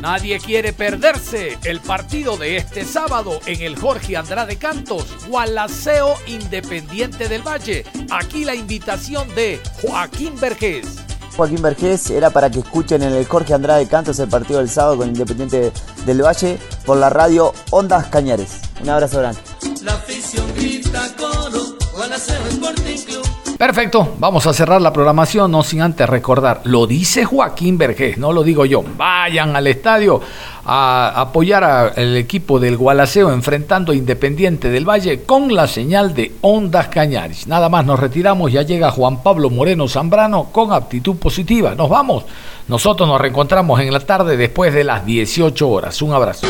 Nadie 0.00 0.38
quiere 0.40 0.72
perderse 0.72 1.58
el 1.64 1.80
partido 1.80 2.36
de 2.36 2.56
este 2.56 2.84
sábado 2.84 3.40
en 3.46 3.62
el 3.62 3.76
Jorge 3.76 4.16
Andrade 4.16 4.56
Cantos, 4.56 5.26
Gualaceo 5.28 6.14
Independiente 6.26 7.28
del 7.28 7.42
Valle. 7.42 7.84
Aquí 8.10 8.44
la 8.44 8.54
invitación 8.54 9.32
de 9.34 9.60
Joaquín 9.80 10.38
Vergés. 10.40 10.98
Joaquín 11.36 11.62
Vergés 11.62 12.10
era 12.10 12.30
para 12.30 12.50
que 12.50 12.58
escuchen 12.58 13.02
en 13.02 13.12
el 13.14 13.26
Jorge 13.26 13.54
Andrade 13.54 13.86
Cantos 13.88 14.18
el 14.18 14.28
partido 14.28 14.58
del 14.58 14.68
sábado 14.68 14.98
con 14.98 15.08
Independiente 15.08 15.72
del 16.04 16.22
Valle 16.22 16.58
por 16.84 16.98
la 16.98 17.10
radio 17.10 17.54
Ondas 17.70 18.06
Cañares. 18.08 18.60
Un 18.82 18.90
abrazo 18.90 19.18
grande. 19.18 19.40
La 19.82 19.94
afición 19.94 20.46
grita 20.54 21.08
coro, 21.16 21.76
Gualaceo 21.94 22.46
Sporting 22.48 22.98
Club. 23.04 23.41
Perfecto, 23.58 24.14
vamos 24.18 24.46
a 24.46 24.52
cerrar 24.52 24.80
la 24.80 24.92
programación, 24.92 25.50
no 25.50 25.62
sin 25.62 25.82
antes 25.82 26.08
recordar, 26.08 26.62
lo 26.64 26.86
dice 26.86 27.24
Joaquín 27.24 27.78
Vergés, 27.78 28.18
no 28.18 28.32
lo 28.32 28.42
digo 28.42 28.64
yo, 28.64 28.82
vayan 28.96 29.54
al 29.54 29.66
estadio 29.66 30.20
a 30.64 31.12
apoyar 31.16 31.64
al 31.64 32.16
equipo 32.16 32.58
del 32.58 32.76
Gualaceo 32.76 33.32
enfrentando 33.32 33.92
a 33.92 33.94
Independiente 33.94 34.68
del 34.68 34.88
Valle 34.88 35.22
con 35.22 35.54
la 35.54 35.66
señal 35.66 36.14
de 36.14 36.32
Ondas 36.40 36.88
Cañaris. 36.88 37.46
Nada 37.46 37.68
más 37.68 37.84
nos 37.84 38.00
retiramos, 38.00 38.50
ya 38.52 38.62
llega 38.62 38.90
Juan 38.90 39.22
Pablo 39.22 39.50
Moreno 39.50 39.88
Zambrano 39.88 40.44
con 40.52 40.72
aptitud 40.72 41.16
positiva, 41.16 41.74
nos 41.74 41.88
vamos, 41.88 42.24
nosotros 42.68 43.08
nos 43.08 43.20
reencontramos 43.20 43.80
en 43.80 43.92
la 43.92 44.00
tarde 44.00 44.36
después 44.36 44.74
de 44.74 44.84
las 44.84 45.04
18 45.04 45.68
horas, 45.68 46.00
un 46.02 46.12
abrazo. 46.12 46.46